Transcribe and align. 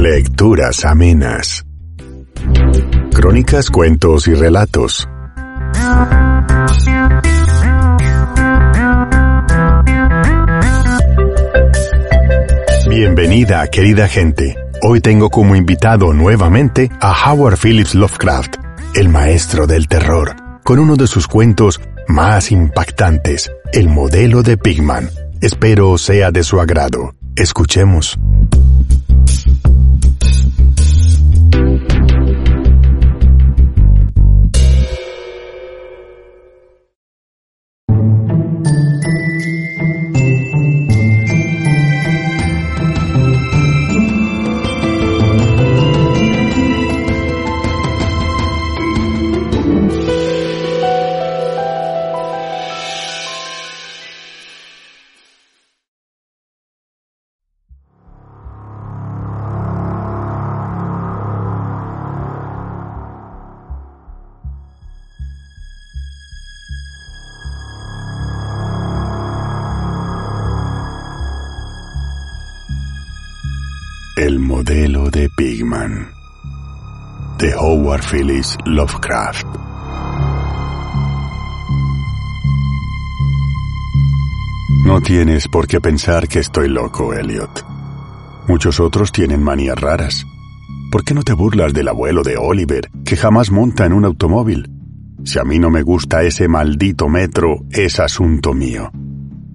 Lecturas 0.00 0.86
amenas. 0.86 1.62
Crónicas, 3.12 3.68
cuentos 3.68 4.28
y 4.28 4.34
relatos. 4.34 5.06
Bienvenida, 12.88 13.66
querida 13.66 14.08
gente. 14.08 14.56
Hoy 14.80 15.02
tengo 15.02 15.28
como 15.28 15.54
invitado 15.54 16.14
nuevamente 16.14 16.90
a 16.98 17.30
Howard 17.30 17.58
Phillips 17.58 17.94
Lovecraft, 17.94 18.56
el 18.94 19.10
maestro 19.10 19.66
del 19.66 19.86
terror, 19.86 20.34
con 20.64 20.78
uno 20.78 20.96
de 20.96 21.08
sus 21.08 21.28
cuentos 21.28 21.78
más 22.08 22.52
impactantes, 22.52 23.52
El 23.74 23.90
modelo 23.90 24.42
de 24.42 24.56
Pigman. 24.56 25.10
Espero 25.42 25.98
sea 25.98 26.30
de 26.30 26.42
su 26.42 26.58
agrado. 26.58 27.14
Escuchemos. 27.36 28.18
Modelo 74.60 75.08
de 75.08 75.30
Pigman 75.30 76.10
de 77.38 77.54
Howard 77.54 78.02
Phillips 78.02 78.58
Lovecraft. 78.66 79.46
No 84.84 85.00
tienes 85.00 85.48
por 85.48 85.66
qué 85.66 85.80
pensar 85.80 86.28
que 86.28 86.40
estoy 86.40 86.68
loco, 86.68 87.14
Elliot. 87.14 87.64
Muchos 88.48 88.80
otros 88.80 89.12
tienen 89.12 89.42
manías 89.42 89.80
raras. 89.80 90.26
¿Por 90.92 91.04
qué 91.04 91.14
no 91.14 91.22
te 91.22 91.32
burlas 91.32 91.72
del 91.72 91.88
abuelo 91.88 92.22
de 92.22 92.36
Oliver, 92.36 92.90
que 93.06 93.16
jamás 93.16 93.50
monta 93.50 93.86
en 93.86 93.94
un 93.94 94.04
automóvil? 94.04 94.70
Si 95.24 95.38
a 95.38 95.44
mí 95.44 95.58
no 95.58 95.70
me 95.70 95.80
gusta 95.80 96.22
ese 96.22 96.48
maldito 96.48 97.08
metro, 97.08 97.60
es 97.70 97.98
asunto 97.98 98.52
mío. 98.52 98.90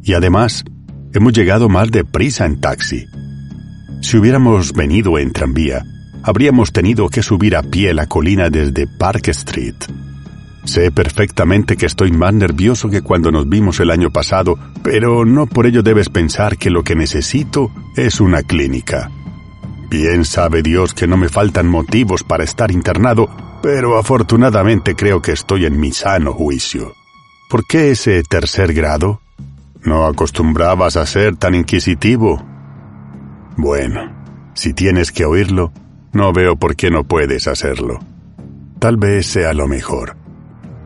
Y 0.01 0.15
además, 0.15 0.65
hemos 1.13 1.33
llegado 1.33 1.69
más 1.69 1.91
deprisa 1.91 2.47
en 2.47 2.59
taxi. 2.59 3.05
Si 4.05 4.17
hubiéramos 4.17 4.73
venido 4.73 5.17
en 5.17 5.31
tranvía, 5.31 5.83
habríamos 6.21 6.71
tenido 6.71 7.09
que 7.09 7.23
subir 7.23 7.55
a 7.55 7.63
pie 7.63 7.91
la 7.91 8.05
colina 8.05 8.51
desde 8.51 8.85
Park 8.85 9.29
Street. 9.29 9.73
Sé 10.63 10.91
perfectamente 10.91 11.75
que 11.75 11.87
estoy 11.87 12.11
más 12.11 12.31
nervioso 12.31 12.87
que 12.87 13.01
cuando 13.01 13.31
nos 13.31 13.49
vimos 13.49 13.79
el 13.79 13.89
año 13.89 14.11
pasado, 14.11 14.59
pero 14.83 15.25
no 15.25 15.47
por 15.47 15.65
ello 15.65 15.81
debes 15.81 16.09
pensar 16.09 16.59
que 16.59 16.69
lo 16.69 16.83
que 16.83 16.93
necesito 16.93 17.71
es 17.97 18.21
una 18.21 18.43
clínica. 18.43 19.09
Bien 19.89 20.23
sabe 20.23 20.61
Dios 20.61 20.93
que 20.93 21.07
no 21.07 21.17
me 21.17 21.27
faltan 21.27 21.67
motivos 21.67 22.23
para 22.23 22.43
estar 22.43 22.69
internado, 22.69 23.27
pero 23.63 23.97
afortunadamente 23.97 24.93
creo 24.93 25.19
que 25.19 25.31
estoy 25.31 25.65
en 25.65 25.79
mi 25.79 25.91
sano 25.91 26.31
juicio. 26.31 26.93
¿Por 27.49 27.65
qué 27.65 27.89
ese 27.89 28.21
tercer 28.21 28.71
grado? 28.71 29.19
¿No 29.83 30.05
acostumbrabas 30.05 30.95
a 30.95 31.07
ser 31.07 31.37
tan 31.37 31.55
inquisitivo? 31.55 32.54
Bueno, 33.57 34.11
si 34.53 34.73
tienes 34.73 35.11
que 35.11 35.25
oírlo, 35.25 35.71
no 36.11 36.33
veo 36.33 36.55
por 36.55 36.75
qué 36.75 36.91
no 36.91 37.03
puedes 37.03 37.47
hacerlo. 37.47 37.99
Tal 38.79 38.97
vez 38.97 39.25
sea 39.27 39.53
lo 39.53 39.67
mejor, 39.67 40.17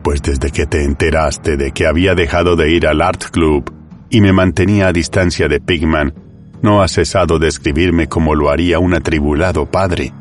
pues 0.02 0.22
desde 0.22 0.50
que 0.50 0.66
te 0.66 0.84
enteraste 0.84 1.56
de 1.56 1.72
que 1.72 1.86
había 1.86 2.14
dejado 2.14 2.56
de 2.56 2.70
ir 2.70 2.86
al 2.86 3.02
Art 3.02 3.24
Club 3.30 3.72
y 4.08 4.20
me 4.20 4.32
mantenía 4.32 4.88
a 4.88 4.92
distancia 4.92 5.48
de 5.48 5.60
Pigman, 5.60 6.14
no 6.62 6.82
has 6.82 6.92
cesado 6.92 7.38
de 7.38 7.48
escribirme 7.48 8.08
como 8.08 8.34
lo 8.34 8.50
haría 8.50 8.78
un 8.78 8.94
atribulado 8.94 9.66
padre. 9.66 10.12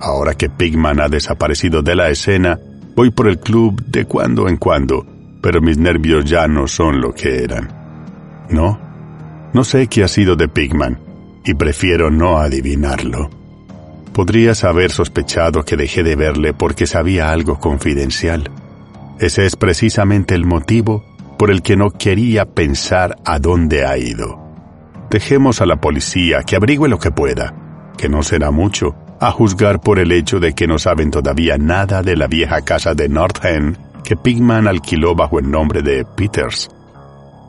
Ahora 0.00 0.34
que 0.34 0.48
Pigman 0.48 1.00
ha 1.00 1.08
desaparecido 1.08 1.82
de 1.82 1.94
la 1.94 2.08
escena, 2.08 2.58
voy 2.94 3.10
por 3.10 3.28
el 3.28 3.38
club 3.38 3.82
de 3.86 4.04
cuando 4.06 4.48
en 4.48 4.56
cuando, 4.56 5.06
pero 5.42 5.60
mis 5.60 5.78
nervios 5.78 6.24
ya 6.24 6.48
no 6.48 6.66
son 6.66 7.00
lo 7.00 7.12
que 7.12 7.44
eran. 7.44 7.68
No, 8.50 8.78
no 9.52 9.64
sé 9.64 9.86
qué 9.86 10.04
ha 10.04 10.08
sido 10.08 10.36
de 10.36 10.48
Pigman, 10.48 10.98
y 11.46 11.54
prefiero 11.54 12.10
no 12.10 12.38
adivinarlo. 12.38 13.30
Podrías 14.12 14.64
haber 14.64 14.90
sospechado 14.90 15.62
que 15.62 15.76
dejé 15.76 16.02
de 16.02 16.16
verle 16.16 16.52
porque 16.52 16.86
sabía 16.86 17.30
algo 17.30 17.58
confidencial. 17.58 18.50
Ese 19.20 19.46
es 19.46 19.56
precisamente 19.56 20.34
el 20.34 20.44
motivo 20.44 21.04
por 21.38 21.50
el 21.50 21.62
que 21.62 21.76
no 21.76 21.90
quería 21.90 22.46
pensar 22.46 23.16
a 23.24 23.38
dónde 23.38 23.86
ha 23.86 23.96
ido. 23.96 24.38
Dejemos 25.10 25.60
a 25.60 25.66
la 25.66 25.76
policía 25.76 26.42
que 26.42 26.56
averigüe 26.56 26.88
lo 26.88 26.98
que 26.98 27.10
pueda, 27.12 27.54
que 27.96 28.08
no 28.08 28.22
será 28.22 28.50
mucho, 28.50 28.96
a 29.20 29.30
juzgar 29.30 29.80
por 29.80 29.98
el 29.98 30.12
hecho 30.12 30.40
de 30.40 30.54
que 30.54 30.66
no 30.66 30.78
saben 30.78 31.10
todavía 31.10 31.56
nada 31.58 32.02
de 32.02 32.16
la 32.16 32.26
vieja 32.26 32.62
casa 32.62 32.94
de 32.94 33.08
North 33.08 33.44
End 33.44 33.78
que 34.02 34.16
Pigman 34.16 34.68
alquiló 34.68 35.14
bajo 35.14 35.38
el 35.38 35.50
nombre 35.50 35.82
de 35.82 36.04
Peters. 36.04 36.70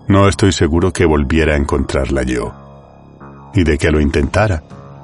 No 0.07 0.27
estoy 0.27 0.51
seguro 0.51 0.91
que 0.91 1.05
volviera 1.05 1.53
a 1.53 1.57
encontrarla 1.57 2.23
yo. 2.23 2.66
Y 3.53 3.63
de 3.63 3.77
que 3.77 3.91
lo 3.91 3.99
intentara, 3.99 4.63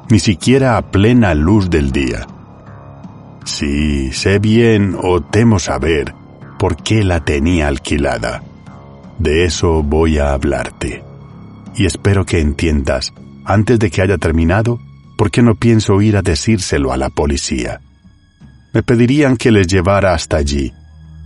ni 0.09 0.19
siquiera 0.19 0.77
a 0.77 0.81
plena 0.91 1.33
luz 1.33 1.69
del 1.69 1.91
día. 1.91 2.27
Sí, 3.45 4.11
sé 4.11 4.39
bien 4.39 4.95
o 5.01 5.21
temo 5.21 5.59
saber 5.59 6.13
por 6.59 6.77
qué 6.77 7.03
la 7.03 7.25
tenía 7.25 7.67
alquilada. 7.67 8.43
De 9.19 9.45
eso 9.45 9.83
voy 9.83 10.17
a 10.17 10.33
hablarte. 10.33 11.03
Y 11.75 11.85
espero 11.85 12.25
que 12.25 12.39
entiendas, 12.39 13.13
antes 13.45 13.79
de 13.79 13.89
que 13.89 14.01
haya 14.01 14.17
terminado, 14.17 14.79
por 15.17 15.31
qué 15.31 15.41
no 15.41 15.55
pienso 15.55 16.01
ir 16.01 16.17
a 16.17 16.21
decírselo 16.21 16.91
a 16.91 16.97
la 16.97 17.09
policía. 17.09 17.81
Me 18.73 18.83
pedirían 18.83 19.37
que 19.37 19.51
les 19.51 19.67
llevara 19.67 20.13
hasta 20.13 20.37
allí, 20.37 20.71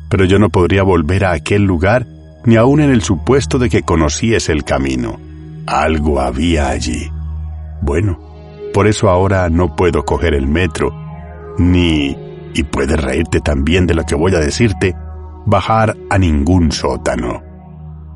pero 0.09 0.25
yo 0.25 0.39
no 0.39 0.50
podría 0.50 0.83
volver 0.83 1.25
a 1.25 1.31
aquel 1.31 1.63
lugar 1.63 2.06
ni 2.45 2.56
aun 2.56 2.81
en 2.81 2.89
el 2.89 3.01
supuesto 3.01 3.59
de 3.59 3.69
que 3.69 3.83
conociese 3.83 4.51
el 4.51 4.63
camino. 4.63 5.19
Algo 5.65 6.21
había 6.21 6.69
allí. 6.69 7.12
Bueno, 7.81 8.19
por 8.74 8.88
eso 8.88 9.09
ahora 9.09 9.50
no 9.50 9.75
puedo 9.75 10.03
coger 10.06 10.33
el 10.33 10.47
metro, 10.47 10.94
ni, 11.57 12.15
y 12.53 12.63
puedes 12.63 13.01
reírte 13.01 13.39
también 13.39 13.88
de 13.88 13.95
lo 13.95 14.03
que 14.03 14.15
voy 14.15 14.35
a 14.35 14.39
decirte, 14.39 14.95
bajar 15.45 15.95
a 16.09 16.18
ningún 16.18 16.71
sótano. 16.71 17.41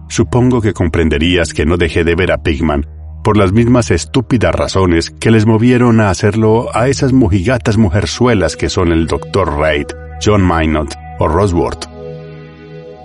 Supongo 0.07 0.61
que 0.61 0.73
comprenderías 0.73 1.53
que 1.53 1.65
no 1.65 1.77
dejé 1.77 2.03
de 2.03 2.15
ver 2.15 2.31
a 2.31 2.43
Pigman 2.43 2.85
por 3.23 3.37
las 3.37 3.53
mismas 3.53 3.91
estúpidas 3.91 4.53
razones 4.53 5.09
que 5.09 5.31
les 5.31 5.45
movieron 5.45 6.01
a 6.01 6.09
hacerlo 6.09 6.67
a 6.73 6.87
esas 6.87 7.13
mojigatas 7.13 7.77
mujerzuelas 7.77 8.57
que 8.57 8.69
son 8.69 8.91
el 8.91 9.07
Dr. 9.07 9.57
Reid, 9.57 9.87
John 10.23 10.45
Minot 10.45 10.93
o 11.19 11.27
Rosworth. 11.27 11.85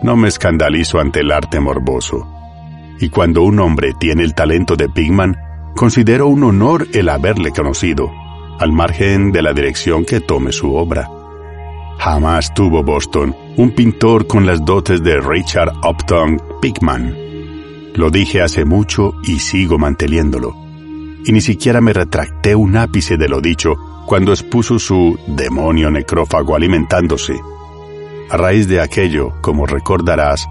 No 0.03 0.17
me 0.17 0.29
escandalizo 0.29 0.99
ante 0.99 1.20
el 1.20 1.31
arte 1.31 1.61
morboso. 1.61 2.26
Y 2.99 3.11
cuando 3.11 3.43
un 3.43 3.61
hombre 3.61 3.93
tiene 3.99 4.23
el 4.23 4.35
talento 4.35 4.75
de 4.75 4.88
Pigman, 4.88 5.37
considero 5.76 6.26
un 6.26 6.43
honor 6.43 6.88
el 6.93 7.08
haberle 7.08 7.52
conocido, 7.52 8.11
al 8.58 8.73
margen 8.73 9.31
de 9.31 9.43
la 9.43 9.52
dirección 9.52 10.05
que 10.05 10.20
tome 10.20 10.50
su 10.50 10.75
obra. 10.75 11.08
Jamás 11.99 12.52
tuvo 12.55 12.82
Boston 12.82 13.37
un 13.56 13.70
pintor 13.70 14.26
con 14.26 14.46
las 14.46 14.64
dotes 14.64 15.02
de 15.02 15.20
Richard 15.20 15.73
Upton 15.88 16.43
Pickman. 16.61 17.14
Lo 17.94 18.11
dije 18.11 18.43
hace 18.43 18.64
mucho 18.64 19.14
y 19.23 19.38
sigo 19.38 19.78
manteniéndolo. 19.78 20.55
Y 21.25 21.32
ni 21.32 21.40
siquiera 21.40 21.81
me 21.81 21.93
retracté 21.93 22.55
un 22.55 22.76
ápice 22.76 23.17
de 23.17 23.29
lo 23.29 23.40
dicho 23.40 23.75
cuando 24.06 24.32
expuso 24.32 24.79
su 24.79 25.19
demonio 25.26 25.90
necrófago 25.90 26.56
alimentándose. 26.56 27.34
A 28.31 28.37
raíz 28.37 28.67
de 28.69 28.81
aquello, 28.81 29.32
como 29.40 29.67
recordarás, 29.67 30.46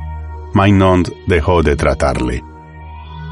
Maynard 0.53 1.11
dejó 1.27 1.63
de 1.63 1.75
tratarle. 1.75 2.54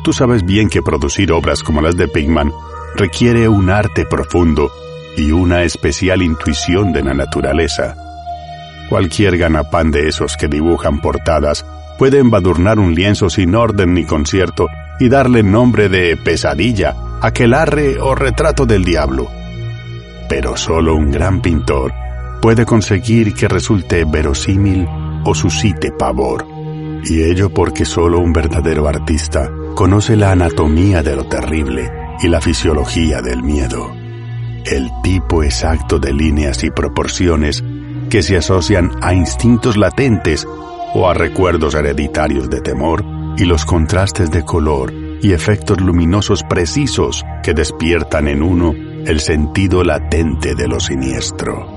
Tú 0.03 0.11
sabes 0.11 0.43
bien 0.43 0.67
que 0.67 0.81
producir 0.81 1.31
obras 1.31 1.63
como 1.63 1.81
las 1.81 1.95
de 1.95 2.09
Pigman 2.09 2.51
requiere 2.95 3.47
un 3.47 3.69
arte 3.69 4.05
profundo 4.05 4.69
y 5.15 5.31
una 5.31 5.63
especial 5.63 6.21
intuición 6.21 6.91
de 6.91 7.03
la 7.03 7.13
naturaleza. 7.13 7.95
Cualquier 8.89 9.37
ganapán 9.37 9.91
de 9.91 10.09
esos 10.09 10.35
que 10.35 10.49
dibujan 10.49 10.99
portadas 10.99 11.65
puede 11.97 12.19
embadurnar 12.19 12.79
un 12.79 12.93
lienzo 12.93 13.29
sin 13.29 13.55
orden 13.55 13.93
ni 13.93 14.03
concierto 14.03 14.67
y 14.99 15.07
darle 15.07 15.41
nombre 15.41 15.87
de 15.87 16.17
pesadilla, 16.17 16.95
aquelarre 17.21 17.97
o 18.01 18.13
retrato 18.13 18.65
del 18.65 18.83
diablo. 18.83 19.29
Pero 20.27 20.57
solo 20.57 20.95
un 20.95 21.11
gran 21.11 21.41
pintor 21.41 21.93
puede 22.41 22.65
conseguir 22.65 23.33
que 23.33 23.47
resulte 23.47 24.03
verosímil 24.03 24.85
o 25.23 25.33
suscite 25.33 25.93
pavor. 25.93 26.45
Y 27.05 27.23
ello 27.23 27.49
porque 27.49 27.85
solo 27.85 28.19
un 28.19 28.33
verdadero 28.33 28.87
artista 28.87 29.49
conoce 29.73 30.15
la 30.15 30.31
anatomía 30.31 31.03
de 31.03 31.15
lo 31.15 31.25
terrible 31.25 31.91
y 32.21 32.27
la 32.27 32.41
fisiología 32.41 33.21
del 33.21 33.43
miedo. 33.43 33.93
El 34.65 34.89
tipo 35.03 35.43
exacto 35.43 35.99
de 35.99 36.13
líneas 36.13 36.63
y 36.63 36.71
proporciones 36.71 37.63
que 38.09 38.21
se 38.23 38.37
asocian 38.37 38.91
a 39.01 39.13
instintos 39.13 39.77
latentes 39.77 40.47
o 40.93 41.09
a 41.09 41.13
recuerdos 41.13 41.75
hereditarios 41.75 42.49
de 42.49 42.61
temor 42.61 43.03
y 43.37 43.45
los 43.45 43.65
contrastes 43.65 44.31
de 44.31 44.43
color 44.43 44.93
y 45.21 45.33
efectos 45.33 45.81
luminosos 45.81 46.43
precisos 46.43 47.23
que 47.41 47.53
despiertan 47.53 48.27
en 48.27 48.43
uno 48.43 48.73
el 49.05 49.19
sentido 49.19 49.83
latente 49.83 50.55
de 50.55 50.67
lo 50.67 50.79
siniestro. 50.79 51.67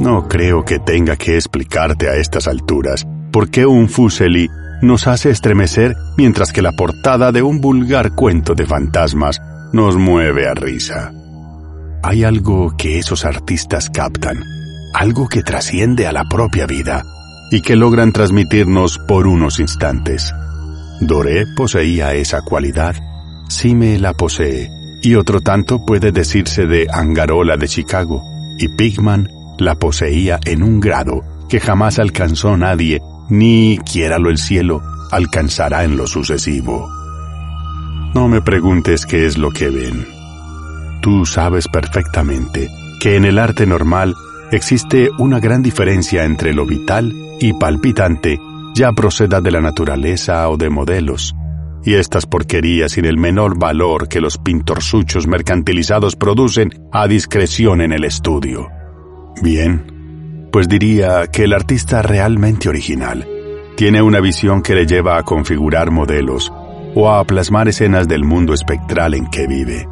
No 0.00 0.26
creo 0.28 0.64
que 0.64 0.80
tenga 0.80 1.16
que 1.16 1.36
explicarte 1.36 2.08
a 2.08 2.16
estas 2.16 2.48
alturas 2.48 3.06
por 3.30 3.48
qué 3.50 3.64
un 3.64 3.88
fuseli 3.88 4.48
nos 4.84 5.06
hace 5.06 5.30
estremecer 5.30 5.96
mientras 6.16 6.52
que 6.52 6.62
la 6.62 6.72
portada 6.72 7.32
de 7.32 7.42
un 7.42 7.60
vulgar 7.60 8.14
cuento 8.14 8.54
de 8.54 8.66
fantasmas 8.66 9.40
nos 9.72 9.96
mueve 9.96 10.46
a 10.46 10.54
risa. 10.54 11.12
Hay 12.02 12.24
algo 12.24 12.76
que 12.76 12.98
esos 12.98 13.24
artistas 13.24 13.90
captan 13.90 14.44
algo 14.94 15.28
que 15.28 15.42
trasciende 15.42 16.06
a 16.06 16.12
la 16.12 16.24
propia 16.24 16.66
vida 16.66 17.02
y 17.50 17.60
que 17.60 17.74
logran 17.74 18.12
transmitirnos 18.12 18.98
por 18.98 19.26
unos 19.26 19.58
instantes. 19.58 20.32
Doré 21.00 21.46
poseía 21.56 22.14
esa 22.14 22.42
cualidad, 22.42 22.94
Sime 23.48 23.98
la 23.98 24.14
posee, 24.14 24.70
y 25.02 25.16
otro 25.16 25.40
tanto 25.40 25.84
puede 25.84 26.12
decirse 26.12 26.66
de 26.66 26.86
Angarola 26.90 27.56
de 27.56 27.68
Chicago, 27.68 28.22
y 28.56 28.68
Pigman 28.68 29.28
la 29.58 29.74
poseía 29.74 30.38
en 30.46 30.62
un 30.62 30.80
grado 30.80 31.22
que 31.48 31.60
jamás 31.60 31.98
alcanzó 31.98 32.56
nadie, 32.56 33.00
ni, 33.28 33.78
quiéralo 33.78 34.30
el 34.30 34.38
cielo, 34.38 34.82
alcanzará 35.10 35.84
en 35.84 35.96
lo 35.96 36.06
sucesivo. 36.06 36.90
No 38.14 38.28
me 38.28 38.40
preguntes 38.40 39.06
qué 39.06 39.26
es 39.26 39.38
lo 39.38 39.50
que 39.50 39.70
ven. 39.70 40.06
Tú 41.02 41.26
sabes 41.26 41.68
perfectamente 41.68 42.68
que 43.00 43.16
en 43.16 43.24
el 43.24 43.38
arte 43.38 43.66
normal 43.66 44.14
existe 44.50 45.10
una 45.18 45.40
gran 45.40 45.62
diferencia 45.62 46.24
entre 46.24 46.54
lo 46.54 46.64
vital 46.64 47.12
y 47.40 47.52
palpitante, 47.52 48.38
ya 48.74 48.92
proceda 48.92 49.40
de 49.40 49.50
la 49.50 49.60
naturaleza 49.60 50.48
o 50.48 50.56
de 50.56 50.70
modelos, 50.70 51.34
y 51.84 51.94
estas 51.94 52.26
porquerías 52.26 52.92
sin 52.92 53.04
el 53.04 53.18
menor 53.18 53.58
valor 53.58 54.08
que 54.08 54.20
los 54.20 54.38
pintorsuchos 54.38 55.26
mercantilizados 55.26 56.16
producen 56.16 56.70
a 56.92 57.06
discreción 57.06 57.80
en 57.80 57.92
el 57.92 58.04
estudio. 58.04 58.68
Bien, 59.42 59.93
pues 60.54 60.68
diría 60.68 61.26
que 61.26 61.42
el 61.42 61.52
artista 61.52 62.00
realmente 62.00 62.68
original 62.68 63.26
tiene 63.76 64.00
una 64.00 64.20
visión 64.20 64.62
que 64.62 64.76
le 64.76 64.86
lleva 64.86 65.18
a 65.18 65.24
configurar 65.24 65.90
modelos 65.90 66.52
o 66.94 67.10
a 67.10 67.24
plasmar 67.24 67.66
escenas 67.66 68.06
del 68.06 68.22
mundo 68.22 68.54
espectral 68.54 69.14
en 69.14 69.26
que 69.26 69.48
vive. 69.48 69.88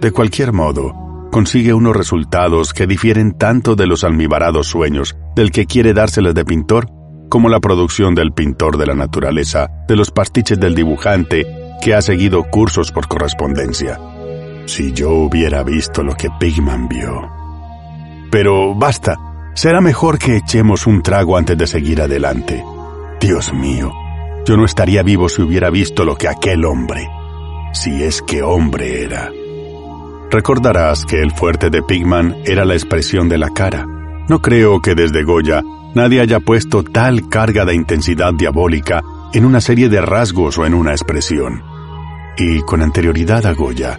De 0.00 0.10
cualquier 0.10 0.52
modo, 0.52 1.28
consigue 1.30 1.72
unos 1.74 1.94
resultados 1.94 2.72
que 2.74 2.88
difieren 2.88 3.38
tanto 3.38 3.76
de 3.76 3.86
los 3.86 4.02
almibarados 4.02 4.66
sueños 4.66 5.14
del 5.36 5.52
que 5.52 5.64
quiere 5.64 5.94
dárseles 5.94 6.34
de 6.34 6.44
pintor, 6.44 6.88
como 7.28 7.48
la 7.48 7.60
producción 7.60 8.16
del 8.16 8.32
pintor 8.32 8.78
de 8.78 8.86
la 8.86 8.94
naturaleza, 8.96 9.70
de 9.86 9.94
los 9.94 10.10
pastiches 10.10 10.58
del 10.58 10.74
dibujante 10.74 11.46
que 11.80 11.94
ha 11.94 12.02
seguido 12.02 12.42
cursos 12.50 12.90
por 12.90 13.06
correspondencia. 13.06 14.00
Si 14.66 14.92
yo 14.92 15.12
hubiera 15.12 15.62
visto 15.62 16.02
lo 16.02 16.16
que 16.16 16.30
Pigman 16.40 16.88
vio. 16.88 17.30
Pero 18.32 18.74
basta, 18.74 19.16
será 19.54 19.80
mejor 19.80 20.18
que 20.18 20.36
echemos 20.36 20.86
un 20.86 21.02
trago 21.02 21.36
antes 21.36 21.56
de 21.56 21.66
seguir 21.66 22.02
adelante. 22.02 22.64
Dios 23.20 23.52
mío, 23.54 23.92
yo 24.44 24.56
no 24.56 24.64
estaría 24.64 25.02
vivo 25.02 25.28
si 25.28 25.42
hubiera 25.42 25.70
visto 25.70 26.04
lo 26.04 26.16
que 26.16 26.28
aquel 26.28 26.64
hombre, 26.64 27.08
si 27.72 28.02
es 28.02 28.20
que 28.20 28.42
hombre 28.42 29.02
era. 29.02 29.30
Recordarás 30.30 31.06
que 31.06 31.22
el 31.22 31.30
fuerte 31.30 31.70
de 31.70 31.82
Pigman 31.82 32.36
era 32.44 32.64
la 32.64 32.74
expresión 32.74 33.28
de 33.28 33.38
la 33.38 33.50
cara. 33.50 33.86
No 34.28 34.42
creo 34.42 34.82
que 34.82 34.94
desde 34.94 35.22
Goya 35.22 35.62
nadie 35.94 36.20
haya 36.20 36.40
puesto 36.40 36.82
tal 36.82 37.28
carga 37.28 37.64
de 37.64 37.74
intensidad 37.74 38.34
diabólica 38.34 39.02
en 39.32 39.44
una 39.44 39.60
serie 39.60 39.88
de 39.88 40.00
rasgos 40.00 40.58
o 40.58 40.66
en 40.66 40.74
una 40.74 40.90
expresión. 40.90 41.62
Y 42.36 42.62
con 42.62 42.82
anterioridad 42.82 43.46
a 43.46 43.52
Goya, 43.52 43.98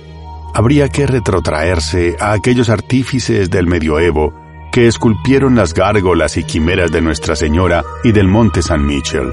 habría 0.54 0.90
que 0.90 1.08
retrotraerse 1.08 2.18
a 2.20 2.34
aquellos 2.34 2.70
artífices 2.70 3.50
del 3.50 3.68
medioevo 3.68 4.45
que 4.76 4.88
esculpieron 4.88 5.56
las 5.56 5.74
gárgolas 5.74 6.36
y 6.36 6.44
quimeras 6.44 6.92
de 6.92 7.00
Nuestra 7.00 7.38
Señora 7.38 7.86
y 8.04 8.12
del 8.12 8.28
Monte 8.28 8.62
San 8.62 8.86
Michel. 8.86 9.32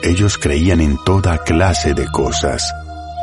Ellos 0.00 0.38
creían 0.38 0.80
en 0.80 0.96
toda 1.04 1.38
clase 1.38 1.92
de 1.92 2.06
cosas, 2.06 2.72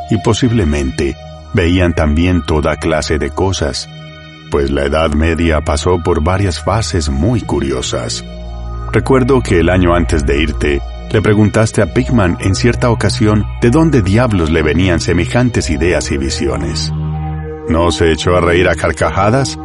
y 0.09 0.17
posiblemente 0.17 1.15
veían 1.53 1.93
también 1.93 2.45
toda 2.45 2.75
clase 2.75 3.17
de 3.17 3.29
cosas, 3.29 3.87
pues 4.49 4.71
la 4.71 4.83
Edad 4.83 5.13
Media 5.13 5.61
pasó 5.61 6.03
por 6.03 6.21
varias 6.21 6.61
fases 6.61 7.07
muy 7.07 7.39
curiosas. 7.39 8.25
Recuerdo 8.91 9.39
que 9.41 9.61
el 9.61 9.69
año 9.69 9.95
antes 9.95 10.25
de 10.25 10.37
irte, 10.37 10.81
le 11.13 11.21
preguntaste 11.21 11.81
a 11.81 11.93
Pigman 11.93 12.39
en 12.41 12.55
cierta 12.55 12.89
ocasión 12.89 13.45
de 13.61 13.69
dónde 13.69 14.01
diablos 14.01 14.49
le 14.49 14.63
venían 14.63 14.99
semejantes 14.99 15.69
ideas 15.69 16.11
y 16.11 16.17
visiones. 16.17 16.91
¿No 17.69 17.89
se 17.93 18.11
echó 18.11 18.35
a 18.35 18.41
reír 18.41 18.67
a 18.67 18.75
carcajadas? 18.75 19.57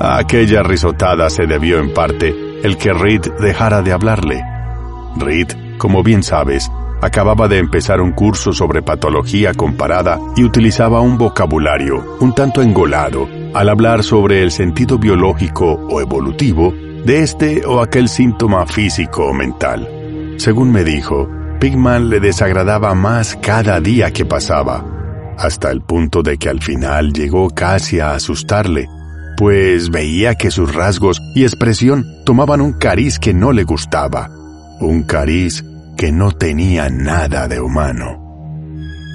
A 0.00 0.18
aquella 0.18 0.62
risotada 0.62 1.30
se 1.30 1.46
debió 1.46 1.78
en 1.78 1.92
parte 1.94 2.34
el 2.62 2.76
que 2.76 2.92
Reed 2.92 3.22
dejara 3.40 3.82
de 3.82 3.92
hablarle. 3.92 4.42
Reed, 5.16 5.48
como 5.78 6.02
bien 6.02 6.22
sabes, 6.22 6.70
acababa 7.00 7.48
de 7.48 7.58
empezar 7.58 8.00
un 8.00 8.12
curso 8.12 8.52
sobre 8.52 8.82
patología 8.82 9.52
comparada 9.52 10.18
y 10.36 10.44
utilizaba 10.44 11.00
un 11.00 11.18
vocabulario 11.18 12.16
un 12.20 12.34
tanto 12.34 12.62
engolado 12.62 13.28
al 13.52 13.68
hablar 13.68 14.02
sobre 14.02 14.42
el 14.42 14.50
sentido 14.50 14.98
biológico 14.98 15.74
o 15.90 16.00
evolutivo 16.00 16.72
de 17.04 17.22
este 17.22 17.64
o 17.66 17.80
aquel 17.82 18.08
síntoma 18.08 18.66
físico 18.66 19.26
o 19.26 19.34
mental. 19.34 19.88
Según 20.38 20.72
me 20.72 20.82
dijo, 20.82 21.28
Pigman 21.60 22.08
le 22.08 22.18
desagradaba 22.18 22.94
más 22.94 23.38
cada 23.40 23.80
día 23.80 24.10
que 24.10 24.24
pasaba, 24.24 24.84
hasta 25.38 25.70
el 25.70 25.82
punto 25.82 26.22
de 26.22 26.38
que 26.38 26.48
al 26.48 26.60
final 26.60 27.12
llegó 27.12 27.50
casi 27.50 28.00
a 28.00 28.12
asustarle, 28.12 28.88
pues 29.36 29.90
veía 29.90 30.34
que 30.34 30.50
sus 30.50 30.74
rasgos 30.74 31.20
y 31.34 31.42
expresión 31.42 32.06
tomaban 32.24 32.60
un 32.60 32.72
cariz 32.74 33.18
que 33.18 33.34
no 33.34 33.52
le 33.52 33.64
gustaba, 33.64 34.30
un 34.80 35.02
cariz 35.02 35.64
que 35.96 36.12
no 36.12 36.32
tenía 36.32 36.88
nada 36.88 37.48
de 37.48 37.60
humano. 37.60 38.20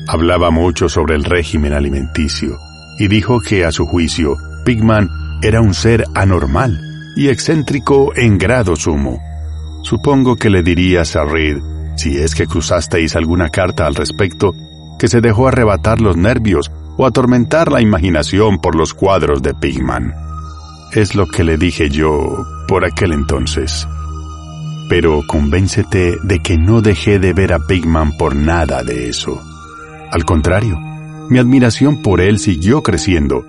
Hablaba 0.07 0.51
mucho 0.51 0.89
sobre 0.89 1.15
el 1.15 1.23
régimen 1.23 1.73
alimenticio 1.73 2.57
y 2.97 3.07
dijo 3.07 3.39
que 3.39 3.63
a 3.63 3.71
su 3.71 3.85
juicio 3.85 4.35
Pigman 4.65 5.09
era 5.41 5.61
un 5.61 5.73
ser 5.73 6.03
anormal 6.15 6.79
y 7.15 7.29
excéntrico 7.29 8.11
en 8.15 8.37
grado 8.37 8.75
sumo. 8.75 9.19
Supongo 9.83 10.35
que 10.35 10.49
le 10.49 10.63
dirías 10.63 11.15
a 11.15 11.23
Reed, 11.23 11.57
si 11.95 12.17
es 12.17 12.35
que 12.35 12.47
cruzasteis 12.47 13.15
alguna 13.15 13.49
carta 13.49 13.85
al 13.85 13.95
respecto, 13.95 14.53
que 14.97 15.07
se 15.07 15.21
dejó 15.21 15.47
arrebatar 15.47 16.01
los 16.01 16.17
nervios 16.17 16.71
o 16.99 17.07
atormentar 17.07 17.71
la 17.71 17.81
imaginación 17.81 18.59
por 18.59 18.75
los 18.75 18.93
cuadros 18.93 19.41
de 19.41 19.55
Pigman. 19.55 20.13
Es 20.93 21.15
lo 21.15 21.25
que 21.25 21.43
le 21.43 21.57
dije 21.57 21.89
yo 21.89 22.45
por 22.67 22.85
aquel 22.85 23.13
entonces 23.13 23.87
pero 24.89 25.21
convéncete 25.25 26.17
de 26.23 26.39
que 26.39 26.57
no 26.57 26.81
dejé 26.81 27.19
de 27.19 27.31
ver 27.31 27.53
a 27.53 27.59
Pigman 27.59 28.17
por 28.17 28.35
nada 28.35 28.83
de 28.83 29.07
eso. 29.07 29.39
Al 30.11 30.25
contrario, 30.25 30.77
mi 31.29 31.37
admiración 31.37 32.01
por 32.01 32.19
él 32.19 32.39
siguió 32.39 32.81
creciendo, 32.81 33.45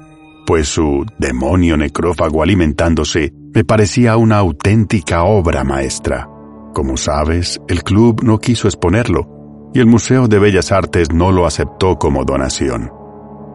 pues 0.46 0.68
su 0.68 1.06
demonio 1.18 1.78
necrófago 1.78 2.42
alimentándose 2.42 3.32
me 3.54 3.64
parecía 3.64 4.18
una 4.18 4.36
auténtica 4.36 5.24
obra 5.24 5.64
maestra. 5.64 6.28
Como 6.74 6.98
sabes, 6.98 7.58
el 7.68 7.82
club 7.82 8.22
no 8.22 8.38
quiso 8.38 8.68
exponerlo 8.68 9.70
y 9.72 9.80
el 9.80 9.86
Museo 9.86 10.28
de 10.28 10.38
Bellas 10.38 10.70
Artes 10.70 11.10
no 11.12 11.32
lo 11.32 11.46
aceptó 11.46 11.96
como 11.96 12.24
donación. 12.24 12.99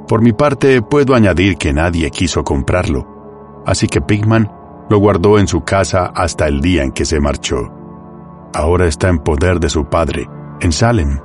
Por 0.07 0.21
mi 0.21 0.33
parte, 0.33 0.81
puedo 0.81 1.15
añadir 1.15 1.57
que 1.57 1.73
nadie 1.73 2.11
quiso 2.11 2.43
comprarlo, 2.43 3.63
así 3.65 3.87
que 3.87 4.01
Pigman 4.01 4.51
lo 4.89 4.99
guardó 4.99 5.39
en 5.39 5.47
su 5.47 5.61
casa 5.61 6.11
hasta 6.15 6.47
el 6.47 6.61
día 6.61 6.83
en 6.83 6.91
que 6.91 7.05
se 7.05 7.19
marchó. 7.19 7.71
Ahora 8.53 8.85
está 8.85 9.09
en 9.09 9.19
poder 9.19 9.59
de 9.59 9.69
su 9.69 9.85
padre, 9.85 10.29
en 10.61 10.71
Salem. 10.71 11.19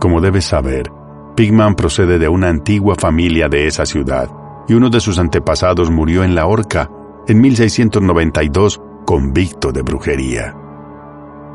Como 0.00 0.20
debes 0.20 0.46
saber, 0.46 0.90
Pigman 1.36 1.76
procede 1.76 2.18
de 2.18 2.28
una 2.28 2.48
antigua 2.48 2.96
familia 2.96 3.48
de 3.48 3.68
esa 3.68 3.86
ciudad, 3.86 4.28
y 4.66 4.74
uno 4.74 4.90
de 4.90 5.00
sus 5.00 5.18
antepasados 5.18 5.90
murió 5.90 6.24
en 6.24 6.34
la 6.34 6.46
horca 6.46 6.90
en 7.28 7.40
1692 7.40 8.80
convicto 9.06 9.70
de 9.70 9.82
brujería. 9.82 10.54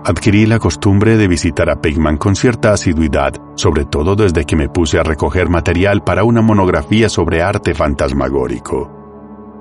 Adquirí 0.05 0.45
la 0.45 0.59
costumbre 0.59 1.15
de 1.15 1.29
visitar 1.29 1.69
a 1.69 1.79
Pigman 1.79 2.17
con 2.17 2.35
cierta 2.35 2.73
asiduidad, 2.73 3.33
sobre 3.55 3.85
todo 3.85 4.17
desde 4.17 4.43
que 4.43 4.57
me 4.57 4.67
puse 4.67 4.99
a 4.99 5.03
recoger 5.03 5.47
material 5.47 6.03
para 6.03 6.25
una 6.25 6.41
monografía 6.41 7.07
sobre 7.07 7.41
arte 7.41 7.73
fantasmagórico. 7.73 8.91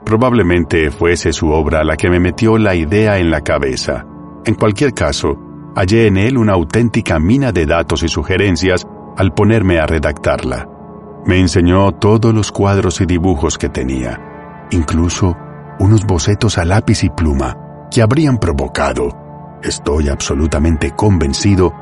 Probablemente 0.04 0.90
fuese 0.90 1.32
su 1.32 1.50
obra 1.50 1.84
la 1.84 1.96
que 1.96 2.10
me 2.10 2.18
metió 2.18 2.58
la 2.58 2.74
idea 2.74 3.18
en 3.18 3.30
la 3.30 3.42
cabeza. 3.42 4.04
En 4.44 4.56
cualquier 4.56 4.94
caso, 4.94 5.38
hallé 5.76 6.08
en 6.08 6.16
él 6.16 6.36
una 6.36 6.54
auténtica 6.54 7.20
mina 7.20 7.52
de 7.52 7.64
datos 7.64 8.02
y 8.02 8.08
sugerencias 8.08 8.84
al 9.16 9.32
ponerme 9.34 9.78
a 9.78 9.86
redactarla. 9.86 10.68
Me 11.24 11.38
enseñó 11.38 11.92
todos 11.92 12.34
los 12.34 12.50
cuadros 12.50 13.00
y 13.00 13.06
dibujos 13.06 13.58
que 13.58 13.68
tenía, 13.68 14.66
incluso 14.72 15.36
unos 15.78 16.04
bocetos 16.04 16.58
a 16.58 16.64
lápiz 16.64 17.04
y 17.04 17.10
pluma 17.10 17.56
que 17.92 18.02
habrían 18.02 18.38
provocado, 18.38 19.21
estoy 19.62 20.08
absolutamente 20.08 20.92
convencido, 20.92 21.72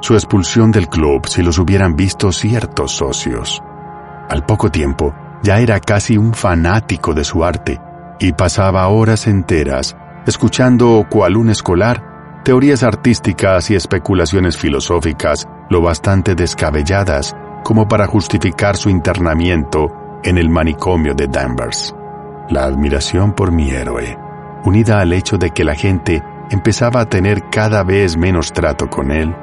su 0.00 0.14
expulsión 0.14 0.70
del 0.70 0.88
club 0.88 1.26
si 1.26 1.42
los 1.42 1.58
hubieran 1.58 1.96
visto 1.96 2.32
ciertos 2.32 2.92
socios. 2.92 3.62
Al 4.28 4.44
poco 4.44 4.70
tiempo, 4.70 5.14
ya 5.42 5.58
era 5.60 5.80
casi 5.80 6.16
un 6.16 6.34
fanático 6.34 7.14
de 7.14 7.24
su 7.24 7.44
arte 7.44 7.80
y 8.18 8.32
pasaba 8.32 8.88
horas 8.88 9.26
enteras 9.26 9.96
escuchando, 10.26 11.06
cual 11.08 11.36
un 11.36 11.50
escolar, 11.50 12.40
teorías 12.44 12.82
artísticas 12.82 13.70
y 13.70 13.76
especulaciones 13.76 14.56
filosóficas 14.56 15.46
lo 15.70 15.80
bastante 15.80 16.34
descabelladas 16.34 17.34
como 17.62 17.88
para 17.88 18.06
justificar 18.06 18.76
su 18.76 18.90
internamiento 18.90 20.20
en 20.22 20.38
el 20.38 20.48
manicomio 20.48 21.14
de 21.14 21.28
Danvers. 21.28 21.94
La 22.48 22.64
admiración 22.64 23.32
por 23.32 23.52
mi 23.52 23.70
héroe, 23.70 24.18
unida 24.64 25.00
al 25.00 25.12
hecho 25.12 25.38
de 25.38 25.50
que 25.50 25.64
la 25.64 25.74
gente 25.74 26.22
empezaba 26.50 27.00
a 27.00 27.08
tener 27.08 27.48
cada 27.50 27.82
vez 27.82 28.16
menos 28.16 28.52
trato 28.52 28.88
con 28.88 29.10
él, 29.10 29.34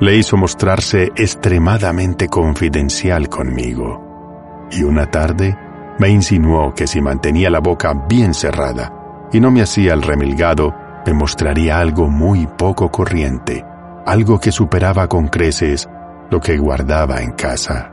le 0.00 0.16
hizo 0.16 0.36
mostrarse 0.36 1.10
extremadamente 1.16 2.28
confidencial 2.28 3.28
conmigo. 3.28 4.68
Y 4.70 4.82
una 4.82 5.10
tarde 5.10 5.56
me 5.98 6.08
insinuó 6.08 6.74
que 6.74 6.86
si 6.86 7.00
mantenía 7.00 7.50
la 7.50 7.60
boca 7.60 7.92
bien 8.08 8.34
cerrada 8.34 8.92
y 9.32 9.40
no 9.40 9.50
me 9.50 9.62
hacía 9.62 9.94
el 9.94 10.02
remilgado, 10.02 10.74
me 11.06 11.12
mostraría 11.12 11.78
algo 11.78 12.08
muy 12.08 12.46
poco 12.46 12.90
corriente, 12.90 13.64
algo 14.06 14.40
que 14.40 14.52
superaba 14.52 15.08
con 15.08 15.28
creces 15.28 15.88
lo 16.30 16.40
que 16.40 16.56
guardaba 16.56 17.20
en 17.20 17.32
casa. 17.32 17.92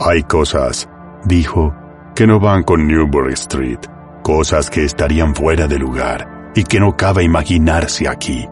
Hay 0.00 0.24
cosas, 0.24 0.88
dijo, 1.24 1.74
que 2.14 2.26
no 2.26 2.40
van 2.40 2.62
con 2.62 2.86
Newbury 2.86 3.34
Street, 3.34 3.80
cosas 4.22 4.68
que 4.68 4.84
estarían 4.84 5.34
fuera 5.34 5.68
de 5.68 5.78
lugar 5.78 6.35
y 6.56 6.64
que 6.64 6.80
no 6.80 6.96
cabe 6.96 7.22
imaginarse 7.22 8.08
aquí. 8.08 8.48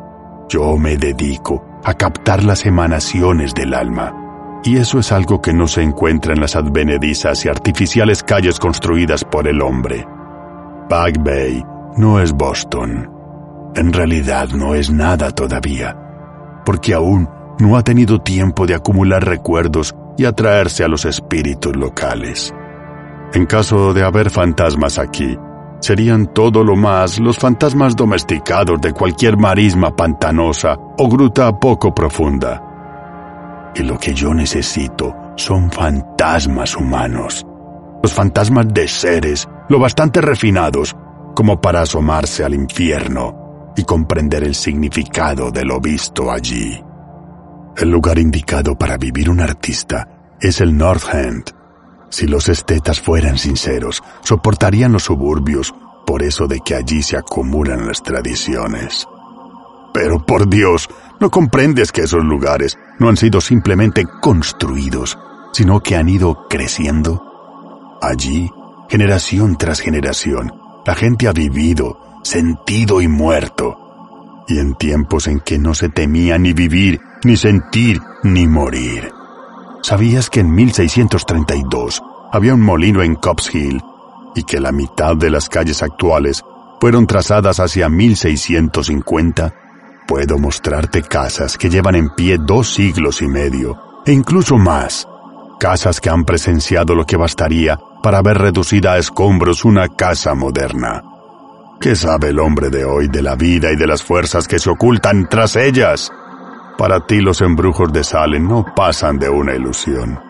Yo 0.48 0.76
me 0.76 0.96
dedico 0.96 1.64
a 1.82 1.94
captar 1.94 2.44
las 2.44 2.66
emanaciones 2.66 3.54
del 3.54 3.74
alma, 3.74 4.60
y 4.62 4.76
eso 4.76 4.98
es 4.98 5.10
algo 5.10 5.40
que 5.40 5.54
no 5.54 5.66
se 5.66 5.82
encuentra 5.82 6.34
en 6.34 6.40
las 6.40 6.54
advenedizas 6.54 7.44
y 7.44 7.48
artificiales 7.48 8.22
calles 8.22 8.60
construidas 8.60 9.24
por 9.24 9.48
el 9.48 9.60
hombre. 9.62 10.06
Back 10.88 11.16
Bay 11.24 11.64
no 11.96 12.20
es 12.20 12.32
Boston. 12.32 13.10
En 13.74 13.92
realidad 13.92 14.50
no 14.50 14.74
es 14.74 14.90
nada 14.90 15.30
todavía, 15.30 15.96
porque 16.64 16.94
aún 16.94 17.28
no 17.58 17.76
ha 17.76 17.82
tenido 17.82 18.20
tiempo 18.20 18.66
de 18.66 18.74
acumular 18.74 19.24
recuerdos 19.24 19.94
y 20.18 20.26
atraerse 20.26 20.84
a 20.84 20.88
los 20.88 21.06
espíritus 21.06 21.74
locales. 21.74 22.54
En 23.32 23.46
caso 23.46 23.94
de 23.94 24.04
haber 24.04 24.30
fantasmas 24.30 24.98
aquí, 24.98 25.36
serían 25.84 26.28
todo 26.32 26.64
lo 26.64 26.76
más 26.76 27.18
los 27.18 27.36
fantasmas 27.36 27.94
domesticados 27.94 28.80
de 28.80 28.94
cualquier 28.94 29.36
marisma 29.36 29.94
pantanosa 29.94 30.78
o 30.96 31.08
gruta 31.08 31.60
poco 31.60 31.94
profunda. 31.94 33.70
Y 33.74 33.82
lo 33.82 33.98
que 33.98 34.14
yo 34.14 34.32
necesito 34.32 35.14
son 35.36 35.70
fantasmas 35.70 36.74
humanos. 36.74 37.44
Los 38.02 38.14
fantasmas 38.14 38.72
de 38.72 38.88
seres 38.88 39.46
lo 39.68 39.78
bastante 39.78 40.22
refinados 40.22 40.96
como 41.34 41.60
para 41.60 41.82
asomarse 41.82 42.44
al 42.44 42.54
infierno 42.54 43.72
y 43.76 43.84
comprender 43.84 44.42
el 44.42 44.54
significado 44.54 45.50
de 45.50 45.66
lo 45.66 45.80
visto 45.80 46.30
allí. 46.30 46.82
El 47.76 47.90
lugar 47.90 48.18
indicado 48.18 48.74
para 48.74 48.96
vivir 48.96 49.28
un 49.28 49.40
artista 49.40 50.08
es 50.40 50.62
el 50.62 50.74
North 50.76 51.12
End, 51.12 51.44
si 52.14 52.28
los 52.28 52.48
estetas 52.48 53.00
fueran 53.00 53.38
sinceros, 53.38 54.00
soportarían 54.22 54.92
los 54.92 55.02
suburbios 55.02 55.74
por 56.06 56.22
eso 56.22 56.46
de 56.46 56.60
que 56.60 56.76
allí 56.76 57.02
se 57.02 57.16
acumulan 57.16 57.88
las 57.88 58.04
tradiciones. 58.04 59.08
Pero 59.92 60.24
por 60.24 60.48
Dios, 60.48 60.88
¿no 61.18 61.28
comprendes 61.30 61.90
que 61.90 62.02
esos 62.02 62.24
lugares 62.24 62.78
no 63.00 63.08
han 63.08 63.16
sido 63.16 63.40
simplemente 63.40 64.04
construidos, 64.20 65.18
sino 65.52 65.80
que 65.80 65.96
han 65.96 66.08
ido 66.08 66.46
creciendo? 66.48 67.98
Allí, 68.00 68.48
generación 68.88 69.56
tras 69.56 69.80
generación, 69.80 70.52
la 70.86 70.94
gente 70.94 71.26
ha 71.26 71.32
vivido, 71.32 71.98
sentido 72.22 73.00
y 73.00 73.08
muerto. 73.08 74.44
Y 74.46 74.60
en 74.60 74.76
tiempos 74.76 75.26
en 75.26 75.40
que 75.40 75.58
no 75.58 75.74
se 75.74 75.88
temía 75.88 76.38
ni 76.38 76.52
vivir, 76.52 77.00
ni 77.24 77.36
sentir, 77.36 78.00
ni 78.22 78.46
morir. 78.46 79.10
¿Sabías 79.84 80.30
que 80.30 80.40
en 80.40 80.50
1632 80.54 82.02
había 82.32 82.54
un 82.54 82.62
molino 82.62 83.02
en 83.02 83.16
Cops 83.16 83.54
Hill 83.54 83.82
y 84.34 84.44
que 84.44 84.58
la 84.58 84.72
mitad 84.72 85.14
de 85.14 85.28
las 85.28 85.50
calles 85.50 85.82
actuales 85.82 86.42
fueron 86.80 87.06
trazadas 87.06 87.60
hacia 87.60 87.90
1650? 87.90 89.54
Puedo 90.08 90.38
mostrarte 90.38 91.02
casas 91.02 91.58
que 91.58 91.68
llevan 91.68 91.96
en 91.96 92.08
pie 92.14 92.38
dos 92.38 92.72
siglos 92.72 93.20
y 93.20 93.28
medio, 93.28 93.76
e 94.06 94.12
incluso 94.12 94.56
más. 94.56 95.06
Casas 95.60 96.00
que 96.00 96.08
han 96.08 96.24
presenciado 96.24 96.94
lo 96.94 97.04
que 97.04 97.18
bastaría 97.18 97.78
para 98.02 98.22
ver 98.22 98.38
reducida 98.38 98.94
a 98.94 98.98
escombros 98.98 99.66
una 99.66 99.90
casa 99.90 100.34
moderna. 100.34 101.02
¿Qué 101.78 101.94
sabe 101.94 102.30
el 102.30 102.38
hombre 102.38 102.70
de 102.70 102.86
hoy 102.86 103.08
de 103.08 103.20
la 103.20 103.34
vida 103.34 103.70
y 103.70 103.76
de 103.76 103.86
las 103.86 104.02
fuerzas 104.02 104.48
que 104.48 104.58
se 104.58 104.70
ocultan 104.70 105.28
tras 105.28 105.56
ellas? 105.56 106.10
Para 106.76 107.00
ti 107.00 107.20
los 107.20 107.40
embrujos 107.40 107.92
de 107.92 108.02
Salem 108.02 108.48
no 108.48 108.64
pasan 108.74 109.18
de 109.18 109.28
una 109.28 109.54
ilusión. 109.54 110.20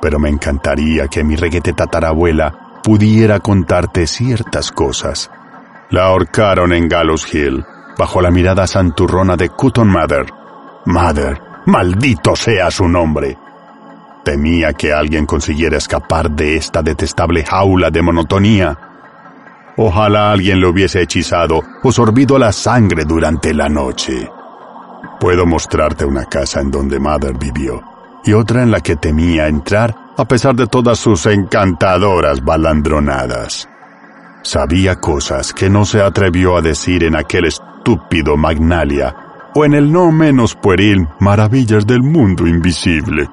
Pero 0.00 0.18
me 0.18 0.30
encantaría 0.30 1.08
que 1.08 1.24
mi 1.24 1.36
reguete 1.36 1.72
tatarabuela 1.72 2.80
pudiera 2.82 3.40
contarte 3.40 4.06
ciertas 4.06 4.72
cosas. 4.72 5.30
La 5.90 6.06
ahorcaron 6.06 6.72
en 6.72 6.88
Gallows 6.88 7.32
Hill, 7.32 7.64
bajo 7.98 8.22
la 8.22 8.30
mirada 8.30 8.66
santurrona 8.66 9.36
de 9.36 9.50
Cutton 9.50 9.88
Mather. 9.88 10.26
Mather, 10.86 11.40
maldito 11.66 12.34
sea 12.34 12.70
su 12.70 12.88
nombre. 12.88 13.36
Temía 14.24 14.72
que 14.72 14.92
alguien 14.92 15.26
consiguiera 15.26 15.76
escapar 15.76 16.30
de 16.30 16.56
esta 16.56 16.82
detestable 16.82 17.44
jaula 17.44 17.90
de 17.90 18.02
monotonía. 18.02 18.78
Ojalá 19.76 20.32
alguien 20.32 20.60
le 20.60 20.66
hubiese 20.66 21.02
hechizado 21.02 21.62
o 21.82 21.92
sorbido 21.92 22.38
la 22.38 22.52
sangre 22.52 23.04
durante 23.04 23.52
la 23.52 23.68
noche. 23.68 24.30
Puedo 25.20 25.46
mostrarte 25.46 26.04
una 26.04 26.24
casa 26.26 26.60
en 26.60 26.70
donde 26.70 26.98
Mother 26.98 27.36
vivió 27.38 27.82
y 28.24 28.32
otra 28.32 28.62
en 28.62 28.70
la 28.70 28.80
que 28.80 28.96
temía 28.96 29.48
entrar 29.48 29.94
a 30.16 30.24
pesar 30.24 30.54
de 30.54 30.66
todas 30.66 30.98
sus 30.98 31.26
encantadoras 31.26 32.44
balandronadas. 32.44 33.68
Sabía 34.42 34.96
cosas 34.96 35.52
que 35.52 35.70
no 35.70 35.84
se 35.84 36.02
atrevió 36.02 36.56
a 36.56 36.62
decir 36.62 37.04
en 37.04 37.16
aquel 37.16 37.46
estúpido 37.46 38.36
Magnalia 38.36 39.14
o 39.54 39.64
en 39.64 39.74
el 39.74 39.90
no 39.92 40.12
menos 40.12 40.54
pueril 40.54 41.08
Maravillas 41.20 41.86
del 41.86 42.02
Mundo 42.02 42.46
Invisible. 42.46 43.28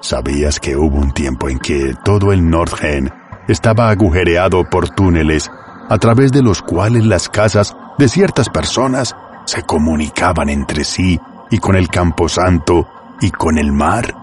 Sabías 0.00 0.60
que 0.60 0.76
hubo 0.76 0.98
un 0.98 1.12
tiempo 1.12 1.48
en 1.48 1.58
que 1.58 1.94
todo 2.04 2.32
el 2.32 2.48
North 2.48 2.82
End 2.82 3.12
estaba 3.48 3.88
agujereado 3.90 4.64
por 4.68 4.90
túneles 4.90 5.50
a 5.88 5.98
través 5.98 6.32
de 6.32 6.42
los 6.42 6.62
cuales 6.62 7.04
las 7.06 7.28
casas 7.28 7.76
de 7.98 8.08
ciertas 8.08 8.48
personas 8.48 9.16
se 9.48 9.62
comunicaban 9.62 10.50
entre 10.50 10.84
sí 10.84 11.18
y 11.50 11.56
con 11.56 11.74
el 11.74 11.88
camposanto 11.88 12.86
y 13.18 13.30
con 13.30 13.56
el 13.56 13.72
mar. 13.72 14.14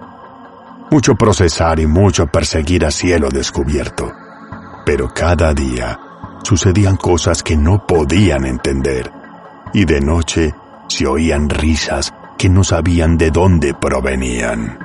Mucho 0.91 1.15
procesar 1.15 1.79
y 1.79 1.87
mucho 1.87 2.27
perseguir 2.27 2.85
a 2.85 2.91
cielo 2.91 3.29
descubierto. 3.29 4.11
Pero 4.85 5.11
cada 5.15 5.51
día 5.55 5.99
sucedían 6.43 6.95
cosas 6.95 7.41
que 7.41 7.57
no 7.57 7.87
podían 7.87 8.45
entender. 8.45 9.11
Y 9.73 9.85
de 9.85 9.99
noche 9.99 10.53
se 10.87 11.07
oían 11.07 11.49
risas 11.49 12.13
que 12.37 12.47
no 12.47 12.63
sabían 12.63 13.17
de 13.17 13.31
dónde 13.31 13.73
provenían. 13.73 14.77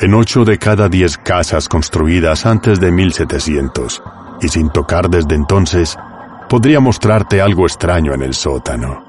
En 0.00 0.14
ocho 0.14 0.46
de 0.46 0.56
cada 0.56 0.88
diez 0.88 1.18
casas 1.18 1.68
construidas 1.68 2.46
antes 2.46 2.80
de 2.80 2.90
1700, 2.90 4.02
y 4.40 4.48
sin 4.48 4.70
tocar 4.70 5.10
desde 5.10 5.34
entonces, 5.34 5.98
podría 6.48 6.80
mostrarte 6.80 7.42
algo 7.42 7.66
extraño 7.66 8.14
en 8.14 8.22
el 8.22 8.32
sótano. 8.32 9.05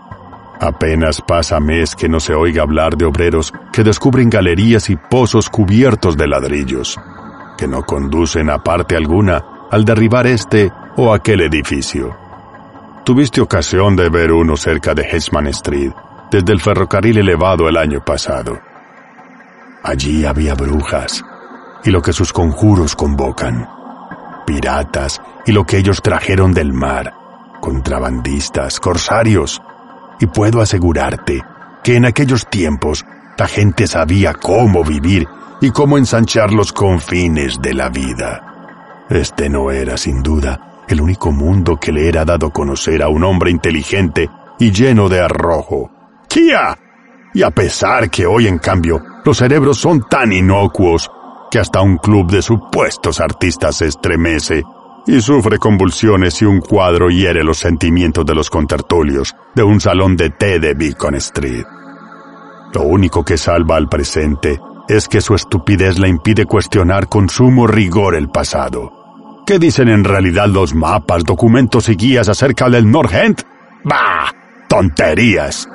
Apenas 0.60 1.22
pasa 1.22 1.60
mes 1.60 1.96
que 1.96 2.10
no 2.10 2.20
se 2.20 2.34
oiga 2.34 2.64
hablar 2.64 2.98
de 2.98 3.06
obreros 3.06 3.54
que 3.72 3.84
descubren 3.84 4.30
galerías 4.30 4.90
y 4.90 4.96
pozos 4.96 5.50
cubiertos 5.50 6.18
de 6.18 6.28
ladrillos, 6.28 7.00
que 7.58 7.68
no 7.68 7.84
conducen 7.84 8.50
a 8.50 8.64
parte 8.64 8.96
alguna 8.96 9.44
al 9.70 9.86
derribar 9.86 10.26
este 10.26 10.72
o 10.96 11.14
aquel 11.14 11.42
edificio. 11.42 12.18
Tuviste 13.04 13.40
ocasión 13.40 13.96
de 13.96 14.10
ver 14.10 14.32
uno 14.32 14.58
cerca 14.58 14.96
de 14.96 15.04
Hesman 15.04 15.48
Street, 15.48 15.92
desde 16.32 16.52
el 16.52 16.60
ferrocarril 16.60 17.20
elevado 17.20 17.70
el 17.70 17.78
año 17.78 18.04
pasado. 18.04 18.60
Allí 19.84 20.26
había 20.26 20.56
brujas 20.56 21.24
y 21.84 21.92
lo 21.92 22.02
que 22.02 22.14
sus 22.14 22.34
conjuros 22.34 22.96
convocan, 22.96 23.70
piratas 24.46 25.22
y 25.46 25.52
lo 25.52 25.66
que 25.66 25.78
ellos 25.78 26.02
trajeron 26.02 26.52
del 26.54 26.74
mar, 26.74 27.14
contrabandistas, 27.62 28.80
corsarios, 28.80 29.62
y 30.20 30.28
puedo 30.28 30.62
asegurarte 30.62 31.44
que 31.84 31.96
en 31.96 32.06
aquellos 32.06 32.48
tiempos 32.50 33.06
la 33.38 33.48
gente 33.48 33.88
sabía 33.88 34.34
cómo 34.34 34.84
vivir 34.84 35.28
y 35.62 35.72
cómo 35.72 35.98
ensanchar 35.98 36.52
los 36.52 36.74
confines 36.74 37.62
de 37.62 37.74
la 37.74 37.90
vida. 37.90 39.06
Este 39.10 39.50
no 39.50 39.72
era, 39.72 39.98
sin 39.98 40.22
duda, 40.22 40.84
el 40.88 41.02
único 41.02 41.32
mundo 41.32 41.78
que 41.78 41.92
le 41.92 42.08
era 42.08 42.26
dado 42.26 42.50
conocer 42.52 43.02
a 43.04 43.10
un 43.10 43.24
hombre 43.24 43.52
inteligente 43.52 44.30
y 44.60 44.72
lleno 44.72 45.08
de 45.10 45.22
arrojo. 45.22 45.92
¡Kia! 46.28 46.78
Y 47.34 47.44
a 47.44 47.52
pesar 47.52 48.10
que 48.10 48.26
hoy, 48.26 48.48
en 48.48 48.58
cambio, 48.58 49.02
los 49.24 49.38
cerebros 49.38 49.78
son 49.78 50.04
tan 50.10 50.32
inocuos 50.34 51.10
que 51.52 51.60
hasta 51.60 51.82
un 51.82 51.98
club 51.98 52.32
de 52.32 52.42
supuestos 52.42 53.20
artistas 53.20 53.78
se 53.78 53.88
estremece 53.88 54.64
y 55.08 55.22
sufre 55.22 55.58
convulsiones 55.58 56.42
y 56.42 56.46
un 56.46 56.60
cuadro 56.60 57.10
hiere 57.10 57.44
los 57.44 57.58
sentimientos 57.58 58.26
de 58.26 58.36
los 58.36 58.50
contertulios 58.50 59.34
de 59.56 59.64
un 59.64 59.80
salón 59.80 60.18
de 60.18 60.30
té 60.30 60.60
de 60.60 60.74
Beacon 60.74 61.16
Street. 61.16 61.66
Lo 62.74 62.84
único 62.84 63.24
que 63.24 63.38
salva 63.38 63.78
al 63.78 63.88
presente 63.88 64.60
es 64.90 65.08
que 65.08 65.22
su 65.22 65.34
estupidez 65.34 65.98
la 65.98 66.08
impide 66.08 66.46
cuestionar 66.46 67.08
con 67.08 67.30
sumo 67.30 67.66
rigor 67.68 68.16
el 68.16 68.30
pasado. 68.30 68.92
¿Qué 69.46 69.60
dicen 69.60 69.88
en 69.88 70.04
realidad 70.04 70.48
los 70.48 70.76
mapas, 70.76 71.24
documentos 71.24 71.88
y 71.88 71.96
guías 71.96 72.28
acerca 72.28 72.70
del 72.70 72.92
Norgent? 72.92 73.44
¡Bah! 73.86 74.30
¡Tonterías! 74.68 75.70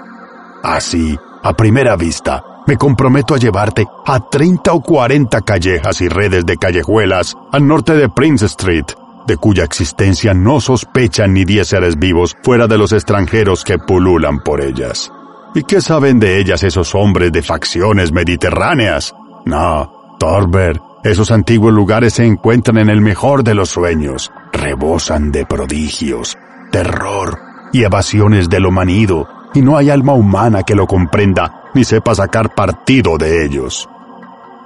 Así, 0.63 1.19
a 1.43 1.55
primera 1.55 1.97
vista, 1.97 2.45
me 2.67 2.77
comprometo 2.77 3.35
a 3.35 3.39
llevarte 3.39 3.87
a 4.07 4.21
30 4.29 4.73
o 4.73 4.81
40 4.83 5.41
callejas 5.41 6.01
y 6.03 6.09
redes 6.09 6.45
de 6.45 6.57
callejuelas 6.57 7.35
al 7.51 7.67
norte 7.67 7.95
de 7.95 8.09
Prince 8.09 8.47
Street, 8.47 8.85
de 9.27 9.37
cuya 9.37 9.65
existencia 9.65 10.35
no 10.35 10.61
sospechan 10.61 11.33
ni 11.33 11.45
diez 11.45 11.69
seres 11.69 11.99
vivos 11.99 12.37
fuera 12.43 12.67
de 12.67 12.79
los 12.79 12.93
extranjeros 12.93 13.65
que 13.65 13.79
pululan 13.79 14.41
por 14.41 14.61
ellas. 14.61 15.13
¿Y 15.55 15.65
qué 15.65 15.81
saben 15.81 16.19
de 16.19 16.39
ellas 16.39 16.63
esos 16.63 16.95
hombres 16.95 17.31
de 17.33 17.43
facciones 17.43 18.13
mediterráneas? 18.13 19.15
No, 19.45 20.17
Torber, 20.19 20.81
esos 21.05 21.31
antiguos 21.31 21.73
lugares 21.73 22.15
se 22.15 22.25
encuentran 22.25 22.79
en 22.79 22.89
el 22.89 23.01
mejor 23.01 23.45
de 23.45 23.55
los 23.55 23.69
sueños, 23.69 24.33
rebosan 24.53 25.33
de 25.33 25.45
prodigios, 25.45 26.39
terror 26.71 27.39
y 27.73 27.83
evasiones 27.83 28.49
de 28.49 28.61
lo 28.61 28.71
manido, 28.71 29.29
y 29.53 29.63
no 29.63 29.77
hay 29.77 29.91
alma 29.91 30.15
humana 30.15 30.63
que 30.63 30.75
lo 30.75 30.87
comprenda 30.87 31.63
ni 31.75 31.85
sepa 31.85 32.15
sacar 32.15 32.55
partido 32.55 33.19
de 33.19 33.45
ellos. 33.45 33.89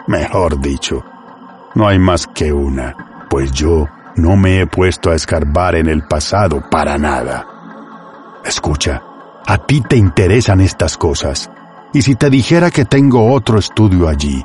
Mejor 0.06 0.60
dicho, 0.60 1.04
no 1.74 1.88
hay 1.88 1.98
más 1.98 2.26
que 2.26 2.52
una, 2.52 3.26
pues 3.28 3.50
yo 3.50 3.88
no 4.16 4.36
me 4.36 4.60
he 4.60 4.66
puesto 4.66 5.10
a 5.10 5.14
escarbar 5.14 5.76
en 5.76 5.88
el 5.88 6.02
pasado 6.02 6.62
para 6.70 6.98
nada. 6.98 7.46
Escucha, 8.44 9.02
a 9.46 9.58
ti 9.58 9.82
te 9.82 9.96
interesan 9.96 10.60
estas 10.60 10.96
cosas. 10.96 11.50
Y 11.92 12.02
si 12.02 12.14
te 12.14 12.30
dijera 12.30 12.70
que 12.70 12.84
tengo 12.84 13.32
otro 13.32 13.58
estudio 13.58 14.08
allí, 14.08 14.44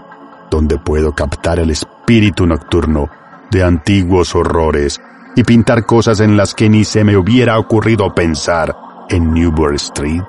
donde 0.50 0.78
puedo 0.78 1.14
captar 1.14 1.60
el 1.60 1.72
espíritu 1.72 2.46
nocturno 2.46 3.10
de 3.50 3.64
antiguos 3.64 4.36
horrores 4.36 5.02
y 5.36 5.44
pintar 5.44 5.86
cosas 5.86 6.20
en 6.20 6.36
las 6.36 6.54
que 6.54 6.70
ni 6.70 6.84
se 6.84 7.04
me 7.04 7.18
hubiera 7.18 7.58
ocurrido 7.58 8.14
pensar 8.14 8.76
en 9.10 9.34
Newburgh 9.34 9.76
Street, 9.76 10.24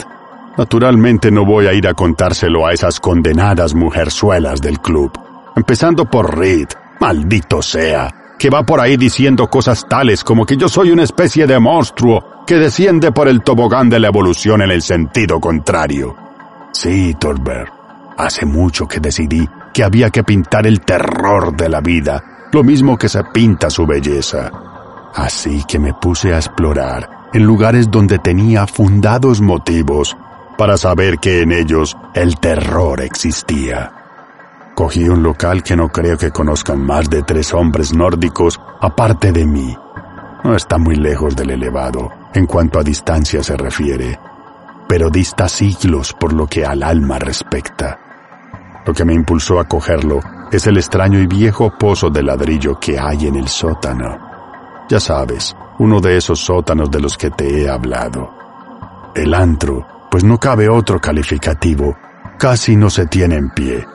naturalmente 0.56 1.30
no 1.30 1.44
voy 1.44 1.66
a 1.66 1.72
ir 1.72 1.88
a 1.88 1.94
contárselo 1.94 2.66
a 2.66 2.72
esas 2.72 3.00
condenadas 3.00 3.74
mujerzuelas 3.74 4.60
del 4.60 4.80
club, 4.80 5.12
empezando 5.56 6.04
por 6.04 6.38
Reed, 6.38 6.68
maldito 7.00 7.62
sea, 7.62 8.21
que 8.42 8.50
va 8.50 8.66
por 8.66 8.80
ahí 8.80 8.96
diciendo 8.96 9.46
cosas 9.46 9.86
tales 9.88 10.24
como 10.24 10.44
que 10.44 10.56
yo 10.56 10.68
soy 10.68 10.90
una 10.90 11.04
especie 11.04 11.46
de 11.46 11.60
monstruo 11.60 12.42
que 12.44 12.56
desciende 12.56 13.12
por 13.12 13.28
el 13.28 13.40
tobogán 13.40 13.88
de 13.88 14.00
la 14.00 14.08
evolución 14.08 14.62
en 14.62 14.72
el 14.72 14.82
sentido 14.82 15.38
contrario. 15.38 16.16
Sí, 16.72 17.14
Torber, 17.20 17.68
hace 18.18 18.44
mucho 18.44 18.88
que 18.88 18.98
decidí 18.98 19.48
que 19.72 19.84
había 19.84 20.10
que 20.10 20.24
pintar 20.24 20.66
el 20.66 20.80
terror 20.80 21.56
de 21.56 21.68
la 21.68 21.80
vida, 21.80 22.48
lo 22.50 22.64
mismo 22.64 22.98
que 22.98 23.08
se 23.08 23.22
pinta 23.32 23.70
su 23.70 23.86
belleza. 23.86 24.50
Así 25.14 25.62
que 25.62 25.78
me 25.78 25.94
puse 25.94 26.34
a 26.34 26.38
explorar 26.38 27.28
en 27.32 27.44
lugares 27.44 27.92
donde 27.92 28.18
tenía 28.18 28.66
fundados 28.66 29.40
motivos 29.40 30.16
para 30.58 30.76
saber 30.76 31.20
que 31.20 31.42
en 31.42 31.52
ellos 31.52 31.96
el 32.12 32.40
terror 32.40 33.02
existía. 33.02 34.01
Cogí 34.74 35.06
un 35.06 35.22
local 35.22 35.62
que 35.62 35.76
no 35.76 35.90
creo 35.90 36.16
que 36.16 36.30
conozcan 36.30 36.80
más 36.80 37.10
de 37.10 37.22
tres 37.22 37.52
hombres 37.52 37.92
nórdicos 37.92 38.58
aparte 38.80 39.30
de 39.30 39.44
mí. 39.44 39.76
No 40.44 40.56
está 40.56 40.78
muy 40.78 40.96
lejos 40.96 41.36
del 41.36 41.50
elevado 41.50 42.10
en 42.32 42.46
cuanto 42.46 42.78
a 42.78 42.82
distancia 42.82 43.42
se 43.42 43.54
refiere, 43.54 44.18
pero 44.88 45.10
dista 45.10 45.46
siglos 45.46 46.14
por 46.14 46.32
lo 46.32 46.46
que 46.46 46.64
al 46.64 46.82
alma 46.82 47.18
respecta. 47.18 47.98
Lo 48.86 48.94
que 48.94 49.04
me 49.04 49.12
impulsó 49.12 49.60
a 49.60 49.68
cogerlo 49.68 50.20
es 50.50 50.66
el 50.66 50.78
extraño 50.78 51.20
y 51.20 51.26
viejo 51.26 51.76
pozo 51.78 52.08
de 52.08 52.22
ladrillo 52.22 52.80
que 52.80 52.98
hay 52.98 53.26
en 53.26 53.36
el 53.36 53.48
sótano. 53.48 54.18
Ya 54.88 54.98
sabes, 54.98 55.54
uno 55.78 56.00
de 56.00 56.16
esos 56.16 56.40
sótanos 56.40 56.90
de 56.90 57.00
los 57.00 57.18
que 57.18 57.30
te 57.30 57.62
he 57.62 57.68
hablado. 57.68 58.30
El 59.14 59.34
antro, 59.34 59.86
pues 60.10 60.24
no 60.24 60.38
cabe 60.38 60.70
otro 60.70 60.98
calificativo, 60.98 61.94
casi 62.38 62.74
no 62.74 62.88
se 62.88 63.06
tiene 63.06 63.36
en 63.36 63.50
pie 63.50 63.86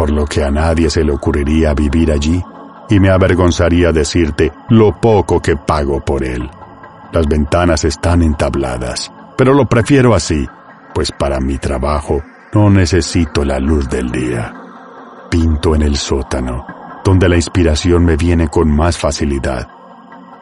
por 0.00 0.08
lo 0.08 0.24
que 0.24 0.42
a 0.42 0.50
nadie 0.50 0.88
se 0.88 1.04
le 1.04 1.12
ocurriría 1.12 1.74
vivir 1.74 2.10
allí, 2.10 2.42
y 2.88 2.98
me 2.98 3.10
avergonzaría 3.10 3.92
decirte 3.92 4.50
lo 4.70 4.98
poco 4.98 5.42
que 5.42 5.56
pago 5.56 6.00
por 6.00 6.24
él. 6.24 6.48
Las 7.12 7.26
ventanas 7.26 7.84
están 7.84 8.22
entabladas, 8.22 9.12
pero 9.36 9.52
lo 9.52 9.66
prefiero 9.66 10.14
así, 10.14 10.48
pues 10.94 11.12
para 11.12 11.38
mi 11.38 11.58
trabajo 11.58 12.22
no 12.54 12.70
necesito 12.70 13.44
la 13.44 13.58
luz 13.58 13.90
del 13.90 14.10
día. 14.10 14.54
Pinto 15.30 15.74
en 15.74 15.82
el 15.82 15.98
sótano, 15.98 16.66
donde 17.04 17.28
la 17.28 17.36
inspiración 17.36 18.02
me 18.02 18.16
viene 18.16 18.48
con 18.48 18.74
más 18.74 18.96
facilidad. 18.96 19.68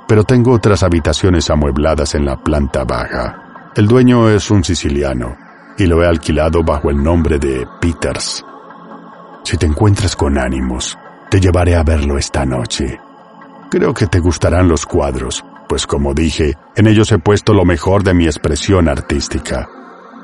Pero 0.07 0.23
tengo 0.23 0.53
otras 0.53 0.85
habitaciones 0.85 1.51
amuebladas 1.51 2.15
en 2.15 2.25
la 2.25 2.37
planta 2.37 2.85
baja. 2.85 3.73
El 3.75 3.89
dueño 3.89 4.29
es 4.29 4.53
un 4.53 4.63
siciliano, 4.63 5.37
y 5.77 5.87
lo 5.87 6.01
he 6.01 6.07
alquilado 6.07 6.63
bajo 6.63 6.91
el 6.91 7.03
nombre 7.03 7.41
de 7.41 7.67
Peters. 7.81 8.45
Si 9.45 9.57
te 9.57 9.67
encuentras 9.67 10.17
con 10.17 10.39
ánimos, 10.39 10.99
te 11.31 11.41
llevaré 11.41 11.77
a 11.77 11.83
verlo 11.83 12.19
esta 12.19 12.45
noche. 12.45 12.99
Creo 13.71 13.93
que 13.93 14.07
te 14.07 14.21
gustarán 14.21 14.69
los 14.69 14.87
cuadros, 14.87 15.45
pues 15.69 15.87
como 15.87 16.15
dije, 16.15 16.57
en 16.75 16.87
ellos 16.87 17.13
he 17.13 17.19
puesto 17.19 17.53
lo 17.53 17.65
mejor 17.65 18.03
de 18.03 18.15
mi 18.15 18.27
expresión 18.27 18.89
artística. 18.89 19.69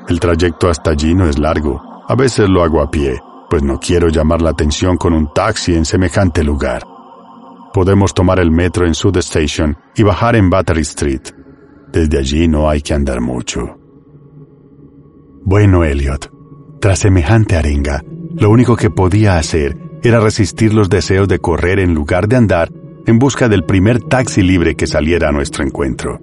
El 0.07 0.19
trayecto 0.19 0.69
hasta 0.69 0.91
allí 0.91 1.13
no 1.13 1.27
es 1.27 1.37
largo, 1.37 1.81
a 2.07 2.15
veces 2.15 2.49
lo 2.49 2.63
hago 2.63 2.81
a 2.81 2.89
pie, 2.89 3.19
pues 3.49 3.63
no 3.63 3.79
quiero 3.79 4.09
llamar 4.09 4.41
la 4.41 4.51
atención 4.51 4.97
con 4.97 5.13
un 5.13 5.31
taxi 5.33 5.75
en 5.75 5.85
semejante 5.85 6.43
lugar. 6.43 6.83
Podemos 7.73 8.13
tomar 8.13 8.39
el 8.39 8.51
metro 8.51 8.85
en 8.85 8.95
Sud 8.95 9.17
Station 9.17 9.77
y 9.95 10.03
bajar 10.03 10.35
en 10.35 10.49
Battery 10.49 10.81
Street. 10.81 11.21
Desde 11.91 12.17
allí 12.17 12.47
no 12.47 12.69
hay 12.69 12.81
que 12.81 12.93
andar 12.93 13.21
mucho. 13.21 13.77
Bueno, 15.43 15.83
Elliot, 15.83 16.31
tras 16.79 16.99
semejante 16.99 17.55
arenga, 17.55 18.01
lo 18.37 18.49
único 18.49 18.75
que 18.75 18.89
podía 18.89 19.37
hacer 19.37 19.77
era 20.03 20.19
resistir 20.19 20.73
los 20.73 20.89
deseos 20.89 21.27
de 21.27 21.39
correr 21.39 21.79
en 21.79 21.93
lugar 21.93 22.27
de 22.27 22.35
andar 22.35 22.71
en 23.05 23.19
busca 23.19 23.47
del 23.49 23.63
primer 23.63 24.01
taxi 24.01 24.41
libre 24.41 24.75
que 24.75 24.87
saliera 24.87 25.29
a 25.29 25.31
nuestro 25.31 25.63
encuentro. 25.63 26.19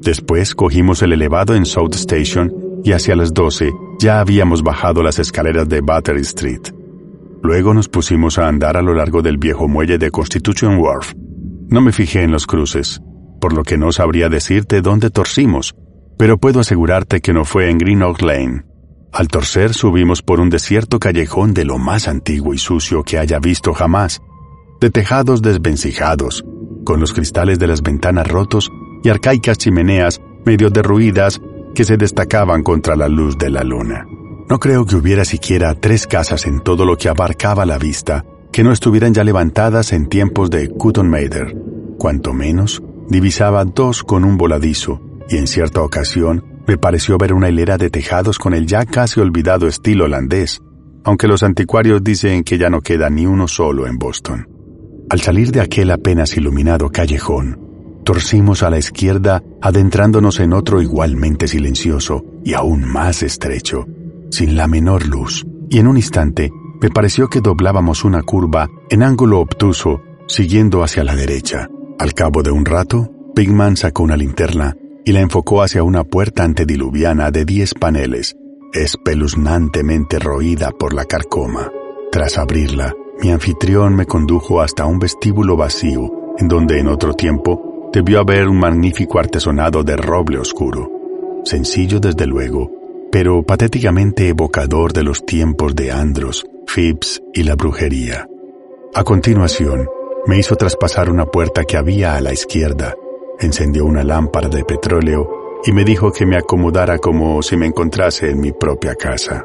Después 0.00 0.54
cogimos 0.54 1.02
el 1.02 1.12
elevado 1.12 1.54
en 1.54 1.64
South 1.64 1.94
Station 1.94 2.52
y 2.84 2.92
hacia 2.92 3.14
las 3.14 3.32
12 3.32 3.72
ya 4.00 4.18
habíamos 4.18 4.62
bajado 4.62 5.02
las 5.02 5.18
escaleras 5.18 5.68
de 5.68 5.80
Battery 5.80 6.22
Street. 6.22 6.72
Luego 7.42 7.74
nos 7.74 7.88
pusimos 7.88 8.38
a 8.38 8.48
andar 8.48 8.76
a 8.76 8.82
lo 8.82 8.94
largo 8.94 9.22
del 9.22 9.36
viejo 9.38 9.68
muelle 9.68 9.98
de 9.98 10.10
Constitution 10.10 10.78
Wharf. 10.78 11.12
No 11.68 11.80
me 11.80 11.92
fijé 11.92 12.22
en 12.22 12.32
los 12.32 12.46
cruces. 12.46 13.00
por 13.40 13.54
lo 13.54 13.64
que 13.64 13.76
no 13.76 13.90
sabría 13.90 14.28
decirte 14.28 14.82
dónde 14.82 15.10
torcimos, 15.10 15.74
pero 16.16 16.38
puedo 16.38 16.60
asegurarte 16.60 17.20
que 17.20 17.32
no 17.32 17.44
fue 17.44 17.70
en 17.70 17.78
Green 17.78 18.04
Oak 18.04 18.22
Lane. 18.22 18.62
Al 19.12 19.28
torcer 19.28 19.74
subimos 19.74 20.22
por 20.22 20.40
un 20.40 20.48
desierto 20.48 20.98
callejón 20.98 21.52
de 21.52 21.66
lo 21.66 21.76
más 21.76 22.08
antiguo 22.08 22.54
y 22.54 22.58
sucio 22.58 23.02
que 23.02 23.18
haya 23.18 23.38
visto 23.38 23.74
jamás, 23.74 24.22
de 24.80 24.88
tejados 24.88 25.42
desvencijados, 25.42 26.46
con 26.84 26.98
los 26.98 27.12
cristales 27.12 27.58
de 27.58 27.66
las 27.66 27.82
ventanas 27.82 28.26
rotos 28.26 28.70
y 29.04 29.10
arcaicas 29.10 29.58
chimeneas 29.58 30.22
medio 30.46 30.70
derruidas 30.70 31.42
que 31.74 31.84
se 31.84 31.98
destacaban 31.98 32.62
contra 32.62 32.96
la 32.96 33.08
luz 33.08 33.36
de 33.36 33.50
la 33.50 33.62
luna. 33.62 34.06
No 34.48 34.58
creo 34.58 34.86
que 34.86 34.96
hubiera 34.96 35.26
siquiera 35.26 35.74
tres 35.74 36.06
casas 36.06 36.46
en 36.46 36.60
todo 36.60 36.86
lo 36.86 36.96
que 36.96 37.10
abarcaba 37.10 37.66
la 37.66 37.76
vista 37.76 38.24
que 38.50 38.64
no 38.64 38.72
estuvieran 38.72 39.12
ya 39.12 39.24
levantadas 39.24 39.92
en 39.92 40.08
tiempos 40.08 40.48
de 40.50 40.68
Cutton 40.68 41.08
Mather. 41.08 41.54
Cuanto 41.98 42.32
menos, 42.32 42.82
divisaba 43.08 43.64
dos 43.64 44.02
con 44.02 44.24
un 44.24 44.38
voladizo, 44.38 45.00
y 45.28 45.36
en 45.36 45.46
cierta 45.46 45.82
ocasión 45.82 46.51
me 46.66 46.78
pareció 46.78 47.18
ver 47.18 47.32
una 47.32 47.48
hilera 47.48 47.76
de 47.76 47.90
tejados 47.90 48.38
con 48.38 48.54
el 48.54 48.66
ya 48.66 48.84
casi 48.84 49.20
olvidado 49.20 49.66
estilo 49.66 50.04
holandés, 50.04 50.60
aunque 51.04 51.26
los 51.26 51.42
anticuarios 51.42 52.02
dicen 52.04 52.44
que 52.44 52.58
ya 52.58 52.70
no 52.70 52.80
queda 52.80 53.10
ni 53.10 53.26
uno 53.26 53.48
solo 53.48 53.86
en 53.86 53.98
Boston. 53.98 54.48
Al 55.10 55.20
salir 55.20 55.50
de 55.50 55.60
aquel 55.60 55.90
apenas 55.90 56.36
iluminado 56.36 56.90
callejón, 56.90 57.58
torcimos 58.04 58.62
a 58.62 58.70
la 58.70 58.78
izquierda 58.78 59.42
adentrándonos 59.60 60.40
en 60.40 60.52
otro 60.52 60.80
igualmente 60.80 61.48
silencioso 61.48 62.24
y 62.44 62.54
aún 62.54 62.84
más 62.84 63.22
estrecho, 63.22 63.86
sin 64.30 64.56
la 64.56 64.68
menor 64.68 65.06
luz, 65.06 65.44
y 65.68 65.78
en 65.78 65.88
un 65.88 65.96
instante 65.96 66.50
me 66.80 66.90
pareció 66.90 67.28
que 67.28 67.40
doblábamos 67.40 68.04
una 68.04 68.22
curva 68.22 68.68
en 68.90 69.02
ángulo 69.02 69.40
obtuso, 69.40 70.02
siguiendo 70.26 70.82
hacia 70.82 71.04
la 71.04 71.14
derecha. 71.14 71.68
Al 71.98 72.14
cabo 72.14 72.42
de 72.42 72.50
un 72.50 72.64
rato, 72.64 73.08
Pigman 73.34 73.76
sacó 73.76 74.02
una 74.02 74.16
linterna 74.16 74.76
y 75.04 75.12
la 75.12 75.20
enfocó 75.20 75.62
hacia 75.62 75.82
una 75.82 76.04
puerta 76.04 76.44
antediluviana 76.44 77.30
de 77.30 77.44
diez 77.44 77.74
paneles, 77.74 78.36
espeluznantemente 78.72 80.18
roída 80.18 80.70
por 80.70 80.94
la 80.94 81.04
carcoma. 81.04 81.70
Tras 82.10 82.38
abrirla, 82.38 82.94
mi 83.22 83.30
anfitrión 83.30 83.94
me 83.94 84.06
condujo 84.06 84.60
hasta 84.60 84.86
un 84.86 84.98
vestíbulo 84.98 85.56
vacío, 85.56 86.10
en 86.38 86.48
donde 86.48 86.78
en 86.78 86.88
otro 86.88 87.14
tiempo 87.14 87.90
debió 87.92 88.20
haber 88.20 88.48
un 88.48 88.58
magnífico 88.58 89.18
artesonado 89.18 89.82
de 89.82 89.96
roble 89.96 90.38
oscuro. 90.38 90.90
Sencillo 91.44 92.00
desde 92.00 92.26
luego, 92.26 92.70
pero 93.10 93.42
patéticamente 93.42 94.28
evocador 94.28 94.92
de 94.92 95.02
los 95.02 95.26
tiempos 95.26 95.74
de 95.76 95.92
Andros, 95.92 96.46
Phipps 96.66 97.22
y 97.34 97.42
la 97.42 97.54
brujería. 97.54 98.26
A 98.94 99.04
continuación, 99.04 99.86
me 100.26 100.38
hizo 100.38 100.56
traspasar 100.56 101.10
una 101.10 101.26
puerta 101.26 101.64
que 101.64 101.76
había 101.76 102.16
a 102.16 102.20
la 102.20 102.32
izquierda, 102.32 102.94
encendió 103.40 103.84
una 103.84 104.04
lámpara 104.04 104.48
de 104.48 104.64
petróleo 104.64 105.60
y 105.64 105.72
me 105.72 105.84
dijo 105.84 106.12
que 106.12 106.26
me 106.26 106.36
acomodara 106.36 106.98
como 106.98 107.42
si 107.42 107.56
me 107.56 107.66
encontrase 107.66 108.30
en 108.30 108.40
mi 108.40 108.52
propia 108.52 108.94
casa. 108.94 109.44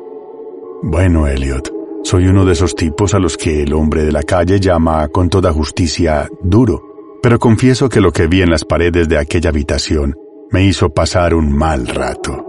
Bueno, 0.81 1.27
Elliot, 1.27 1.71
soy 2.03 2.27
uno 2.27 2.45
de 2.45 2.53
esos 2.53 2.75
tipos 2.75 3.13
a 3.13 3.19
los 3.19 3.37
que 3.37 3.63
el 3.63 3.73
hombre 3.73 4.03
de 4.03 4.11
la 4.11 4.23
calle 4.23 4.59
llama 4.59 5.07
con 5.09 5.29
toda 5.29 5.51
justicia 5.51 6.29
duro, 6.41 7.19
pero 7.21 7.39
confieso 7.39 7.89
que 7.89 8.01
lo 8.01 8.11
que 8.11 8.27
vi 8.27 8.41
en 8.41 8.49
las 8.49 8.63
paredes 8.63 9.09
de 9.09 9.17
aquella 9.17 9.49
habitación 9.49 10.15
me 10.51 10.63
hizo 10.63 10.89
pasar 10.89 11.33
un 11.33 11.51
mal 11.51 11.87
rato. 11.87 12.45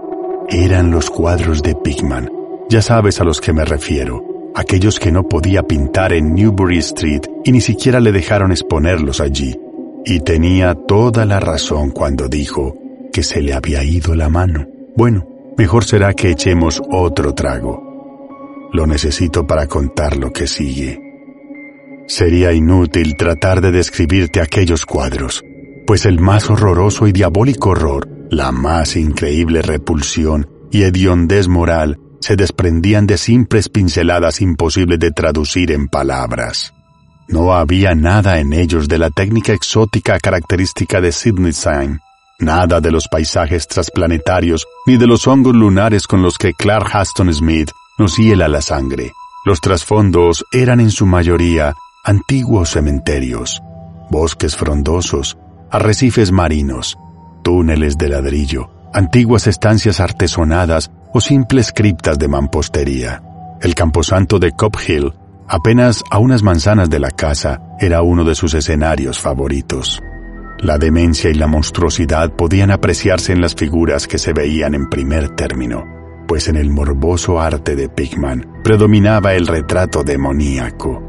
Eran 0.49 0.91
los 0.91 1.11
cuadros 1.11 1.63
de 1.63 1.75
Pigman, 1.75 2.31
ya 2.69 2.83
sabes 2.83 3.21
a 3.21 3.25
los 3.25 3.41
que 3.41 3.53
me 3.53 3.65
refiero, 3.65 4.23
aquellos 4.55 5.01
que 5.01 5.13
no 5.13 5.25
podía 5.29 5.63
pintar 5.63 6.13
en 6.13 6.35
Newbury 6.35 6.79
Street 6.79 7.23
y 7.45 7.53
ni 7.53 7.61
siquiera 7.61 8.01
le 8.01 8.13
dejaron 8.13 8.53
exponerlos 8.53 9.21
allí. 9.21 9.59
Y 10.05 10.21
tenía 10.21 10.75
toda 10.75 11.25
la 11.25 11.41
razón 11.41 11.91
cuando 11.91 12.29
dijo 12.29 12.75
que 13.13 13.23
se 13.23 13.43
le 13.43 13.55
había 13.55 13.83
ido 13.85 14.15
la 14.15 14.29
mano. 14.29 14.67
Bueno, 14.97 15.27
mejor 15.57 15.85
será 15.85 16.15
que 16.15 16.31
echemos 16.31 16.81
otro 16.91 17.35
trago. 17.35 18.69
Lo 18.73 18.87
necesito 18.87 19.47
para 19.47 19.67
contar 19.67 20.17
lo 20.17 20.33
que 20.33 20.47
sigue. 20.47 21.01
Sería 22.07 22.53
inútil 22.53 23.17
tratar 23.17 23.61
de 23.61 23.71
describirte 23.71 24.41
aquellos 24.41 24.87
cuadros, 24.87 25.43
pues 25.87 26.07
el 26.07 26.21
más 26.21 26.49
horroroso 26.49 27.07
y 27.07 27.13
diabólico 27.13 27.71
horror, 27.71 28.09
la 28.31 28.53
más 28.53 28.97
increíble 28.97 29.63
repulsión 29.63 30.49
y 30.71 30.83
hediondez 30.83 31.49
moral 31.49 31.99
se 32.21 32.37
desprendían 32.37 33.07
de 33.07 33.17
simples 33.17 33.69
pinceladas 33.69 34.41
imposibles 34.41 34.99
de 34.99 35.11
traducir 35.11 35.73
en 35.73 35.89
palabras. 35.89 36.75
No 37.29 37.53
había 37.53 37.95
nada 37.95 38.41
en 38.41 38.55
ellos 38.55 38.89
de 38.89 38.97
la 38.97 39.11
técnica 39.11 39.53
exótica 39.53 40.19
característica 40.19 41.03
de 41.03 41.13
Sidney 41.13 41.53
Sign, 41.53 42.01
nada 42.41 42.81
de 42.81 42.91
los 42.91 43.07
paisajes 43.09 43.69
transplanetarios 43.69 44.67
ni 44.87 44.97
de 44.97 45.07
los 45.07 45.27
hongos 45.27 45.55
lunares 45.55 46.07
con 46.07 46.23
los 46.23 46.39
que 46.39 46.55
Clark 46.55 46.89
Huston 46.95 47.33
Smith 47.35 47.71
nos 47.99 48.17
hiela 48.17 48.49
la 48.49 48.63
sangre. 48.63 49.13
Los 49.45 49.61
trasfondos 49.61 50.47
eran 50.53 50.81
en 50.81 50.91
su 50.91 51.05
mayoría 51.05 51.75
antiguos 52.03 52.71
cementerios, 52.71 53.61
bosques 54.09 54.57
frondosos, 54.57 55.37
arrecifes 55.71 56.33
marinos, 56.33 56.97
túneles 57.45 57.99
de 57.99 58.09
ladrillo, 58.09 58.71
antiguas 58.95 59.47
estancias 59.47 60.01
artesonadas 60.01 60.91
o 61.13 61.21
simples 61.21 61.73
criptas 61.73 62.19
de 62.19 62.29
mampostería. 62.29 63.23
El 63.61 63.75
camposanto 63.75 64.39
de 64.39 64.53
Cop 64.53 64.77
Hill, 64.87 65.13
apenas 65.49 66.05
a 66.11 66.19
unas 66.19 66.43
manzanas 66.43 66.91
de 66.91 67.01
la 67.01 67.11
casa, 67.11 67.61
era 67.81 68.03
uno 68.03 68.25
de 68.25 68.35
sus 68.35 68.55
escenarios 68.55 69.19
favoritos. 69.19 70.01
La 70.61 70.77
demencia 70.77 71.31
y 71.31 71.35
la 71.35 71.47
monstruosidad 71.47 72.33
podían 72.33 72.71
apreciarse 72.71 73.33
en 73.33 73.41
las 73.41 73.55
figuras 73.55 74.07
que 74.07 74.19
se 74.19 74.33
veían 74.33 74.75
en 74.75 74.89
primer 74.89 75.31
término, 75.31 75.85
pues 76.27 76.49
en 76.49 76.57
el 76.57 76.69
morboso 76.69 77.41
arte 77.41 77.77
de 77.77 77.89
Pigman 77.89 78.61
predominaba 78.63 79.35
el 79.35 79.47
retrato 79.47 80.03
demoníaco. 80.03 81.03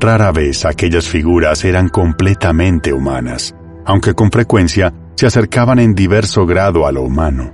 Rara 0.00 0.32
vez 0.32 0.64
aquellas 0.64 1.08
figuras 1.08 1.64
eran 1.64 1.88
completamente 1.88 2.92
humanas, 2.92 3.54
aunque 3.84 4.14
con 4.14 4.30
frecuencia 4.30 4.92
se 5.14 5.26
acercaban 5.26 5.78
en 5.78 5.94
diverso 5.94 6.46
grado 6.46 6.86
a 6.86 6.92
lo 6.92 7.02
humano. 7.02 7.52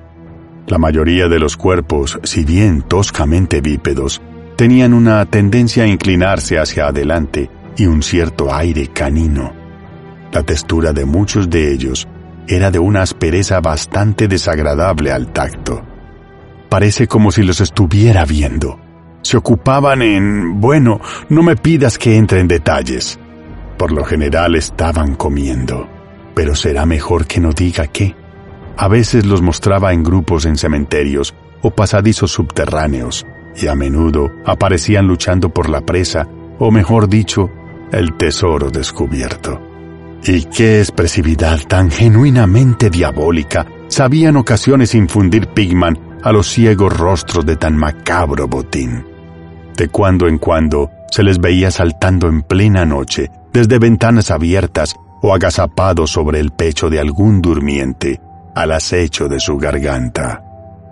La 0.66 0.78
mayoría 0.78 1.28
de 1.28 1.38
los 1.38 1.56
cuerpos, 1.56 2.18
si 2.22 2.44
bien 2.44 2.82
toscamente 2.82 3.60
bípedos, 3.60 4.22
tenían 4.56 4.94
una 4.94 5.24
tendencia 5.26 5.84
a 5.84 5.86
inclinarse 5.86 6.58
hacia 6.58 6.86
adelante 6.86 7.50
y 7.76 7.86
un 7.86 8.02
cierto 8.02 8.54
aire 8.54 8.88
canino. 8.88 9.52
La 10.32 10.42
textura 10.42 10.92
de 10.92 11.04
muchos 11.04 11.48
de 11.50 11.72
ellos 11.72 12.08
era 12.46 12.70
de 12.70 12.78
una 12.78 13.02
aspereza 13.02 13.60
bastante 13.60 14.28
desagradable 14.28 15.12
al 15.12 15.32
tacto. 15.32 15.82
Parece 16.68 17.06
como 17.06 17.30
si 17.30 17.42
los 17.42 17.60
estuviera 17.60 18.24
viendo. 18.24 18.80
Se 19.22 19.36
ocupaban 19.36 20.02
en... 20.02 20.60
bueno, 20.60 21.00
no 21.28 21.42
me 21.42 21.56
pidas 21.56 21.98
que 21.98 22.16
entre 22.16 22.40
en 22.40 22.48
detalles. 22.48 23.18
Por 23.78 23.92
lo 23.92 24.04
general 24.04 24.54
estaban 24.54 25.14
comiendo 25.14 25.88
pero 26.34 26.54
será 26.54 26.84
mejor 26.84 27.26
que 27.26 27.40
no 27.40 27.52
diga 27.52 27.86
qué. 27.86 28.14
A 28.76 28.88
veces 28.88 29.24
los 29.24 29.40
mostraba 29.40 29.92
en 29.92 30.02
grupos 30.02 30.46
en 30.46 30.56
cementerios 30.56 31.34
o 31.62 31.70
pasadizos 31.70 32.32
subterráneos, 32.32 33.24
y 33.56 33.66
a 33.68 33.74
menudo 33.74 34.30
aparecían 34.44 35.06
luchando 35.06 35.48
por 35.48 35.68
la 35.68 35.80
presa, 35.80 36.26
o 36.58 36.70
mejor 36.70 37.08
dicho, 37.08 37.50
el 37.92 38.16
tesoro 38.16 38.70
descubierto. 38.70 39.60
Y 40.24 40.44
qué 40.44 40.80
expresividad 40.80 41.60
tan 41.68 41.90
genuinamente 41.90 42.90
diabólica 42.90 43.66
sabía 43.88 44.30
en 44.30 44.36
ocasiones 44.36 44.94
infundir 44.94 45.48
Pigman 45.48 46.18
a 46.22 46.32
los 46.32 46.48
ciegos 46.48 46.96
rostros 46.96 47.44
de 47.44 47.56
tan 47.56 47.76
macabro 47.76 48.48
botín. 48.48 49.04
De 49.76 49.88
cuando 49.88 50.26
en 50.26 50.38
cuando 50.38 50.90
se 51.10 51.22
les 51.22 51.38
veía 51.38 51.70
saltando 51.70 52.28
en 52.28 52.42
plena 52.42 52.86
noche 52.86 53.30
desde 53.52 53.78
ventanas 53.78 54.30
abiertas 54.30 54.96
o 55.22 55.34
agazapado 55.34 56.06
sobre 56.06 56.40
el 56.40 56.50
pecho 56.50 56.88
de 56.90 57.00
algún 57.00 57.42
durmiente 57.42 58.20
al 58.54 58.72
acecho 58.72 59.28
de 59.28 59.40
su 59.40 59.58
garganta. 59.58 60.43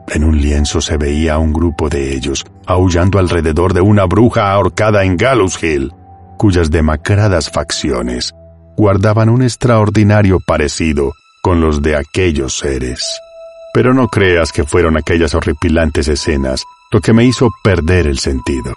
En 0.08 0.24
un 0.24 0.40
lienzo 0.40 0.80
se 0.80 0.96
veía 0.96 1.34
a 1.34 1.38
un 1.38 1.52
grupo 1.52 1.88
de 1.88 2.14
ellos 2.14 2.44
aullando 2.66 3.18
alrededor 3.18 3.72
de 3.72 3.80
una 3.80 4.04
bruja 4.04 4.52
ahorcada 4.52 5.04
en 5.04 5.16
Gallows 5.16 5.62
Hill, 5.62 5.92
cuyas 6.36 6.70
demacradas 6.70 7.50
facciones 7.50 8.34
guardaban 8.76 9.28
un 9.28 9.42
extraordinario 9.42 10.38
parecido 10.46 11.12
con 11.42 11.60
los 11.60 11.82
de 11.82 11.96
aquellos 11.96 12.58
seres. 12.58 13.20
Pero 13.74 13.94
no 13.94 14.08
creas 14.08 14.52
que 14.52 14.64
fueron 14.64 14.96
aquellas 14.96 15.34
horripilantes 15.34 16.08
escenas 16.08 16.64
lo 16.90 17.00
que 17.00 17.12
me 17.12 17.24
hizo 17.24 17.50
perder 17.62 18.06
el 18.06 18.18
sentido. 18.18 18.74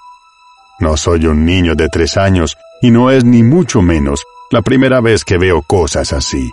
No 0.79 0.97
soy 0.97 1.25
un 1.25 1.45
niño 1.45 1.75
de 1.75 1.89
tres 1.89 2.17
años 2.17 2.57
y 2.81 2.91
no 2.91 3.11
es 3.11 3.23
ni 3.23 3.43
mucho 3.43 3.81
menos 3.81 4.23
la 4.51 4.61
primera 4.61 5.01
vez 5.01 5.23
que 5.25 5.37
veo 5.37 5.61
cosas 5.61 6.13
así. 6.13 6.51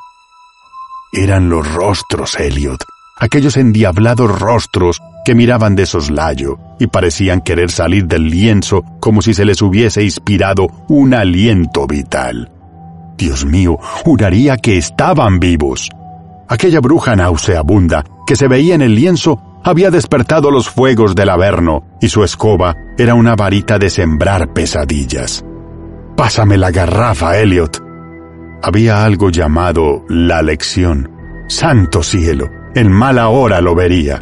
Eran 1.12 1.48
los 1.48 1.70
rostros, 1.72 2.38
Elliot, 2.38 2.82
aquellos 3.22 3.56
endiablados 3.56 4.36
rostros 4.40 5.00
que 5.24 5.36
miraban 5.36 5.76
de 5.76 5.86
soslayo 5.86 6.58
y 6.80 6.88
parecían 6.88 7.40
querer 7.40 7.70
salir 7.70 8.08
del 8.08 8.28
lienzo 8.28 8.82
como 8.98 9.22
si 9.22 9.32
se 9.32 9.44
les 9.44 9.62
hubiese 9.62 10.02
inspirado 10.02 10.66
un 10.88 11.14
aliento 11.14 11.86
vital. 11.86 12.50
Dios 13.16 13.44
mío, 13.44 13.78
juraría 13.80 14.56
que 14.56 14.76
estaban 14.76 15.38
vivos. 15.38 15.88
Aquella 16.48 16.80
bruja 16.80 17.14
nauseabunda 17.14 18.04
que 18.26 18.34
se 18.34 18.48
veía 18.48 18.74
en 18.74 18.82
el 18.82 18.96
lienzo 18.96 19.40
había 19.62 19.92
despertado 19.92 20.50
los 20.50 20.68
fuegos 20.68 21.14
del 21.14 21.30
Averno 21.30 21.84
y 22.00 22.08
su 22.08 22.24
escoba 22.24 22.74
era 22.98 23.14
una 23.14 23.36
varita 23.36 23.78
de 23.78 23.88
sembrar 23.88 24.52
pesadillas. 24.52 25.44
Pásame 26.16 26.58
la 26.58 26.72
garrafa, 26.72 27.38
Elliot. 27.38 27.80
Había 28.64 29.04
algo 29.04 29.30
llamado 29.30 30.04
la 30.08 30.42
lección. 30.42 31.08
Santo 31.46 32.02
cielo, 32.02 32.48
en 32.74 32.90
mala 32.90 33.28
hora 33.28 33.60
lo 33.60 33.74
vería. 33.74 34.18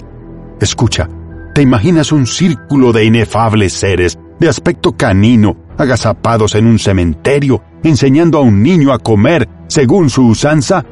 Escucha, 0.61 1.09
¿te 1.55 1.63
imaginas 1.63 2.13
un 2.13 2.27
círculo 2.27 2.93
de 2.93 3.05
inefables 3.05 3.73
seres 3.73 4.19
de 4.39 4.49
aspecto 4.49 4.97
canino, 4.97 5.57
agazapados 5.79 6.55
en 6.55 6.67
un 6.67 6.79
cementerio, 6.79 7.63
enseñando 7.83 8.39
a 8.39 8.43
un 8.43 8.63
niño 8.63 8.93
a 8.93 8.99
comer 8.99 9.49
según 9.69 10.11
su 10.11 10.27
usanza? 10.27 10.85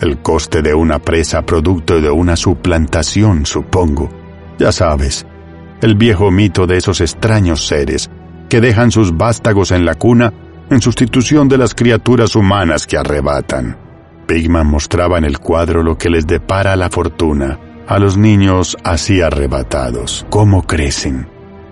El 0.00 0.18
coste 0.22 0.62
de 0.62 0.74
una 0.74 0.98
presa 0.98 1.42
producto 1.42 2.00
de 2.00 2.10
una 2.10 2.36
suplantación, 2.36 3.44
supongo. 3.44 4.08
Ya 4.58 4.72
sabes, 4.72 5.26
el 5.82 5.94
viejo 5.94 6.30
mito 6.30 6.66
de 6.66 6.78
esos 6.78 7.00
extraños 7.00 7.66
seres 7.66 8.10
que 8.48 8.60
dejan 8.60 8.90
sus 8.90 9.16
vástagos 9.16 9.70
en 9.70 9.84
la 9.84 9.94
cuna 9.94 10.32
en 10.70 10.80
sustitución 10.80 11.48
de 11.48 11.58
las 11.58 11.74
criaturas 11.74 12.36
humanas 12.36 12.86
que 12.86 12.96
arrebatan. 12.96 13.89
Pigman 14.30 14.68
mostraba 14.68 15.18
en 15.18 15.24
el 15.24 15.40
cuadro 15.40 15.82
lo 15.82 15.98
que 15.98 16.08
les 16.08 16.24
depara 16.24 16.76
la 16.76 16.88
fortuna 16.88 17.58
a 17.88 17.98
los 17.98 18.16
niños 18.16 18.76
así 18.84 19.20
arrebatados, 19.20 20.24
cómo 20.30 20.68
crecen. 20.68 21.26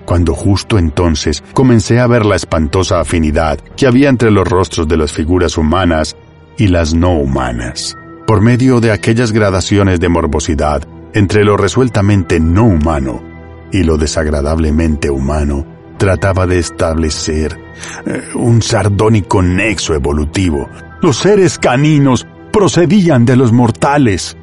Cuando 0.05 0.35
justo 0.35 0.77
entonces 0.77 1.44
comencé 1.53 2.01
a 2.01 2.09
ver 2.09 2.27
la 2.27 2.35
espantosa 2.35 2.99
afinidad 2.99 3.61
que 3.77 3.87
había 3.87 4.09
entre 4.09 4.33
los 4.33 4.49
rostros 4.49 4.88
de 4.88 4.97
las 4.97 5.12
figuras 5.12 5.57
humanas 5.57 6.16
y 6.57 6.66
las 6.66 6.94
no 6.94 7.12
humanas 7.12 7.97
por 8.27 8.40
medio 8.40 8.81
de 8.81 8.90
aquellas 8.90 9.31
gradaciones 9.31 10.01
de 10.01 10.09
morbosidad 10.09 10.83
entre 11.14 11.44
lo 11.44 11.57
resueltamente 11.57 12.40
no 12.40 12.64
humano 12.64 13.23
y 13.71 13.85
lo 13.85 13.99
desagradablemente 13.99 15.11
humano, 15.11 15.64
trataba 15.97 16.49
de 16.49 16.59
establecer 16.59 17.57
eh, 18.05 18.31
un 18.35 18.62
sardónico 18.62 19.42
nexo 19.42 19.94
evolutivo. 19.94 20.68
Los 21.01 21.18
seres 21.18 21.57
caninos 21.57 22.27
procedían 22.52 23.24
de 23.24 23.37
los 23.37 23.52
mortales. 23.52 24.37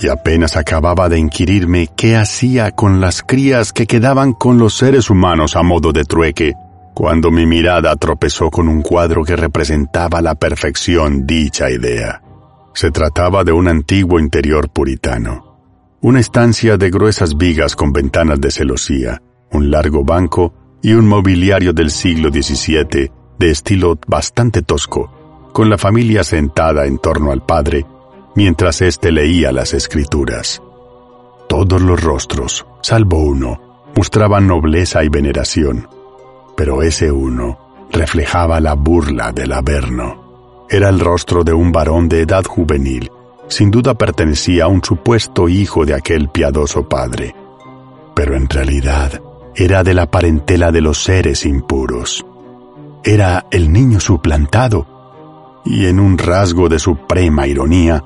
Y 0.00 0.08
apenas 0.08 0.56
acababa 0.56 1.08
de 1.08 1.18
inquirirme 1.18 1.88
qué 1.96 2.16
hacía 2.16 2.72
con 2.72 3.00
las 3.00 3.22
crías 3.22 3.72
que 3.72 3.86
quedaban 3.86 4.32
con 4.32 4.58
los 4.58 4.74
seres 4.74 5.10
humanos 5.10 5.54
a 5.56 5.62
modo 5.62 5.92
de 5.92 6.04
trueque, 6.04 6.54
cuando 6.94 7.30
mi 7.30 7.46
mirada 7.46 7.94
tropezó 7.96 8.50
con 8.50 8.68
un 8.68 8.82
cuadro 8.82 9.24
que 9.24 9.36
representaba 9.36 10.20
la 10.20 10.34
perfección 10.34 11.26
dicha 11.26 11.70
idea. 11.70 12.22
Se 12.74 12.90
trataba 12.90 13.44
de 13.44 13.52
un 13.52 13.68
antiguo 13.68 14.18
interior 14.18 14.70
puritano. 14.70 15.52
Una 16.00 16.20
estancia 16.20 16.76
de 16.76 16.90
gruesas 16.90 17.36
vigas 17.36 17.76
con 17.76 17.92
ventanas 17.92 18.40
de 18.40 18.50
celosía, 18.50 19.22
un 19.52 19.70
largo 19.70 20.04
banco 20.04 20.52
y 20.82 20.94
un 20.94 21.06
mobiliario 21.06 21.72
del 21.72 21.90
siglo 21.90 22.30
XVII 22.30 23.10
de 23.38 23.50
estilo 23.50 23.98
bastante 24.06 24.62
tosco, 24.62 25.21
con 25.52 25.70
la 25.70 25.78
familia 25.78 26.24
sentada 26.24 26.86
en 26.86 26.98
torno 26.98 27.32
al 27.32 27.44
padre 27.44 27.86
mientras 28.34 28.80
éste 28.80 29.12
leía 29.12 29.52
las 29.52 29.74
escrituras. 29.74 30.62
Todos 31.48 31.82
los 31.82 32.02
rostros, 32.02 32.66
salvo 32.80 33.18
uno, 33.18 33.60
mostraban 33.94 34.46
nobleza 34.46 35.04
y 35.04 35.08
veneración, 35.08 35.88
pero 36.56 36.82
ese 36.82 37.12
uno 37.12 37.58
reflejaba 37.92 38.60
la 38.60 38.74
burla 38.74 39.32
del 39.32 39.52
Averno. 39.52 40.66
Era 40.68 40.88
el 40.88 41.00
rostro 41.00 41.44
de 41.44 41.52
un 41.52 41.70
varón 41.70 42.08
de 42.08 42.22
edad 42.22 42.44
juvenil. 42.44 43.10
Sin 43.48 43.70
duda 43.70 43.92
pertenecía 43.92 44.64
a 44.64 44.68
un 44.68 44.82
supuesto 44.82 45.48
hijo 45.48 45.84
de 45.84 45.94
aquel 45.94 46.30
piadoso 46.30 46.88
padre. 46.88 47.34
Pero 48.14 48.36
en 48.36 48.48
realidad 48.48 49.20
era 49.54 49.84
de 49.84 49.92
la 49.92 50.10
parentela 50.10 50.72
de 50.72 50.80
los 50.80 51.02
seres 51.02 51.44
impuros. 51.44 52.24
Era 53.04 53.46
el 53.50 53.70
niño 53.70 54.00
suplantado. 54.00 54.86
Y 55.64 55.86
en 55.86 56.00
un 56.00 56.18
rasgo 56.18 56.68
de 56.68 56.78
suprema 56.78 57.46
ironía, 57.46 58.02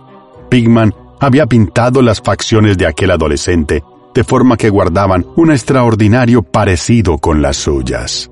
Pigman 0.48 0.94
había 1.20 1.46
pintado 1.46 2.02
las 2.02 2.20
facciones 2.20 2.76
de 2.76 2.86
aquel 2.86 3.10
adolescente 3.10 3.82
de 4.14 4.24
forma 4.24 4.56
que 4.56 4.70
guardaban 4.70 5.26
un 5.36 5.50
extraordinario 5.50 6.42
parecido 6.42 7.18
con 7.18 7.42
las 7.42 7.56
suyas. 7.56 8.30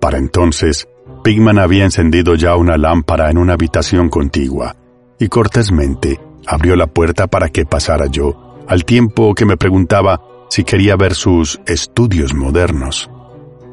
Para 0.00 0.18
entonces, 0.18 0.88
Pigman 1.22 1.58
había 1.58 1.84
encendido 1.84 2.34
ya 2.34 2.56
una 2.56 2.76
lámpara 2.76 3.30
en 3.30 3.38
una 3.38 3.52
habitación 3.52 4.08
contigua 4.08 4.74
y 5.18 5.28
cortésmente 5.28 6.20
abrió 6.46 6.74
la 6.74 6.88
puerta 6.88 7.28
para 7.28 7.48
que 7.50 7.64
pasara 7.64 8.06
yo, 8.06 8.58
al 8.66 8.84
tiempo 8.84 9.34
que 9.34 9.44
me 9.44 9.56
preguntaba 9.56 10.20
si 10.48 10.64
quería 10.64 10.96
ver 10.96 11.14
sus 11.14 11.60
estudios 11.66 12.34
modernos. 12.34 13.08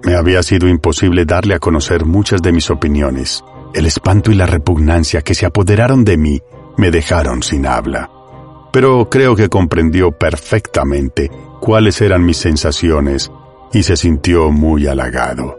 Me 0.06 0.16
había 0.16 0.44
sido 0.44 0.68
imposible 0.68 1.26
darle 1.26 1.56
a 1.56 1.60
conocer 1.60 2.06
muchas 2.06 2.42
de 2.42 2.52
mis 2.52 2.70
opiniones. 2.70 3.44
El 3.74 3.86
espanto 3.86 4.32
y 4.32 4.36
la 4.36 4.46
repugnancia 4.46 5.22
que 5.22 5.36
se 5.36 5.46
apoderaron 5.46 6.04
de 6.04 6.18
mí 6.18 6.42
me 6.78 6.92
dejaron 6.92 7.44
sin 7.44 7.66
habla. 7.66 8.10
Pero 8.72 9.10
creo 9.10 9.36
que 9.36 9.50
comprendió 9.50 10.12
perfectamente 10.12 11.32
cuáles 11.60 12.02
eran 12.02 12.26
mis 12.26 12.38
sensaciones 12.38 13.32
y 13.74 13.84
se 13.84 13.96
sintió 13.98 14.52
muy 14.52 14.88
halagado. 14.88 15.58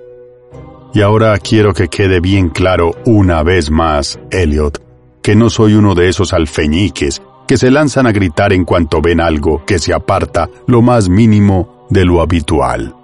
Y 0.92 1.02
ahora 1.02 1.38
quiero 1.38 1.72
que 1.72 1.88
quede 1.88 2.20
bien 2.20 2.48
claro 2.48 2.92
una 3.06 3.42
vez 3.42 3.70
más, 3.70 4.18
Elliot, 4.30 4.82
que 5.22 5.36
no 5.36 5.50
soy 5.50 5.74
uno 5.74 5.94
de 5.94 6.08
esos 6.08 6.32
alfeñiques 6.32 7.22
que 7.46 7.56
se 7.56 7.70
lanzan 7.70 8.06
a 8.06 8.12
gritar 8.12 8.52
en 8.52 8.64
cuanto 8.64 9.00
ven 9.00 9.20
algo 9.20 9.64
que 9.64 9.78
se 9.78 9.92
aparta 9.92 10.48
lo 10.66 10.82
más 10.82 11.08
mínimo 11.08 11.86
de 11.90 12.04
lo 12.04 12.20
habitual. 12.22 12.94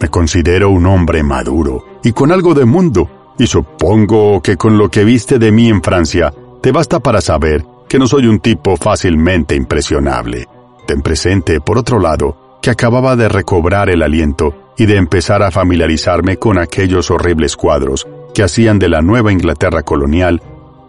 Me 0.00 0.08
considero 0.08 0.70
un 0.70 0.86
hombre 0.86 1.22
maduro 1.22 1.84
y 2.02 2.12
con 2.12 2.32
algo 2.32 2.54
de 2.54 2.64
mundo, 2.64 3.21
y 3.42 3.48
supongo 3.48 4.40
que 4.40 4.56
con 4.56 4.78
lo 4.78 4.88
que 4.88 5.02
viste 5.02 5.40
de 5.40 5.50
mí 5.50 5.68
en 5.68 5.82
Francia, 5.82 6.32
te 6.60 6.70
basta 6.70 7.00
para 7.00 7.20
saber 7.20 7.64
que 7.88 7.98
no 7.98 8.06
soy 8.06 8.28
un 8.28 8.38
tipo 8.38 8.76
fácilmente 8.76 9.56
impresionable. 9.56 10.46
Ten 10.86 11.02
presente, 11.02 11.60
por 11.60 11.76
otro 11.76 11.98
lado, 11.98 12.58
que 12.62 12.70
acababa 12.70 13.16
de 13.16 13.28
recobrar 13.28 13.90
el 13.90 14.02
aliento 14.02 14.72
y 14.78 14.86
de 14.86 14.96
empezar 14.96 15.42
a 15.42 15.50
familiarizarme 15.50 16.36
con 16.36 16.56
aquellos 16.56 17.10
horribles 17.10 17.56
cuadros 17.56 18.06
que 18.32 18.44
hacían 18.44 18.78
de 18.78 18.88
la 18.88 19.02
Nueva 19.02 19.32
Inglaterra 19.32 19.82
colonial 19.82 20.40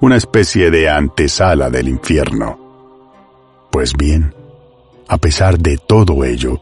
una 0.01 0.17
especie 0.17 0.69
de 0.69 0.89
antesala 0.89 1.71
del 1.71 1.87
infierno. 1.87 2.59
Pues 3.71 3.93
bien, 3.97 4.35
a 5.07 5.17
pesar 5.17 5.57
de 5.57 5.77
todo 5.77 6.23
ello, 6.23 6.61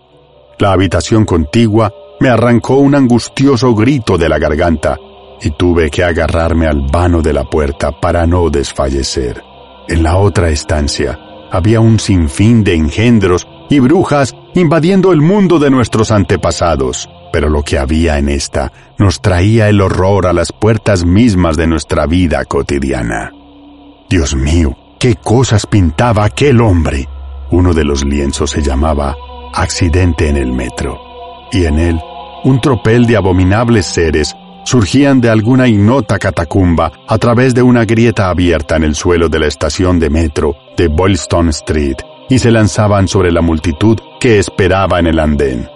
la 0.58 0.72
habitación 0.72 1.26
contigua 1.26 1.92
me 2.22 2.30
arrancó 2.30 2.76
un 2.76 2.96
angustioso 2.96 3.76
grito 3.76 4.18
de 4.18 4.30
la 4.30 4.40
garganta 4.40 4.98
y 5.42 5.52
tuve 5.52 5.90
que 5.90 6.04
agarrarme 6.04 6.68
al 6.68 6.82
vano 6.92 7.22
de 7.22 7.34
la 7.34 7.44
puerta 7.44 7.92
para 7.92 8.26
no 8.26 8.50
desfallecer. 8.50 9.44
En 9.88 10.04
la 10.04 10.18
otra 10.18 10.50
estancia 10.50 11.20
había 11.52 11.80
un 11.80 12.00
sinfín 12.00 12.64
de 12.64 12.76
engendros 12.76 13.48
y 13.70 13.80
brujas 13.80 14.34
invadiendo 14.54 15.12
el 15.12 15.22
mundo 15.22 15.60
de 15.60 15.70
nuestros 15.70 16.12
antepasados, 16.12 17.10
pero 17.32 17.50
lo 17.50 17.64
que 17.64 17.78
había 17.78 18.18
en 18.18 18.30
esta 18.30 18.72
nos 18.98 19.22
traía 19.22 19.70
el 19.70 19.82
horror 19.82 20.28
a 20.28 20.34
las 20.34 20.52
puertas 20.52 21.06
mismas 21.06 21.58
de 21.58 21.68
nuestra 21.68 22.06
vida 22.06 22.46
cotidiana. 22.46 23.32
Dios 24.10 24.36
mío, 24.36 24.76
qué 25.00 25.16
cosas 25.16 25.66
pintaba 25.66 26.26
aquel 26.26 26.62
hombre. 26.62 27.08
Uno 27.50 27.74
de 27.74 27.84
los 27.84 28.06
lienzos 28.06 28.52
se 28.52 28.62
llamaba 28.62 29.16
Accidente 29.54 30.30
en 30.30 30.38
el 30.38 30.52
Metro, 30.52 31.00
y 31.52 31.66
en 31.66 31.80
él 31.80 32.00
un 32.44 32.60
tropel 32.60 33.06
de 33.06 33.18
abominables 33.18 33.86
seres 33.86 34.36
surgían 34.64 35.22
de 35.22 35.30
alguna 35.30 35.68
ignota 35.68 36.20
catacumba 36.20 36.92
a 37.08 37.18
través 37.18 37.54
de 37.54 37.62
una 37.62 37.86
grieta 37.86 38.30
abierta 38.30 38.76
en 38.76 38.84
el 38.84 38.96
suelo 38.96 39.30
de 39.30 39.40
la 39.40 39.48
estación 39.48 40.00
de 40.00 40.10
metro 40.10 40.56
de 40.78 40.88
Boylston 40.88 41.50
Street 41.50 41.98
y 42.30 42.40
se 42.40 42.52
lanzaban 42.52 43.08
sobre 43.08 43.32
la 43.32 43.42
multitud 43.42 43.98
que 44.20 44.40
esperaba 44.40 45.00
en 45.00 45.08
el 45.08 45.20
andén. 45.20 45.68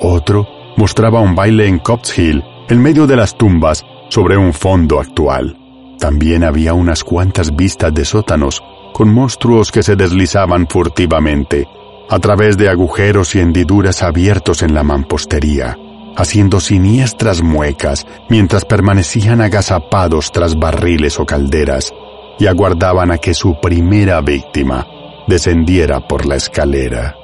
Otro 0.00 0.46
mostraba 0.76 1.20
un 1.20 1.34
baile 1.34 1.66
en 1.66 1.78
Cops 1.78 2.18
Hill, 2.18 2.42
en 2.68 2.80
medio 2.80 3.06
de 3.06 3.16
las 3.16 3.36
tumbas, 3.36 3.84
sobre 4.08 4.36
un 4.36 4.52
fondo 4.52 5.00
actual. 5.00 5.56
También 5.98 6.44
había 6.44 6.74
unas 6.74 7.04
cuantas 7.04 7.54
vistas 7.54 7.92
de 7.94 8.04
sótanos, 8.04 8.62
con 8.92 9.12
monstruos 9.12 9.70
que 9.70 9.82
se 9.82 9.96
deslizaban 9.96 10.66
furtivamente, 10.66 11.68
a 12.08 12.18
través 12.18 12.56
de 12.56 12.68
agujeros 12.68 13.34
y 13.34 13.40
hendiduras 13.40 14.02
abiertos 14.02 14.62
en 14.62 14.74
la 14.74 14.82
mampostería, 14.82 15.78
haciendo 16.16 16.60
siniestras 16.60 17.42
muecas 17.42 18.06
mientras 18.28 18.64
permanecían 18.64 19.40
agazapados 19.40 20.32
tras 20.32 20.58
barriles 20.58 21.18
o 21.18 21.26
calderas 21.26 21.92
y 22.38 22.46
aguardaban 22.46 23.10
a 23.10 23.18
que 23.18 23.34
su 23.34 23.60
primera 23.60 24.20
víctima 24.20 24.86
descendiera 25.26 26.06
por 26.06 26.26
la 26.26 26.36
escalera. 26.36 27.16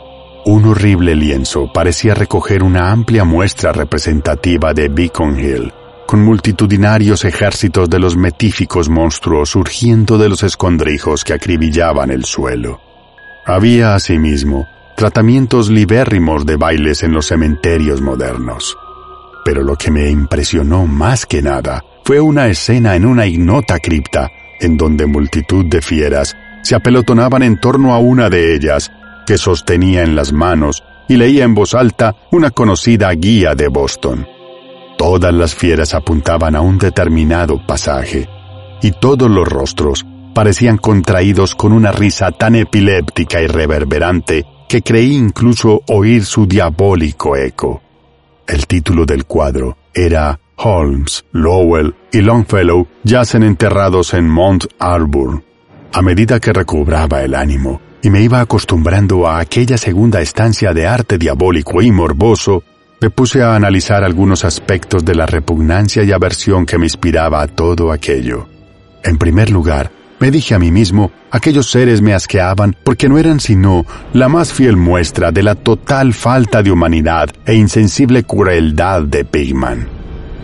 Un 0.45 0.65
horrible 0.65 1.15
lienzo 1.15 1.71
parecía 1.73 2.15
recoger 2.15 2.63
una 2.63 2.91
amplia 2.91 3.25
muestra 3.25 3.73
representativa 3.73 4.73
de 4.73 4.89
Beacon 4.89 5.39
Hill, 5.39 5.73
con 6.07 6.25
multitudinarios 6.25 7.25
ejércitos 7.25 7.91
de 7.91 7.99
los 7.99 8.17
metíficos 8.17 8.89
monstruos 8.89 9.51
surgiendo 9.51 10.17
de 10.17 10.31
los 10.31 10.43
escondrijos 10.43 11.23
que 11.23 11.35
acribillaban 11.35 12.11
el 12.11 12.25
suelo. 12.25 12.81
Había 13.45 13.95
asimismo 13.95 14.67
tratamientos 14.99 15.71
libérrimos 15.71 16.45
de 16.45 16.57
bailes 16.57 17.05
en 17.05 17.13
los 17.13 17.27
cementerios 17.27 18.01
modernos. 18.01 18.77
Pero 19.45 19.63
lo 19.63 19.77
que 19.77 19.93
me 19.93 20.11
impresionó 20.11 20.89
más 20.89 21.25
que 21.25 21.41
nada 21.41 21.85
fue 22.03 22.21
una 22.21 22.49
escena 22.49 22.97
en 22.97 23.07
una 23.07 23.25
ignota 23.25 23.79
cripta 23.79 24.29
en 24.59 24.77
donde 24.77 25.07
multitud 25.07 25.67
de 25.67 25.83
fieras 25.83 26.37
se 26.65 26.75
apelotonaban 26.75 27.45
en 27.45 27.61
torno 27.61 27.95
a 27.95 28.01
una 28.01 28.29
de 28.29 28.57
ellas, 28.57 28.91
que 29.25 29.39
sostenía 29.39 30.03
en 30.03 30.17
las 30.17 30.33
manos 30.33 30.83
y 31.09 31.17
leía 31.17 31.45
en 31.45 31.55
voz 31.55 31.75
alta 31.75 32.17
una 32.33 32.51
conocida 32.51 33.13
guía 33.13 33.55
de 33.55 33.69
Boston. 33.69 34.27
Todas 34.97 35.33
las 35.33 35.55
fieras 35.55 35.95
apuntaban 35.95 36.57
a 36.57 36.61
un 36.61 36.77
determinado 36.77 37.65
pasaje, 37.65 38.29
y 38.83 38.91
todos 38.91 39.31
los 39.31 39.47
rostros 39.47 40.05
parecían 40.35 40.77
contraídos 40.77 41.55
con 41.55 41.73
una 41.73 41.93
risa 41.93 42.33
tan 42.33 42.57
epiléptica 42.57 43.41
y 43.41 43.47
reverberante 43.47 44.58
que 44.69 44.83
creí 44.83 45.17
incluso 45.17 45.83
oír 45.89 46.25
su 46.25 46.47
diabólico 46.47 47.37
eco. 47.37 47.83
El 48.47 48.67
título 48.67 49.07
del 49.07 49.25
cuadro 49.25 49.77
era 49.95 50.39
Holmes, 50.57 51.25
Lowell 51.33 51.95
y 52.13 52.21
Longfellow 52.21 52.87
yacen 53.03 53.43
enterrados 53.43 54.15
en 54.15 54.29
Mount 54.29 54.67
Arbor. 54.79 55.43
A 55.93 56.03
medida 56.03 56.39
que 56.39 56.53
recobraba 56.53 57.23
el 57.23 57.35
ánimo 57.35 57.81
y 58.03 58.11
me 58.11 58.23
iba 58.23 58.41
acostumbrando 58.41 59.27
a 59.27 59.41
aquella 59.41 59.79
segunda 59.79 60.21
estancia 60.21 60.73
de 60.73 60.87
arte 60.87 61.19
diabólico 61.19 61.81
y 61.83 61.91
morboso, 61.91 62.63
me 63.01 63.11
puse 63.11 63.43
a 63.43 63.55
analizar 63.55 64.05
algunos 64.05 64.45
aspectos 64.45 65.05
de 65.05 65.15
la 65.15 65.27
repugnancia 65.27 66.03
y 66.03 66.13
aversión 66.13 66.67
que 66.67 66.79
me 66.79 66.87
inspiraba 66.87 67.41
a 67.41 67.47
todo 67.47 67.93
aquello. 67.93 68.49
En 69.05 69.19
primer 69.19 69.51
lugar, 69.51 69.91
me 70.21 70.31
dije 70.31 70.55
a 70.55 70.59
mí 70.59 70.71
mismo, 70.71 71.13
aquellos 71.31 71.71
seres 71.71 72.03
me 72.03 72.15
asqueaban 72.15 72.77
porque 72.85 73.09
no 73.09 73.19
eran 73.19 73.41
sino 73.41 73.87
la 74.13 74.29
más 74.29 74.53
fiel 74.53 74.77
muestra 74.77 75.31
de 75.31 75.43
la 75.43 75.55
total 75.55 76.13
falta 76.13 76.63
de 76.63 76.71
humanidad 76.71 77.31
e 77.47 77.55
insensible 77.55 78.25
crueldad 78.25 79.03
de 79.03 79.25
Pigman. 79.25 79.89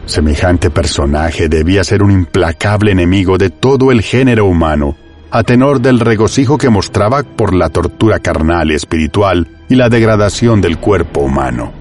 Semejante 0.07 0.71
personaje 0.71 1.49
debía 1.49 1.83
ser 1.83 2.03
un 2.03 2.11
implacable 2.11 2.93
enemigo 2.93 3.39
de 3.39 3.51
todo 3.51 3.91
el 3.91 4.03
género 4.03 4.45
humano, 4.47 4.97
a 5.31 5.43
tenor 5.43 5.81
del 5.81 5.99
regocijo 5.99 6.59
que 6.59 6.69
mostraba 6.69 7.23
por 7.23 7.55
la 7.55 7.71
tortura 7.71 8.21
carnal 8.21 8.71
y 8.71 8.75
espiritual 8.75 9.49
y 9.69 9.75
la 9.75 9.89
degradación 9.89 10.61
del 10.61 10.79
cuerpo 10.79 11.21
humano. 11.21 11.73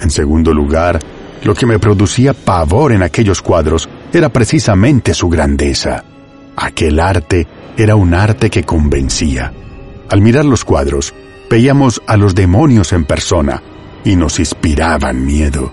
En 0.00 0.10
segundo 0.10 0.54
lugar, 0.54 1.00
lo 1.44 1.54
que 1.54 1.66
me 1.66 1.78
producía 1.78 2.32
pavor 2.32 2.92
en 2.92 3.02
aquellos 3.02 3.42
cuadros 3.42 3.88
era 4.12 4.28
precisamente 4.28 5.12
su 5.12 5.28
grandeza. 5.28 6.04
Aquel 6.56 7.00
arte 7.00 7.46
era 7.76 7.96
un 7.96 8.14
arte 8.14 8.50
que 8.50 8.64
convencía. 8.64 9.52
Al 10.10 10.20
mirar 10.20 10.44
los 10.44 10.64
cuadros, 10.64 11.14
veíamos 11.48 12.02
a 12.06 12.16
los 12.16 12.34
demonios 12.34 12.92
en 12.92 13.04
persona 13.04 13.62
y 14.04 14.16
nos 14.16 14.38
inspiraban 14.38 15.24
miedo. 15.24 15.72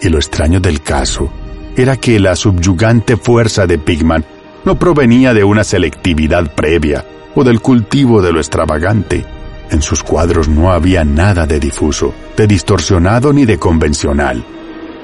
Y 0.00 0.08
lo 0.08 0.18
extraño 0.18 0.60
del 0.60 0.82
caso 0.82 1.32
era 1.76 1.96
que 1.96 2.20
la 2.20 2.36
subyugante 2.36 3.16
fuerza 3.16 3.66
de 3.66 3.78
Pigman 3.78 4.24
no 4.64 4.78
provenía 4.78 5.34
de 5.34 5.42
una 5.42 5.64
selectividad 5.64 6.54
previa 6.54 7.04
o 7.34 7.42
del 7.42 7.60
cultivo 7.60 8.22
de 8.22 8.32
lo 8.32 8.38
extravagante. 8.38 9.24
En 9.70 9.82
sus 9.82 10.02
cuadros 10.02 10.48
no 10.48 10.70
había 10.70 11.04
nada 11.04 11.46
de 11.46 11.58
difuso, 11.58 12.14
de 12.36 12.46
distorsionado 12.46 13.32
ni 13.32 13.46
de 13.46 13.58
convencional. 13.58 14.44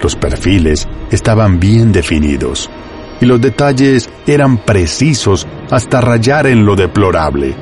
Los 0.00 0.14
perfiles 0.14 0.86
estaban 1.10 1.58
bien 1.58 1.90
definidos 1.90 2.70
y 3.20 3.26
los 3.26 3.40
detalles 3.40 4.08
eran 4.26 4.58
precisos 4.58 5.46
hasta 5.70 6.00
rayar 6.00 6.46
en 6.46 6.64
lo 6.64 6.76
deplorable. 6.76 7.54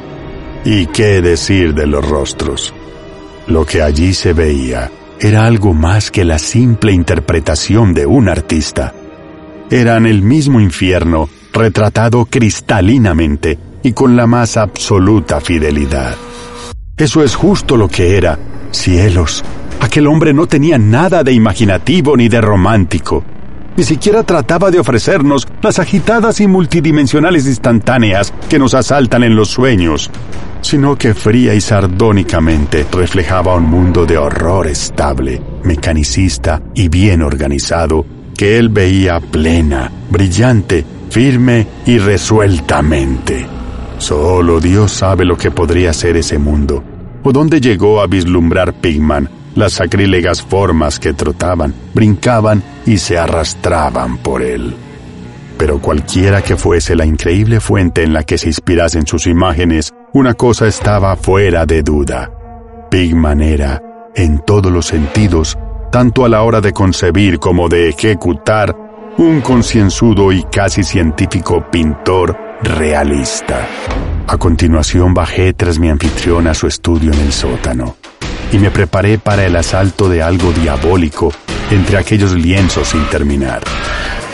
¿Y 0.64 0.86
qué 0.86 1.22
decir 1.22 1.74
de 1.74 1.86
los 1.86 2.06
rostros? 2.06 2.74
Lo 3.46 3.64
que 3.64 3.82
allí 3.82 4.12
se 4.14 4.32
veía 4.32 4.90
era 5.20 5.46
algo 5.46 5.72
más 5.72 6.10
que 6.10 6.24
la 6.24 6.38
simple 6.38 6.92
interpretación 6.92 7.94
de 7.94 8.04
un 8.06 8.28
artista. 8.28 8.92
Eran 9.70 10.06
el 10.06 10.22
mismo 10.22 10.60
infierno 10.60 11.28
retratado 11.52 12.26
cristalinamente 12.26 13.58
y 13.82 13.92
con 13.92 14.16
la 14.16 14.26
más 14.26 14.56
absoluta 14.56 15.40
fidelidad. 15.40 16.16
Eso 16.96 17.22
es 17.22 17.34
justo 17.34 17.76
lo 17.76 17.88
que 17.88 18.16
era. 18.16 18.38
Cielos, 18.72 19.44
aquel 19.80 20.06
hombre 20.06 20.34
no 20.34 20.46
tenía 20.46 20.78
nada 20.78 21.22
de 21.22 21.32
imaginativo 21.32 22.16
ni 22.16 22.28
de 22.28 22.40
romántico. 22.40 23.24
Ni 23.76 23.84
siquiera 23.84 24.22
trataba 24.22 24.70
de 24.70 24.78
ofrecernos 24.78 25.46
las 25.62 25.78
agitadas 25.78 26.40
y 26.40 26.46
multidimensionales 26.46 27.46
instantáneas 27.46 28.32
que 28.48 28.58
nos 28.58 28.74
asaltan 28.74 29.22
en 29.22 29.36
los 29.36 29.48
sueños 29.48 30.10
sino 30.66 30.96
que 30.96 31.14
fría 31.14 31.54
y 31.54 31.60
sardónicamente 31.60 32.86
reflejaba 32.90 33.54
un 33.54 33.70
mundo 33.70 34.04
de 34.04 34.18
horror 34.18 34.66
estable, 34.66 35.40
mecanicista 35.62 36.60
y 36.74 36.88
bien 36.88 37.22
organizado, 37.22 38.04
que 38.36 38.58
él 38.58 38.68
veía 38.68 39.20
plena, 39.20 39.92
brillante, 40.10 40.84
firme 41.08 41.68
y 41.86 41.98
resueltamente. 41.98 43.46
Solo 43.98 44.58
Dios 44.58 44.90
sabe 44.90 45.24
lo 45.24 45.36
que 45.36 45.52
podría 45.52 45.92
ser 45.92 46.16
ese 46.16 46.36
mundo, 46.36 46.82
o 47.22 47.30
dónde 47.30 47.60
llegó 47.60 48.00
a 48.00 48.08
vislumbrar 48.08 48.74
Pigman 48.74 49.30
las 49.56 49.72
sacrílegas 49.72 50.42
formas 50.42 51.00
que 51.00 51.14
trotaban, 51.14 51.74
brincaban 51.94 52.62
y 52.84 52.98
se 52.98 53.18
arrastraban 53.18 54.18
por 54.18 54.42
él. 54.42 54.76
Pero 55.58 55.80
cualquiera 55.80 56.42
que 56.42 56.56
fuese 56.56 56.94
la 56.94 57.06
increíble 57.06 57.60
fuente 57.60 58.02
en 58.02 58.12
la 58.12 58.22
que 58.22 58.38
se 58.38 58.48
inspirasen 58.48 59.06
sus 59.06 59.26
imágenes, 59.26 59.92
una 60.12 60.34
cosa 60.34 60.66
estaba 60.66 61.16
fuera 61.16 61.64
de 61.64 61.82
duda. 61.82 62.30
Pigman 62.90 63.40
era, 63.40 63.82
en 64.14 64.38
todos 64.40 64.70
los 64.70 64.86
sentidos, 64.86 65.58
tanto 65.90 66.24
a 66.24 66.28
la 66.28 66.42
hora 66.42 66.60
de 66.60 66.72
concebir 66.72 67.38
como 67.38 67.68
de 67.68 67.88
ejecutar, 67.88 68.76
un 69.16 69.40
concienzudo 69.40 70.30
y 70.30 70.44
casi 70.44 70.84
científico 70.84 71.64
pintor 71.70 72.38
realista. 72.62 73.66
A 74.26 74.36
continuación 74.36 75.14
bajé 75.14 75.54
tras 75.54 75.78
mi 75.78 75.88
anfitrión 75.88 76.46
a 76.46 76.54
su 76.54 76.66
estudio 76.66 77.12
en 77.12 77.20
el 77.20 77.32
sótano 77.32 77.96
y 78.52 78.58
me 78.58 78.70
preparé 78.70 79.18
para 79.18 79.44
el 79.44 79.56
asalto 79.56 80.08
de 80.08 80.22
algo 80.22 80.52
diabólico 80.52 81.32
entre 81.70 81.98
aquellos 81.98 82.34
lienzos 82.34 82.88
sin 82.88 83.04
terminar. 83.06 83.62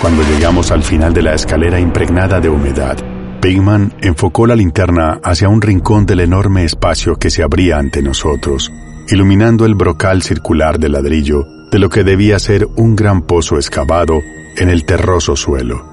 Cuando 0.01 0.22
llegamos 0.22 0.70
al 0.70 0.83
final 0.83 1.14
de 1.14 1.22
la 1.22 1.35
escalera 1.35 1.79
impregnada 1.79 2.40
de 2.40 2.48
humedad, 2.48 2.96
Pigman 3.40 3.94
enfocó 4.01 4.46
la 4.46 4.55
linterna 4.55 5.20
hacia 5.22 5.48
un 5.48 5.62
rincón 5.62 6.07
del 6.07 6.20
enorme 6.20 6.64
espacio 6.64 7.16
que 7.16 7.31
se 7.31 7.42
abría 7.42 7.79
ante 7.79 8.03
nosotros, 8.03 8.72
iluminando 9.09 9.66
el 9.66 9.75
brocal 9.75 10.22
circular 10.22 10.79
de 10.79 10.88
ladrillo 10.88 11.44
de 11.70 11.79
lo 11.79 11.88
que 11.88 12.05
debía 12.05 12.38
ser 12.38 12.68
un 12.77 12.94
gran 12.94 13.22
pozo 13.22 13.57
excavado 13.57 14.20
en 14.57 14.68
el 14.68 14.85
terroso 14.85 15.35
suelo. 15.35 15.85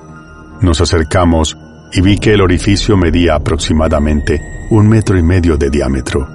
Nos 0.62 0.82
acercamos 0.82 1.58
y 1.94 2.02
vi 2.02 2.18
que 2.18 2.34
el 2.34 2.42
orificio 2.42 2.98
medía 2.98 3.36
aproximadamente 3.36 4.42
un 4.70 4.88
metro 4.88 5.18
y 5.18 5.24
medio 5.24 5.58
de 5.58 5.70
diámetro, 5.70 6.28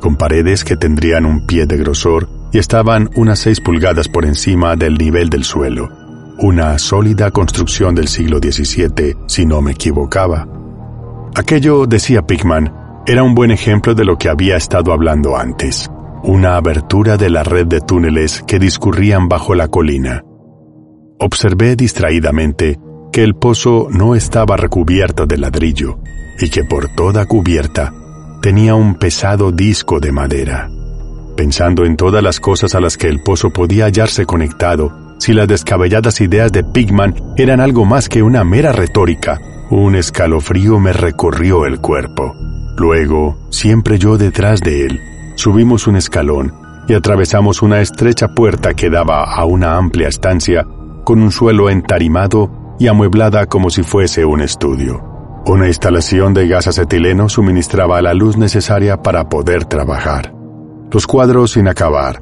con 0.00 0.16
paredes 0.16 0.64
que 0.64 0.76
tendrían 0.76 1.26
un 1.26 1.46
pie 1.46 1.66
de 1.66 1.76
grosor 1.76 2.28
y 2.52 2.58
estaban 2.58 3.10
unas 3.16 3.38
seis 3.40 3.60
pulgadas 3.60 4.08
por 4.08 4.24
encima 4.24 4.76
del 4.76 4.94
nivel 4.94 5.28
del 5.28 5.44
suelo. 5.44 5.90
Una 6.38 6.78
sólida 6.78 7.30
construcción 7.30 7.94
del 7.94 8.08
siglo 8.08 8.38
XVII, 8.38 9.16
si 9.26 9.46
no 9.46 9.62
me 9.62 9.72
equivocaba. 9.72 10.46
Aquello, 11.34 11.86
decía 11.86 12.26
Pigman, 12.26 12.72
era 13.06 13.22
un 13.22 13.34
buen 13.34 13.50
ejemplo 13.50 13.94
de 13.94 14.04
lo 14.04 14.18
que 14.18 14.28
había 14.28 14.56
estado 14.56 14.92
hablando 14.92 15.36
antes, 15.36 15.90
una 16.22 16.56
abertura 16.56 17.16
de 17.16 17.30
la 17.30 17.42
red 17.42 17.66
de 17.66 17.80
túneles 17.80 18.42
que 18.46 18.58
discurrían 18.58 19.28
bajo 19.28 19.54
la 19.54 19.68
colina. 19.68 20.22
Observé 21.18 21.76
distraídamente 21.76 22.78
que 23.12 23.22
el 23.22 23.34
pozo 23.34 23.88
no 23.90 24.14
estaba 24.14 24.56
recubierto 24.56 25.26
de 25.26 25.38
ladrillo 25.38 25.98
y 26.38 26.50
que 26.50 26.64
por 26.64 26.88
toda 26.94 27.24
cubierta 27.26 27.92
tenía 28.40 28.74
un 28.74 28.94
pesado 28.94 29.52
disco 29.52 30.00
de 30.00 30.12
madera. 30.12 30.70
Pensando 31.36 31.84
en 31.84 31.96
todas 31.96 32.22
las 32.22 32.40
cosas 32.40 32.74
a 32.74 32.80
las 32.80 32.96
que 32.96 33.08
el 33.08 33.22
pozo 33.22 33.50
podía 33.50 33.84
hallarse 33.84 34.24
conectado, 34.24 35.16
si 35.18 35.32
las 35.32 35.48
descabelladas 35.48 36.20
ideas 36.20 36.52
de 36.52 36.64
Pigman 36.64 37.14
eran 37.36 37.60
algo 37.60 37.84
más 37.84 38.08
que 38.08 38.22
una 38.22 38.44
mera 38.44 38.72
retórica, 38.72 39.40
un 39.70 39.96
escalofrío 39.96 40.78
me 40.78 40.92
recorrió 40.92 41.66
el 41.66 41.80
cuerpo. 41.80 42.34
Luego, 42.76 43.38
siempre 43.50 43.98
yo 43.98 44.18
detrás 44.18 44.60
de 44.60 44.86
él, 44.86 45.00
subimos 45.36 45.86
un 45.86 45.96
escalón 45.96 46.54
y 46.88 46.94
atravesamos 46.94 47.62
una 47.62 47.80
estrecha 47.80 48.28
puerta 48.28 48.74
que 48.74 48.90
daba 48.90 49.24
a 49.24 49.44
una 49.44 49.76
amplia 49.76 50.08
estancia 50.08 50.66
con 51.04 51.22
un 51.22 51.32
suelo 51.32 51.70
entarimado 51.70 52.76
y 52.78 52.88
amueblada 52.88 53.46
como 53.46 53.70
si 53.70 53.82
fuese 53.82 54.24
un 54.24 54.40
estudio. 54.40 55.15
Una 55.48 55.68
instalación 55.68 56.34
de 56.34 56.48
gas 56.48 56.66
acetileno 56.66 57.28
suministraba 57.28 58.02
la 58.02 58.14
luz 58.14 58.36
necesaria 58.36 59.00
para 59.00 59.28
poder 59.28 59.64
trabajar. 59.64 60.34
Los 60.90 61.06
cuadros 61.06 61.52
sin 61.52 61.68
acabar, 61.68 62.20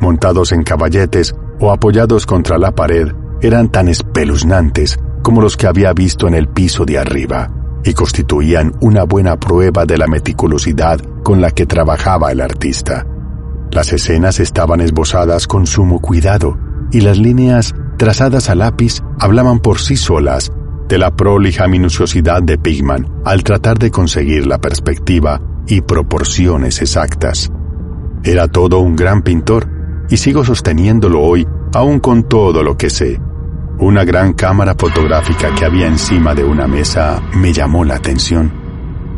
montados 0.00 0.50
en 0.50 0.64
caballetes 0.64 1.36
o 1.60 1.70
apoyados 1.70 2.26
contra 2.26 2.58
la 2.58 2.72
pared, 2.72 3.12
eran 3.40 3.70
tan 3.70 3.86
espeluznantes 3.86 4.98
como 5.22 5.40
los 5.40 5.56
que 5.56 5.68
había 5.68 5.92
visto 5.92 6.26
en 6.26 6.34
el 6.34 6.48
piso 6.48 6.84
de 6.84 6.98
arriba 6.98 7.48
y 7.84 7.94
constituían 7.94 8.72
una 8.80 9.04
buena 9.04 9.38
prueba 9.38 9.86
de 9.86 9.96
la 9.96 10.08
meticulosidad 10.08 10.98
con 11.22 11.40
la 11.40 11.52
que 11.52 11.66
trabajaba 11.66 12.32
el 12.32 12.40
artista. 12.40 13.06
Las 13.70 13.92
escenas 13.92 14.40
estaban 14.40 14.80
esbozadas 14.80 15.46
con 15.46 15.68
sumo 15.68 16.00
cuidado 16.00 16.58
y 16.90 17.02
las 17.02 17.18
líneas 17.18 17.72
trazadas 17.98 18.50
a 18.50 18.56
lápiz 18.56 19.00
hablaban 19.20 19.60
por 19.60 19.78
sí 19.78 19.94
solas 19.96 20.50
de 20.88 20.98
la 20.98 21.14
prolija 21.14 21.66
minuciosidad 21.66 22.42
de 22.42 22.58
Pigman 22.58 23.06
al 23.24 23.42
tratar 23.42 23.78
de 23.78 23.90
conseguir 23.90 24.46
la 24.46 24.58
perspectiva 24.58 25.40
y 25.66 25.80
proporciones 25.80 26.80
exactas. 26.80 27.50
Era 28.22 28.48
todo 28.48 28.80
un 28.80 28.96
gran 28.96 29.22
pintor 29.22 29.68
y 30.10 30.16
sigo 30.16 30.44
sosteniéndolo 30.44 31.20
hoy 31.20 31.46
aún 31.74 32.00
con 32.00 32.24
todo 32.28 32.62
lo 32.62 32.76
que 32.76 32.90
sé. 32.90 33.20
Una 33.78 34.04
gran 34.04 34.34
cámara 34.34 34.74
fotográfica 34.78 35.54
que 35.54 35.64
había 35.64 35.86
encima 35.86 36.34
de 36.34 36.44
una 36.44 36.66
mesa 36.66 37.22
me 37.34 37.52
llamó 37.52 37.84
la 37.84 37.96
atención 37.96 38.52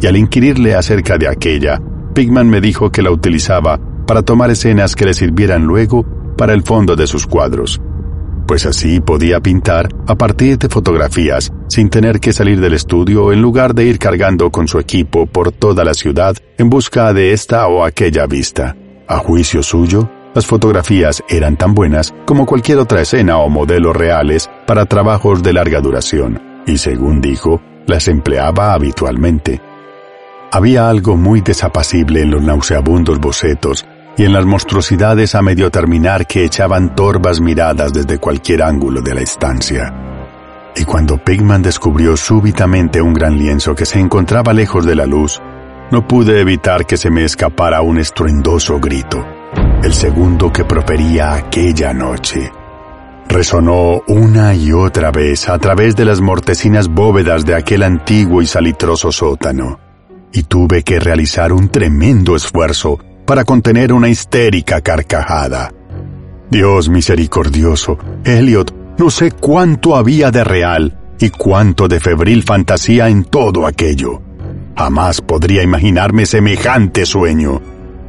y 0.01 0.07
al 0.07 0.17
inquirirle 0.17 0.75
acerca 0.75 1.19
de 1.19 1.29
aquella, 1.29 1.81
Pigman 2.15 2.49
me 2.49 2.61
dijo 2.61 2.91
que 2.91 3.03
la 3.03 3.11
utilizaba 3.11 3.79
para 4.07 4.23
tomar 4.23 4.51
escenas 4.51 4.95
que 4.95 5.05
le 5.05 5.15
sirvieran 5.15 5.65
luego 5.65 6.05
para 6.37 6.53
el 6.53 6.63
fondo 6.63 6.97
de 6.97 7.07
sus 7.07 7.27
cuadros 7.27 7.81
pues 8.47 8.67
así 8.67 9.01
podía 9.01 9.41
pintar 9.41 9.89
a 10.07 10.15
partir 10.15 10.59
de 10.59 10.69
fotografías 10.69 11.53
sin 11.69 11.91
tener 11.91 12.21
que 12.21 12.33
salir 12.33 12.61
del 12.61 12.75
estudio 12.75 13.33
en 13.33 13.43
lugar 13.43 13.75
de 13.75 13.85
ir 13.85 13.99
cargando 13.99 14.51
con 14.51 14.69
su 14.69 14.79
equipo 14.79 15.27
por 15.27 15.53
toda 15.53 15.85
la 15.85 15.95
ciudad 15.95 16.37
en 16.57 16.71
busca 16.71 17.13
de 17.13 17.33
esta 17.33 17.67
o 17.67 17.85
aquella 17.85 18.27
vista. 18.27 18.77
A 19.09 19.19
juicio 19.19 19.63
suyo, 19.63 20.09
las 20.35 20.47
fotografías 20.47 21.23
eran 21.29 21.57
tan 21.57 21.75
buenas 21.75 22.15
como 22.25 22.47
cualquier 22.47 22.79
otra 22.79 23.01
escena 23.01 23.39
o 23.39 23.49
modelo 23.49 23.93
reales 23.93 24.51
para 24.67 24.87
trabajos 24.87 25.43
de 25.43 25.53
larga 25.53 25.81
duración, 25.81 26.63
y 26.67 26.79
según 26.79 27.21
dijo, 27.21 27.61
las 27.87 28.09
empleaba 28.09 28.75
habitualmente. 28.75 29.61
Había 30.53 30.89
algo 30.89 31.17
muy 31.17 31.41
desapacible 31.41 32.23
en 32.23 32.31
los 32.31 32.43
nauseabundos 32.43 33.19
bocetos 33.19 33.85
y 34.17 34.25
en 34.25 34.33
las 34.33 34.47
monstruosidades 34.47 35.35
a 35.35 35.43
medio 35.43 35.71
terminar 35.71 36.27
que 36.27 36.45
echaban 36.45 36.95
torvas 36.95 37.41
miradas 37.41 37.93
desde 37.93 38.19
cualquier 38.19 38.63
ángulo 38.63 39.03
de 39.03 39.15
la 39.15 39.21
estancia. 39.21 39.93
Y 40.75 40.85
cuando 40.85 41.19
Pigman 41.19 41.63
descubrió 41.63 42.17
súbitamente 42.17 43.01
un 43.01 43.15
gran 43.15 43.39
lienzo 43.39 43.75
que 43.75 43.87
se 43.87 43.99
encontraba 43.99 44.53
lejos 44.53 44.85
de 44.85 44.95
la 44.95 45.07
luz, 45.07 45.41
no 45.91 46.07
pude 46.07 46.41
evitar 46.41 46.87
que 46.87 46.97
se 46.97 47.11
me 47.11 47.25
escapara 47.25 47.83
un 47.83 47.99
estruendoso 47.99 48.81
grito, 48.81 49.25
el 49.83 49.93
segundo 49.93 50.53
que 50.53 50.65
profería 50.65 51.35
aquella 51.35 51.93
noche. 51.93 52.51
Resonó 53.29 54.03
una 54.07 54.55
y 54.55 54.73
otra 54.73 55.11
vez 55.11 55.49
a 55.49 55.59
través 55.59 55.97
de 55.97 56.05
las 56.05 56.21
mortecinas 56.21 56.89
bóvedas 56.89 57.45
de 57.45 57.55
aquel 57.55 57.83
antiguo 57.83 58.41
y 58.41 58.47
salitroso 58.47 59.13
sótano, 59.13 59.79
y 60.33 60.45
tuve 60.45 60.83
que 60.83 61.01
realizar 61.01 61.53
un 61.53 61.69
tremendo 61.69 62.37
esfuerzo 62.37 62.99
para 63.27 63.45
contener 63.45 63.93
una 63.93 64.09
histérica 64.09 64.81
carcajada. 64.81 65.73
Dios 66.49 66.89
misericordioso, 66.89 67.99
Elliot, 68.25 68.73
no 68.99 69.11
sé 69.11 69.33
cuánto 69.33 69.97
había 69.97 70.31
de 70.31 70.45
real 70.45 70.99
y 71.19 71.31
cuánto 71.31 71.89
de 71.89 72.01
febril 72.01 72.45
fantasía 72.45 73.09
en 73.09 73.25
todo 73.25 73.67
aquello. 73.67 74.23
Jamás 74.77 75.21
podría 75.21 75.63
imaginarme 75.63 76.25
semejante 76.25 77.05
sueño. 77.05 77.61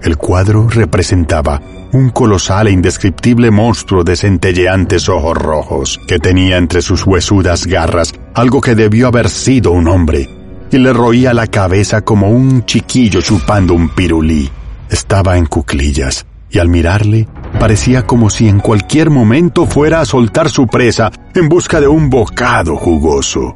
El 0.03 0.17
cuadro 0.17 0.69
representaba 0.69 1.59
un 1.93 2.09
colosal 2.09 2.67
e 2.67 2.71
indescriptible 2.71 3.49
monstruo 3.49 4.03
de 4.03 4.15
centelleantes 4.15 5.09
ojos 5.09 5.37
rojos, 5.37 5.99
que 6.07 6.19
tenía 6.19 6.57
entre 6.57 6.81
sus 6.81 7.05
huesudas 7.05 7.65
garras 7.65 8.13
algo 8.33 8.61
que 8.61 8.75
debió 8.75 9.07
haber 9.07 9.29
sido 9.29 9.71
un 9.71 9.87
hombre, 9.87 10.29
y 10.69 10.77
le 10.77 10.93
roía 10.93 11.33
la 11.33 11.47
cabeza 11.47 12.01
como 12.01 12.29
un 12.29 12.65
chiquillo 12.65 13.21
chupando 13.21 13.73
un 13.73 13.89
pirulí. 13.89 14.51
Estaba 14.89 15.37
en 15.37 15.45
cuclillas, 15.45 16.25
y 16.49 16.59
al 16.59 16.69
mirarle, 16.69 17.27
parecía 17.59 18.05
como 18.05 18.29
si 18.29 18.47
en 18.47 18.59
cualquier 18.59 19.09
momento 19.09 19.65
fuera 19.65 19.99
a 19.99 20.05
soltar 20.05 20.49
su 20.49 20.67
presa 20.67 21.11
en 21.35 21.49
busca 21.49 21.81
de 21.81 21.87
un 21.87 22.09
bocado 22.09 22.77
jugoso. 22.77 23.55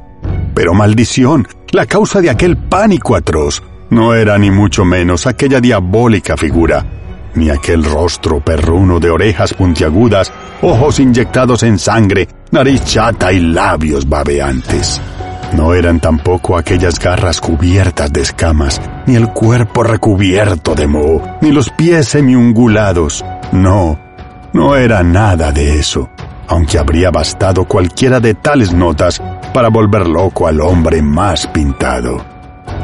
Pero 0.54 0.74
maldición, 0.74 1.48
la 1.72 1.86
causa 1.86 2.20
de 2.20 2.30
aquel 2.30 2.58
pánico 2.58 3.16
atroz 3.16 3.64
no 3.90 4.14
era 4.14 4.38
ni 4.38 4.52
mucho 4.52 4.86
menos 4.86 5.26
aquella 5.26 5.62
diabólica 5.62 6.36
figura, 6.36 6.86
ni 7.36 7.50
aquel 7.50 7.84
rostro 7.84 8.40
perruno 8.40 9.00
de 9.00 9.10
orejas 9.10 9.54
puntiagudas, 9.54 10.32
ojos 10.62 11.00
inyectados 11.00 11.64
en 11.64 11.80
sangre, 11.80 12.28
nariz 12.52 12.84
chata 12.84 13.32
y 13.32 13.40
labios 13.40 14.08
babeantes. 14.08 15.00
No 15.54 15.74
eran 15.74 16.00
tampoco 16.00 16.58
aquellas 16.58 16.98
garras 17.00 17.42
cubiertas 17.42 18.12
de 18.12 18.22
escamas, 18.22 18.82
ni 19.06 19.16
el 19.16 19.28
cuerpo 19.30 19.84
recubierto 19.84 20.76
de 20.76 20.88
moho, 20.88 21.22
ni 21.42 21.52
los 21.52 21.70
pies 21.70 22.08
semiungulados. 22.08 23.26
No, 23.52 24.00
no 24.54 24.76
era 24.76 25.04
nada 25.04 25.52
de 25.52 25.78
eso, 25.78 26.10
aunque 26.48 26.78
habría 26.78 27.12
bastado 27.12 27.66
cualquiera 27.66 28.20
de 28.20 28.34
tales 28.34 28.74
notas 28.74 29.22
para 29.54 29.70
volver 29.70 30.08
loco 30.08 30.48
al 30.48 30.62
hombre 30.62 31.02
más 31.02 31.48
pintado. 31.48 32.24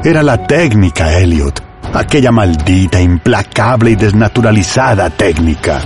Era 0.03 0.21
la 0.21 0.45
técnica, 0.45 1.17
Elliot, 1.17 1.61
aquella 1.93 2.31
maldita, 2.31 2.99
implacable 3.01 3.91
y 3.91 3.95
desnaturalizada 3.95 5.09
técnica. 5.09 5.81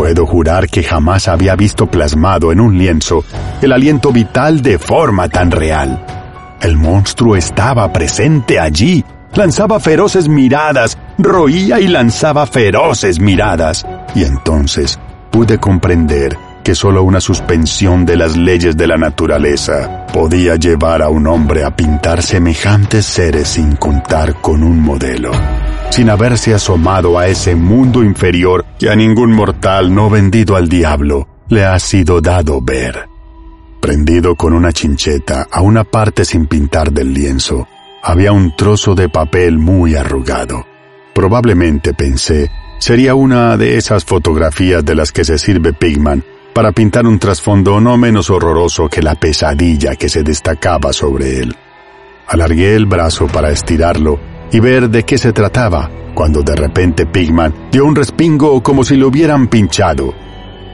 Puedo 0.00 0.24
jurar 0.24 0.66
que 0.70 0.82
jamás 0.82 1.28
había 1.28 1.54
visto 1.56 1.86
plasmado 1.86 2.52
en 2.52 2.60
un 2.60 2.78
lienzo 2.78 3.22
el 3.60 3.70
aliento 3.70 4.12
vital 4.12 4.62
de 4.62 4.78
forma 4.78 5.28
tan 5.28 5.50
real. 5.50 6.02
El 6.62 6.78
monstruo 6.78 7.36
estaba 7.36 7.92
presente 7.92 8.58
allí, 8.58 9.04
lanzaba 9.34 9.78
feroces 9.78 10.26
miradas, 10.26 10.96
roía 11.18 11.80
y 11.80 11.88
lanzaba 11.88 12.46
feroces 12.46 13.20
miradas. 13.20 13.84
Y 14.14 14.24
entonces 14.24 14.98
pude 15.30 15.58
comprender 15.58 16.34
que 16.64 16.74
solo 16.74 17.02
una 17.02 17.20
suspensión 17.20 18.06
de 18.06 18.16
las 18.16 18.38
leyes 18.38 18.78
de 18.78 18.86
la 18.86 18.96
naturaleza 18.96 20.06
podía 20.14 20.56
llevar 20.56 21.02
a 21.02 21.10
un 21.10 21.26
hombre 21.26 21.62
a 21.62 21.76
pintar 21.76 22.22
semejantes 22.22 23.04
seres 23.04 23.48
sin 23.48 23.76
contar 23.76 24.40
con 24.40 24.62
un 24.62 24.80
modelo 24.80 25.32
sin 25.90 26.08
haberse 26.08 26.54
asomado 26.54 27.18
a 27.18 27.26
ese 27.26 27.56
mundo 27.56 28.02
inferior 28.02 28.64
que 28.78 28.88
a 28.88 28.96
ningún 28.96 29.32
mortal 29.32 29.92
no 29.94 30.08
vendido 30.08 30.56
al 30.56 30.68
diablo 30.68 31.28
le 31.48 31.64
ha 31.64 31.78
sido 31.78 32.20
dado 32.20 32.60
ver. 32.62 33.08
Prendido 33.80 34.36
con 34.36 34.52
una 34.52 34.72
chincheta 34.72 35.48
a 35.50 35.62
una 35.62 35.84
parte 35.84 36.24
sin 36.24 36.46
pintar 36.46 36.92
del 36.92 37.12
lienzo, 37.12 37.66
había 38.02 38.30
un 38.30 38.54
trozo 38.54 38.94
de 38.94 39.08
papel 39.08 39.58
muy 39.58 39.96
arrugado. 39.96 40.64
Probablemente 41.12 41.92
pensé, 41.92 42.50
sería 42.78 43.14
una 43.14 43.56
de 43.56 43.76
esas 43.76 44.04
fotografías 44.04 44.84
de 44.84 44.94
las 44.94 45.10
que 45.10 45.24
se 45.24 45.38
sirve 45.38 45.72
Pigman 45.72 46.24
para 46.54 46.72
pintar 46.72 47.06
un 47.06 47.18
trasfondo 47.18 47.80
no 47.80 47.96
menos 47.96 48.30
horroroso 48.30 48.88
que 48.88 49.02
la 49.02 49.16
pesadilla 49.16 49.96
que 49.96 50.08
se 50.08 50.22
destacaba 50.22 50.92
sobre 50.92 51.40
él. 51.40 51.56
Alargué 52.28 52.76
el 52.76 52.86
brazo 52.86 53.26
para 53.26 53.50
estirarlo 53.50 54.29
y 54.52 54.60
ver 54.60 54.90
de 54.90 55.04
qué 55.04 55.18
se 55.18 55.32
trataba, 55.32 55.90
cuando 56.14 56.42
de 56.42 56.56
repente 56.56 57.06
Pigman 57.06 57.68
dio 57.70 57.84
un 57.84 57.94
respingo 57.94 58.62
como 58.62 58.84
si 58.84 58.96
lo 58.96 59.08
hubieran 59.08 59.48
pinchado. 59.48 60.12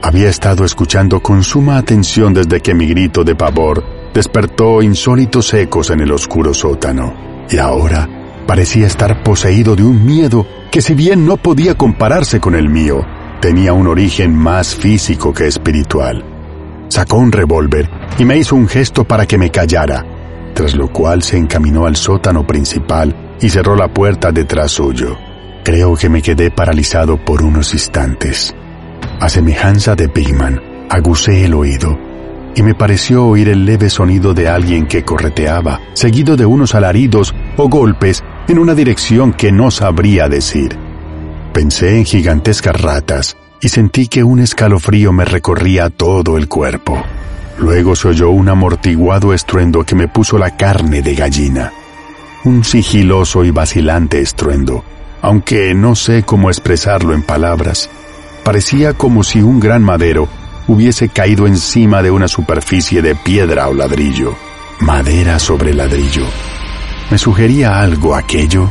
Había 0.01 0.29
estado 0.29 0.65
escuchando 0.65 1.21
con 1.21 1.43
suma 1.43 1.77
atención 1.77 2.33
desde 2.33 2.59
que 2.61 2.73
mi 2.73 2.87
grito 2.87 3.23
de 3.23 3.35
pavor 3.35 3.83
despertó 4.13 4.81
insólitos 4.81 5.53
ecos 5.53 5.89
en 5.89 6.01
el 6.01 6.11
oscuro 6.11 6.53
sótano, 6.53 7.13
y 7.49 7.57
ahora 7.57 8.07
parecía 8.45 8.87
estar 8.87 9.23
poseído 9.23 9.75
de 9.75 9.83
un 9.83 10.05
miedo 10.05 10.45
que 10.71 10.81
si 10.81 10.93
bien 10.93 11.25
no 11.25 11.37
podía 11.37 11.75
compararse 11.75 12.39
con 12.39 12.55
el 12.55 12.69
mío, 12.69 13.05
tenía 13.41 13.73
un 13.73 13.87
origen 13.87 14.35
más 14.35 14.75
físico 14.75 15.33
que 15.33 15.47
espiritual. 15.47 16.23
Sacó 16.89 17.17
un 17.17 17.31
revólver 17.31 17.89
y 18.17 18.25
me 18.25 18.37
hizo 18.37 18.55
un 18.55 18.67
gesto 18.67 19.03
para 19.03 19.25
que 19.25 19.37
me 19.37 19.51
callara, 19.51 20.05
tras 20.53 20.75
lo 20.75 20.87
cual 20.87 21.21
se 21.21 21.37
encaminó 21.37 21.85
al 21.85 21.95
sótano 21.95 22.47
principal 22.47 23.26
y 23.41 23.49
cerró 23.49 23.75
la 23.75 23.87
puerta 23.87 24.31
detrás 24.31 24.71
suyo. 24.71 25.17
Creo 25.63 25.95
que 25.95 26.09
me 26.09 26.21
quedé 26.21 26.49
paralizado 26.49 27.17
por 27.17 27.43
unos 27.43 27.73
instantes. 27.73 28.55
A 29.19 29.29
semejanza 29.29 29.95
de 29.95 30.09
Pigman, 30.09 30.61
aguzé 30.89 31.45
el 31.45 31.53
oído 31.53 31.97
y 32.55 32.63
me 32.63 32.73
pareció 32.73 33.25
oír 33.25 33.49
el 33.49 33.65
leve 33.65 33.89
sonido 33.89 34.33
de 34.33 34.47
alguien 34.47 34.87
que 34.87 35.03
correteaba, 35.03 35.79
seguido 35.93 36.35
de 36.35 36.45
unos 36.45 36.73
alaridos 36.73 37.35
o 37.57 37.69
golpes 37.69 38.23
en 38.47 38.59
una 38.59 38.73
dirección 38.73 39.33
que 39.33 39.51
no 39.51 39.69
sabría 39.69 40.27
decir. 40.27 40.77
Pensé 41.53 41.97
en 41.97 42.05
gigantescas 42.05 42.81
ratas 42.81 43.37
y 43.61 43.69
sentí 43.69 44.07
que 44.07 44.23
un 44.23 44.39
escalofrío 44.39 45.11
me 45.11 45.25
recorría 45.25 45.89
todo 45.89 46.37
el 46.37 46.47
cuerpo. 46.47 47.03
Luego 47.59 47.95
se 47.95 48.07
oyó 48.07 48.29
un 48.29 48.49
amortiguado 48.49 49.33
estruendo 49.33 49.83
que 49.83 49.95
me 49.95 50.07
puso 50.07 50.37
la 50.37 50.55
carne 50.55 51.01
de 51.01 51.15
gallina 51.15 51.71
un 52.47 52.63
sigiloso 52.63 53.43
y 53.43 53.51
vacilante 53.51 54.21
estruendo, 54.21 54.83
aunque 55.21 55.73
no 55.75 55.95
sé 55.95 56.23
cómo 56.23 56.49
expresarlo 56.49 57.13
en 57.13 57.21
palabras. 57.21 57.89
Parecía 58.45 58.93
como 58.93 59.23
si 59.23 59.41
un 59.41 59.59
gran 59.59 59.83
madero 59.83 60.29
hubiese 60.65 61.09
caído 61.09 61.45
encima 61.45 62.01
de 62.01 62.09
una 62.09 62.29
superficie 62.29 63.01
de 63.01 63.15
piedra 63.15 63.67
o 63.67 63.73
ladrillo, 63.73 64.33
madera 64.79 65.39
sobre 65.39 65.73
ladrillo. 65.73 66.25
¿Me 67.11 67.17
sugería 67.17 67.81
algo 67.81 68.15
aquello? 68.15 68.69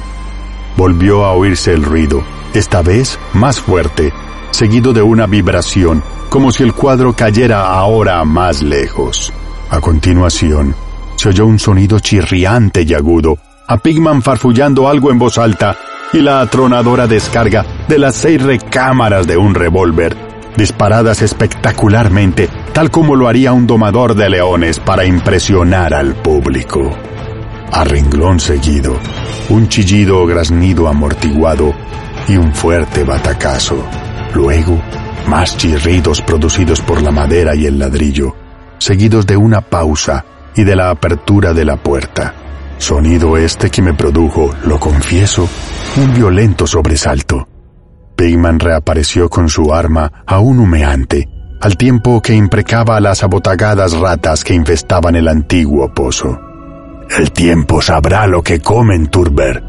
Volvió 0.78 1.26
a 1.26 1.32
oírse 1.32 1.74
el 1.74 1.84
ruido, 1.84 2.24
esta 2.54 2.80
vez 2.80 3.18
más 3.34 3.60
fuerte, 3.60 4.10
seguido 4.52 4.94
de 4.94 5.02
una 5.02 5.26
vibración, 5.26 6.02
como 6.30 6.50
si 6.50 6.62
el 6.62 6.72
cuadro 6.72 7.12
cayera 7.12 7.66
ahora 7.66 8.24
más 8.24 8.62
lejos. 8.62 9.34
A 9.68 9.80
continuación, 9.80 10.74
se 11.16 11.28
oyó 11.28 11.44
un 11.44 11.58
sonido 11.58 11.98
chirriante 11.98 12.82
y 12.82 12.94
agudo, 12.94 13.38
a 13.68 13.78
Pigman 13.78 14.22
farfullando 14.22 14.88
algo 14.88 15.10
en 15.10 15.18
voz 15.18 15.38
alta 15.38 15.76
y 16.12 16.20
la 16.20 16.40
atronadora 16.40 17.06
descarga 17.06 17.64
de 17.88 17.98
las 17.98 18.14
seis 18.14 18.40
recámaras 18.42 19.26
de 19.26 19.36
un 19.36 19.54
revólver, 19.54 20.16
disparadas 20.56 21.22
espectacularmente, 21.22 22.48
tal 22.72 22.90
como 22.90 23.16
lo 23.16 23.28
haría 23.28 23.52
un 23.52 23.66
domador 23.66 24.14
de 24.14 24.30
leones 24.30 24.78
para 24.78 25.04
impresionar 25.04 25.94
al 25.94 26.14
público. 26.14 26.96
A 27.72 27.84
renglón 27.84 28.38
seguido, 28.38 28.96
un 29.48 29.68
chillido 29.68 30.20
o 30.22 30.26
graznido 30.26 30.86
amortiguado 30.86 31.74
y 32.28 32.36
un 32.36 32.54
fuerte 32.54 33.02
batacazo. 33.02 33.84
Luego, 34.34 34.80
más 35.28 35.56
chirridos 35.56 36.22
producidos 36.22 36.80
por 36.80 37.02
la 37.02 37.10
madera 37.10 37.56
y 37.56 37.66
el 37.66 37.78
ladrillo, 37.78 38.36
seguidos 38.78 39.26
de 39.26 39.36
una 39.36 39.60
pausa 39.60 40.24
y 40.54 40.62
de 40.62 40.76
la 40.76 40.90
apertura 40.90 41.52
de 41.52 41.64
la 41.64 41.76
puerta. 41.76 42.45
Sonido 42.78 43.36
este 43.36 43.70
que 43.70 43.82
me 43.82 43.94
produjo, 43.94 44.54
lo 44.64 44.78
confieso, 44.78 45.48
un 45.96 46.14
violento 46.14 46.66
sobresalto. 46.66 47.48
Pigman 48.16 48.60
reapareció 48.60 49.28
con 49.28 49.48
su 49.48 49.72
arma 49.72 50.24
aún 50.26 50.58
humeante, 50.58 51.28
al 51.60 51.76
tiempo 51.76 52.20
que 52.20 52.34
imprecaba 52.34 52.96
a 52.96 53.00
las 53.00 53.22
abotagadas 53.22 53.92
ratas 53.92 54.44
que 54.44 54.54
infestaban 54.54 55.16
el 55.16 55.28
antiguo 55.28 55.92
pozo. 55.92 56.38
El 57.18 57.32
tiempo 57.32 57.80
sabrá 57.80 58.26
lo 58.26 58.42
que 58.42 58.60
comen, 58.60 59.08
Turber, 59.08 59.62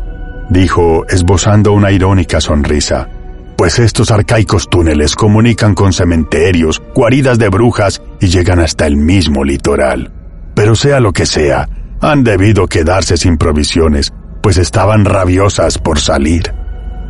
dijo, 0.50 1.06
esbozando 1.08 1.74
una 1.74 1.92
irónica 1.92 2.42
sonrisa, 2.42 3.10
pues 3.58 3.80
estos 3.80 4.12
arcaicos 4.12 4.70
túneles 4.70 5.16
comunican 5.16 5.74
con 5.74 5.92
cementerios, 5.92 6.82
guaridas 6.94 7.40
de 7.40 7.50
brujas 7.50 8.02
y 8.20 8.28
llegan 8.28 8.60
hasta 8.60 8.86
el 8.86 8.98
mismo 8.98 9.44
litoral. 9.44 10.12
Pero 10.54 10.76
sea 10.76 11.00
lo 11.00 11.12
que 11.12 11.26
sea, 11.26 11.68
han 12.02 12.24
debido 12.24 12.68
quedarse 12.68 13.18
sin 13.18 13.38
provisiones, 13.38 14.14
pues 14.42 14.58
estaban 14.58 15.06
rabiosas 15.06 15.78
por 15.78 16.00
salir. 16.00 16.54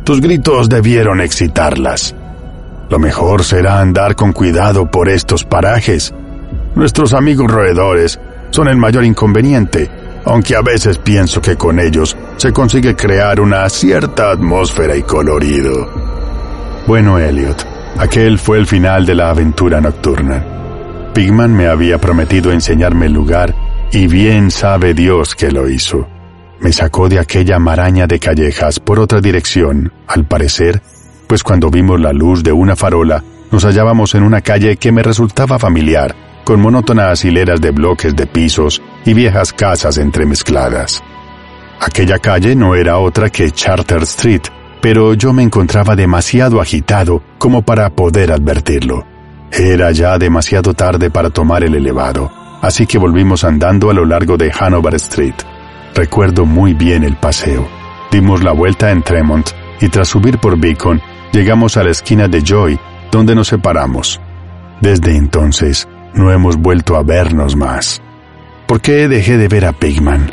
Tus 0.04 0.20
gritos 0.20 0.68
debieron 0.68 1.20
excitarlas. 1.20 2.14
Lo 2.88 2.98
mejor 2.98 3.44
será 3.44 3.80
andar 3.80 4.16
con 4.16 4.32
cuidado 4.32 4.90
por 4.90 5.08
estos 5.08 5.44
parajes. 5.44 6.14
Nuestros 6.74 7.12
amigos 7.12 7.50
roedores 7.50 8.18
son 8.50 8.68
el 8.68 8.78
mayor 8.78 9.04
inconveniente, 9.04 9.90
aunque 10.24 10.56
a 10.56 10.62
veces 10.62 10.96
pienso 10.96 11.42
que 11.42 11.56
con 11.56 11.78
ellos 11.78 12.16
se 12.38 12.52
consigue 12.52 12.96
crear 12.96 13.40
una 13.40 13.68
cierta 13.68 14.30
atmósfera 14.30 14.96
y 14.96 15.02
colorido. 15.02 15.90
Bueno, 16.86 17.18
Elliot, 17.18 17.66
aquel 17.98 18.38
fue 18.38 18.58
el 18.58 18.66
final 18.66 19.04
de 19.04 19.14
la 19.14 19.30
aventura 19.30 19.80
nocturna. 19.80 20.42
Pigman 21.12 21.54
me 21.54 21.66
había 21.66 21.98
prometido 21.98 22.52
enseñarme 22.52 23.06
el 23.06 23.12
lugar 23.12 23.67
y 23.92 24.06
bien 24.06 24.50
sabe 24.50 24.94
Dios 24.94 25.34
que 25.34 25.50
lo 25.50 25.68
hizo. 25.68 26.08
Me 26.60 26.72
sacó 26.72 27.08
de 27.08 27.18
aquella 27.18 27.58
maraña 27.58 28.06
de 28.06 28.18
callejas 28.18 28.80
por 28.80 28.98
otra 28.98 29.20
dirección, 29.20 29.92
al 30.06 30.26
parecer, 30.26 30.82
pues 31.26 31.42
cuando 31.42 31.70
vimos 31.70 32.00
la 32.00 32.12
luz 32.12 32.42
de 32.42 32.52
una 32.52 32.74
farola, 32.74 33.22
nos 33.50 33.64
hallábamos 33.64 34.14
en 34.14 34.24
una 34.24 34.40
calle 34.40 34.76
que 34.76 34.92
me 34.92 35.02
resultaba 35.02 35.58
familiar, 35.58 36.14
con 36.44 36.60
monótonas 36.60 37.24
hileras 37.24 37.60
de 37.60 37.70
bloques 37.70 38.14
de 38.16 38.26
pisos 38.26 38.82
y 39.04 39.14
viejas 39.14 39.52
casas 39.52 39.98
entremezcladas. 39.98 41.02
Aquella 41.80 42.18
calle 42.18 42.56
no 42.56 42.74
era 42.74 42.98
otra 42.98 43.30
que 43.30 43.50
Charter 43.52 44.02
Street, 44.02 44.42
pero 44.82 45.14
yo 45.14 45.32
me 45.32 45.42
encontraba 45.42 45.94
demasiado 45.94 46.60
agitado 46.60 47.22
como 47.38 47.62
para 47.62 47.88
poder 47.90 48.32
advertirlo. 48.32 49.06
Era 49.50 49.92
ya 49.92 50.18
demasiado 50.18 50.74
tarde 50.74 51.10
para 51.10 51.30
tomar 51.30 51.62
el 51.62 51.74
elevado 51.74 52.37
así 52.62 52.86
que 52.86 52.98
volvimos 52.98 53.44
andando 53.44 53.90
a 53.90 53.94
lo 53.94 54.04
largo 54.04 54.36
de 54.36 54.52
Hanover 54.58 54.94
Street. 54.96 55.34
Recuerdo 55.94 56.44
muy 56.44 56.74
bien 56.74 57.04
el 57.04 57.16
paseo. 57.16 57.68
Dimos 58.10 58.42
la 58.42 58.52
vuelta 58.52 58.90
en 58.90 59.02
Tremont 59.02 59.48
y 59.80 59.88
tras 59.88 60.08
subir 60.08 60.38
por 60.38 60.58
Beacon 60.58 61.00
llegamos 61.32 61.76
a 61.76 61.84
la 61.84 61.90
esquina 61.90 62.28
de 62.28 62.42
Joy, 62.42 62.78
donde 63.10 63.34
nos 63.34 63.48
separamos. 63.48 64.20
Desde 64.80 65.16
entonces 65.16 65.88
no 66.14 66.32
hemos 66.32 66.56
vuelto 66.56 66.96
a 66.96 67.02
vernos 67.02 67.56
más. 67.56 68.00
¿Por 68.66 68.80
qué 68.80 69.08
dejé 69.08 69.36
de 69.38 69.48
ver 69.48 69.64
a 69.64 69.72
Pigman? 69.72 70.30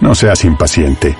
No 0.00 0.14
seas 0.14 0.44
impaciente. 0.44 1.16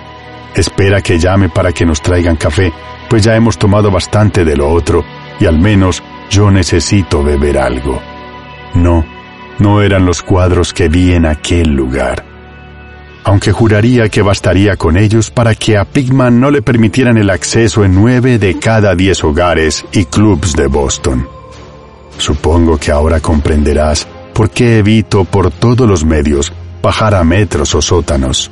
Espera 0.54 1.00
que 1.00 1.18
llame 1.18 1.48
para 1.48 1.72
que 1.72 1.86
nos 1.86 2.00
traigan 2.00 2.36
café, 2.36 2.72
pues 3.08 3.24
ya 3.24 3.34
hemos 3.34 3.58
tomado 3.58 3.90
bastante 3.90 4.44
de 4.44 4.56
lo 4.56 4.70
otro 4.70 5.04
y 5.40 5.46
al 5.46 5.58
menos 5.58 6.02
yo 6.30 6.50
necesito 6.50 7.22
beber 7.22 7.58
algo. 7.58 8.00
No, 8.74 9.04
no 9.58 9.82
eran 9.82 10.04
los 10.04 10.22
cuadros 10.22 10.72
que 10.72 10.88
vi 10.88 11.12
en 11.12 11.26
aquel 11.26 11.70
lugar. 11.70 12.24
Aunque 13.24 13.52
juraría 13.52 14.08
que 14.08 14.20
bastaría 14.20 14.76
con 14.76 14.96
ellos 14.96 15.30
para 15.30 15.54
que 15.54 15.78
a 15.78 15.84
Pigman 15.84 16.40
no 16.40 16.50
le 16.50 16.60
permitieran 16.60 17.16
el 17.16 17.30
acceso 17.30 17.84
en 17.84 17.94
nueve 17.94 18.38
de 18.38 18.58
cada 18.58 18.94
diez 18.94 19.24
hogares 19.24 19.84
y 19.92 20.04
clubs 20.04 20.54
de 20.54 20.66
Boston. 20.66 21.26
Supongo 22.18 22.76
que 22.76 22.90
ahora 22.90 23.20
comprenderás 23.20 24.06
por 24.34 24.50
qué 24.50 24.78
evito 24.78 25.24
por 25.24 25.50
todos 25.50 25.88
los 25.88 26.04
medios 26.04 26.52
bajar 26.82 27.14
a 27.14 27.24
metros 27.24 27.74
o 27.74 27.80
sótanos. 27.80 28.50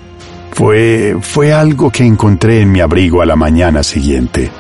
Fue, 0.52 1.16
fue 1.20 1.52
algo 1.52 1.90
que 1.90 2.04
encontré 2.04 2.62
en 2.62 2.72
mi 2.72 2.80
abrigo 2.80 3.20
a 3.20 3.26
la 3.26 3.36
mañana 3.36 3.82
siguiente. 3.82 4.50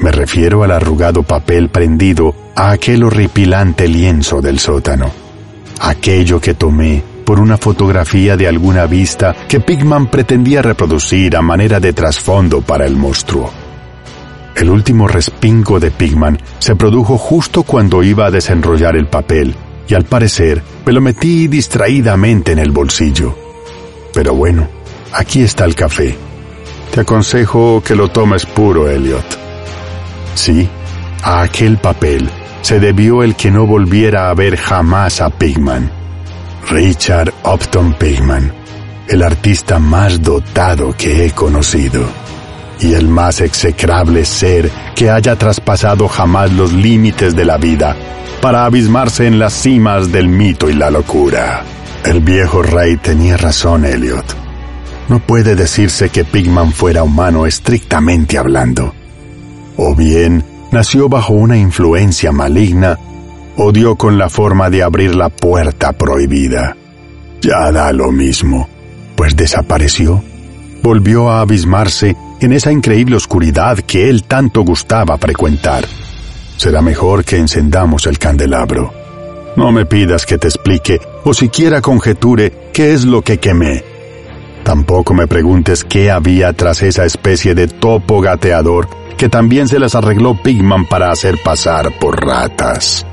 Me 0.00 0.10
refiero 0.10 0.64
al 0.64 0.72
arrugado 0.72 1.22
papel 1.22 1.68
prendido 1.68 2.34
a 2.56 2.70
aquel 2.70 3.04
horripilante 3.04 3.86
lienzo 3.86 4.40
del 4.40 4.58
sótano 4.58 5.27
aquello 5.80 6.40
que 6.40 6.54
tomé 6.54 7.02
por 7.24 7.40
una 7.40 7.58
fotografía 7.58 8.36
de 8.36 8.48
alguna 8.48 8.86
vista 8.86 9.34
que 9.48 9.60
Pigman 9.60 10.10
pretendía 10.10 10.62
reproducir 10.62 11.36
a 11.36 11.42
manera 11.42 11.78
de 11.78 11.92
trasfondo 11.92 12.62
para 12.62 12.86
el 12.86 12.96
monstruo. 12.96 13.52
El 14.54 14.70
último 14.70 15.06
respingo 15.06 15.78
de 15.78 15.90
Pigman 15.90 16.38
se 16.58 16.74
produjo 16.74 17.18
justo 17.18 17.64
cuando 17.64 18.02
iba 18.02 18.26
a 18.26 18.30
desenrollar 18.30 18.96
el 18.96 19.06
papel 19.06 19.54
y 19.86 19.94
al 19.94 20.04
parecer 20.04 20.62
me 20.84 20.92
lo 20.92 21.00
metí 21.00 21.48
distraídamente 21.48 22.52
en 22.52 22.58
el 22.58 22.70
bolsillo. 22.70 23.36
Pero 24.12 24.34
bueno, 24.34 24.66
aquí 25.12 25.42
está 25.42 25.64
el 25.64 25.74
café. 25.74 26.16
Te 26.92 27.00
aconsejo 27.00 27.82
que 27.84 27.94
lo 27.94 28.08
tomes 28.08 28.46
puro, 28.46 28.88
Elliot. 28.88 29.38
Sí, 30.34 30.66
a 31.22 31.42
aquel 31.42 31.76
papel 31.76 32.28
se 32.62 32.80
debió 32.80 33.22
el 33.22 33.34
que 33.34 33.50
no 33.50 33.66
volviera 33.66 34.30
a 34.30 34.34
ver 34.34 34.56
jamás 34.56 35.20
a 35.20 35.30
Pigman. 35.30 35.90
Richard 36.70 37.32
Upton 37.44 37.94
Pigman, 37.94 38.52
el 39.08 39.22
artista 39.22 39.78
más 39.78 40.20
dotado 40.20 40.94
que 40.96 41.24
he 41.24 41.30
conocido 41.30 42.04
y 42.80 42.92
el 42.92 43.08
más 43.08 43.40
execrable 43.40 44.24
ser 44.24 44.70
que 44.94 45.10
haya 45.10 45.36
traspasado 45.36 46.08
jamás 46.08 46.52
los 46.52 46.72
límites 46.72 47.34
de 47.34 47.44
la 47.44 47.56
vida 47.56 47.96
para 48.40 48.64
abismarse 48.64 49.26
en 49.26 49.38
las 49.38 49.52
cimas 49.52 50.12
del 50.12 50.28
mito 50.28 50.68
y 50.68 50.74
la 50.74 50.90
locura. 50.90 51.64
El 52.04 52.20
viejo 52.20 52.62
rey 52.62 52.96
tenía 52.96 53.36
razón, 53.36 53.84
Elliot. 53.84 54.24
No 55.08 55.18
puede 55.20 55.56
decirse 55.56 56.10
que 56.10 56.24
Pigman 56.24 56.72
fuera 56.72 57.02
humano 57.02 57.46
estrictamente 57.46 58.38
hablando. 58.38 58.94
O 59.76 59.94
bien, 59.94 60.44
nació 60.70 61.08
bajo 61.08 61.34
una 61.34 61.56
influencia 61.56 62.32
maligna 62.32 62.98
o 63.56 63.72
dio 63.72 63.96
con 63.96 64.18
la 64.18 64.28
forma 64.28 64.70
de 64.70 64.82
abrir 64.82 65.14
la 65.14 65.28
puerta 65.28 65.92
prohibida. 65.92 66.76
Ya 67.40 67.70
da 67.72 67.92
lo 67.92 68.12
mismo, 68.12 68.68
pues 69.16 69.34
desapareció. 69.34 70.22
Volvió 70.82 71.30
a 71.30 71.40
abismarse 71.40 72.16
en 72.40 72.52
esa 72.52 72.70
increíble 72.70 73.16
oscuridad 73.16 73.78
que 73.78 74.08
él 74.08 74.24
tanto 74.24 74.62
gustaba 74.62 75.18
frecuentar. 75.18 75.84
Será 76.56 76.82
mejor 76.82 77.24
que 77.24 77.36
encendamos 77.36 78.06
el 78.06 78.18
candelabro. 78.18 78.92
No 79.56 79.72
me 79.72 79.86
pidas 79.86 80.24
que 80.24 80.38
te 80.38 80.46
explique 80.46 81.00
o 81.24 81.34
siquiera 81.34 81.80
conjeture 81.80 82.70
qué 82.72 82.92
es 82.92 83.04
lo 83.04 83.22
que 83.22 83.38
quemé. 83.38 83.84
Tampoco 84.62 85.14
me 85.14 85.26
preguntes 85.26 85.84
qué 85.84 86.10
había 86.10 86.52
tras 86.52 86.82
esa 86.82 87.04
especie 87.04 87.54
de 87.54 87.66
topo 87.66 88.20
gateador 88.20 88.88
que 89.18 89.28
también 89.28 89.68
se 89.68 89.78
las 89.78 89.94
arregló 89.94 90.40
Pigman 90.40 90.86
para 90.86 91.10
hacer 91.10 91.42
pasar 91.42 91.98
por 91.98 92.24
ratas. 92.24 93.04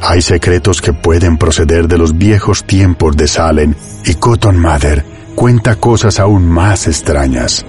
Hay 0.00 0.22
secretos 0.22 0.80
que 0.80 0.92
pueden 0.92 1.36
proceder 1.36 1.86
de 1.86 1.98
los 1.98 2.16
viejos 2.18 2.64
tiempos 2.64 3.16
de 3.16 3.28
Salem 3.28 3.74
y 4.04 4.14
Cotton 4.14 4.58
Mather 4.58 5.04
cuenta 5.36 5.76
cosas 5.76 6.18
aún 6.18 6.48
más 6.48 6.88
extrañas. 6.88 7.64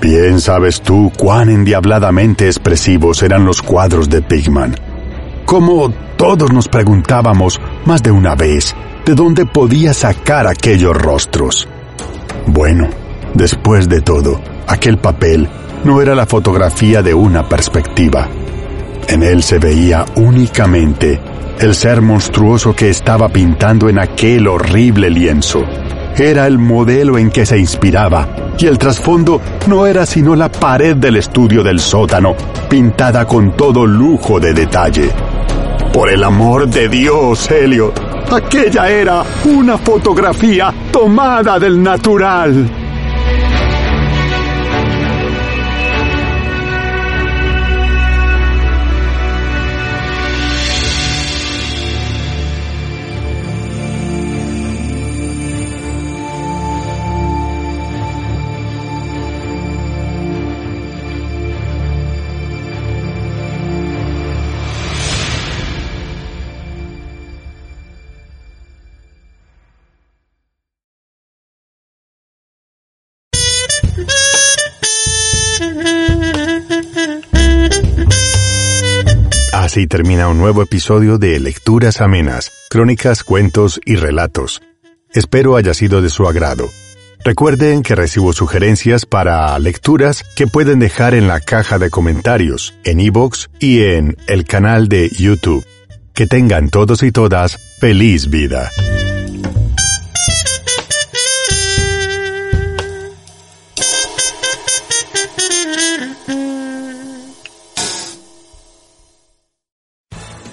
Bien 0.00 0.40
sabes 0.40 0.82
tú 0.82 1.10
cuán 1.18 1.48
endiabladamente 1.48 2.46
expresivos 2.46 3.22
eran 3.22 3.44
los 3.44 3.62
cuadros 3.62 4.08
de 4.08 4.22
Pigman. 4.22 4.76
Cómo 5.46 5.92
Todos 6.16 6.52
nos 6.52 6.68
preguntábamos 6.68 7.60
más 7.86 8.02
de 8.02 8.10
una 8.10 8.34
vez 8.34 8.74
de 9.04 9.14
dónde 9.14 9.46
podía 9.46 9.92
sacar 9.92 10.46
aquellos 10.46 10.96
rostros. 10.96 11.68
Bueno, 12.46 12.88
después 13.34 13.88
de 13.88 14.00
todo, 14.00 14.40
aquel 14.68 14.98
papel 14.98 15.48
no 15.84 16.00
era 16.00 16.14
la 16.14 16.26
fotografía 16.26 17.02
de 17.02 17.14
una 17.14 17.48
perspectiva. 17.48 18.28
En 19.08 19.22
él 19.22 19.42
se 19.42 19.58
veía 19.58 20.04
únicamente 20.16 21.20
el 21.58 21.74
ser 21.74 22.00
monstruoso 22.00 22.74
que 22.74 22.90
estaba 22.90 23.28
pintando 23.28 23.88
en 23.88 23.98
aquel 23.98 24.48
horrible 24.48 25.10
lienzo. 25.10 25.62
Era 26.16 26.46
el 26.46 26.58
modelo 26.58 27.18
en 27.18 27.30
que 27.30 27.44
se 27.44 27.58
inspiraba, 27.58 28.28
y 28.58 28.66
el 28.66 28.78
trasfondo 28.78 29.40
no 29.66 29.86
era 29.86 30.06
sino 30.06 30.34
la 30.34 30.50
pared 30.50 30.96
del 30.96 31.16
estudio 31.16 31.62
del 31.62 31.80
sótano, 31.80 32.34
pintada 32.68 33.26
con 33.26 33.56
todo 33.56 33.84
lujo 33.84 34.40
de 34.40 34.54
detalle. 34.54 35.10
Por 35.92 36.10
el 36.10 36.24
amor 36.24 36.68
de 36.68 36.88
Dios, 36.88 37.50
Elliot, 37.50 38.00
aquella 38.32 38.88
era 38.88 39.22
una 39.44 39.76
fotografía 39.78 40.72
tomada 40.90 41.58
del 41.58 41.82
natural. 41.82 42.83
Así 79.74 79.88
termina 79.88 80.28
un 80.28 80.38
nuevo 80.38 80.62
episodio 80.62 81.18
de 81.18 81.40
Lecturas 81.40 82.00
Amenas, 82.00 82.52
Crónicas, 82.70 83.24
Cuentos 83.24 83.80
y 83.84 83.96
Relatos. 83.96 84.62
Espero 85.12 85.56
haya 85.56 85.74
sido 85.74 86.00
de 86.00 86.10
su 86.10 86.28
agrado. 86.28 86.70
Recuerden 87.24 87.82
que 87.82 87.96
recibo 87.96 88.32
sugerencias 88.32 89.04
para 89.04 89.58
lecturas 89.58 90.22
que 90.36 90.46
pueden 90.46 90.78
dejar 90.78 91.12
en 91.14 91.26
la 91.26 91.40
caja 91.40 91.80
de 91.80 91.90
comentarios, 91.90 92.72
en 92.84 93.00
iVoox 93.00 93.48
y 93.58 93.82
en 93.82 94.16
el 94.28 94.44
canal 94.44 94.86
de 94.86 95.08
YouTube. 95.08 95.66
Que 96.12 96.28
tengan 96.28 96.68
todos 96.68 97.02
y 97.02 97.10
todas 97.10 97.58
feliz 97.80 98.30
vida. 98.30 98.70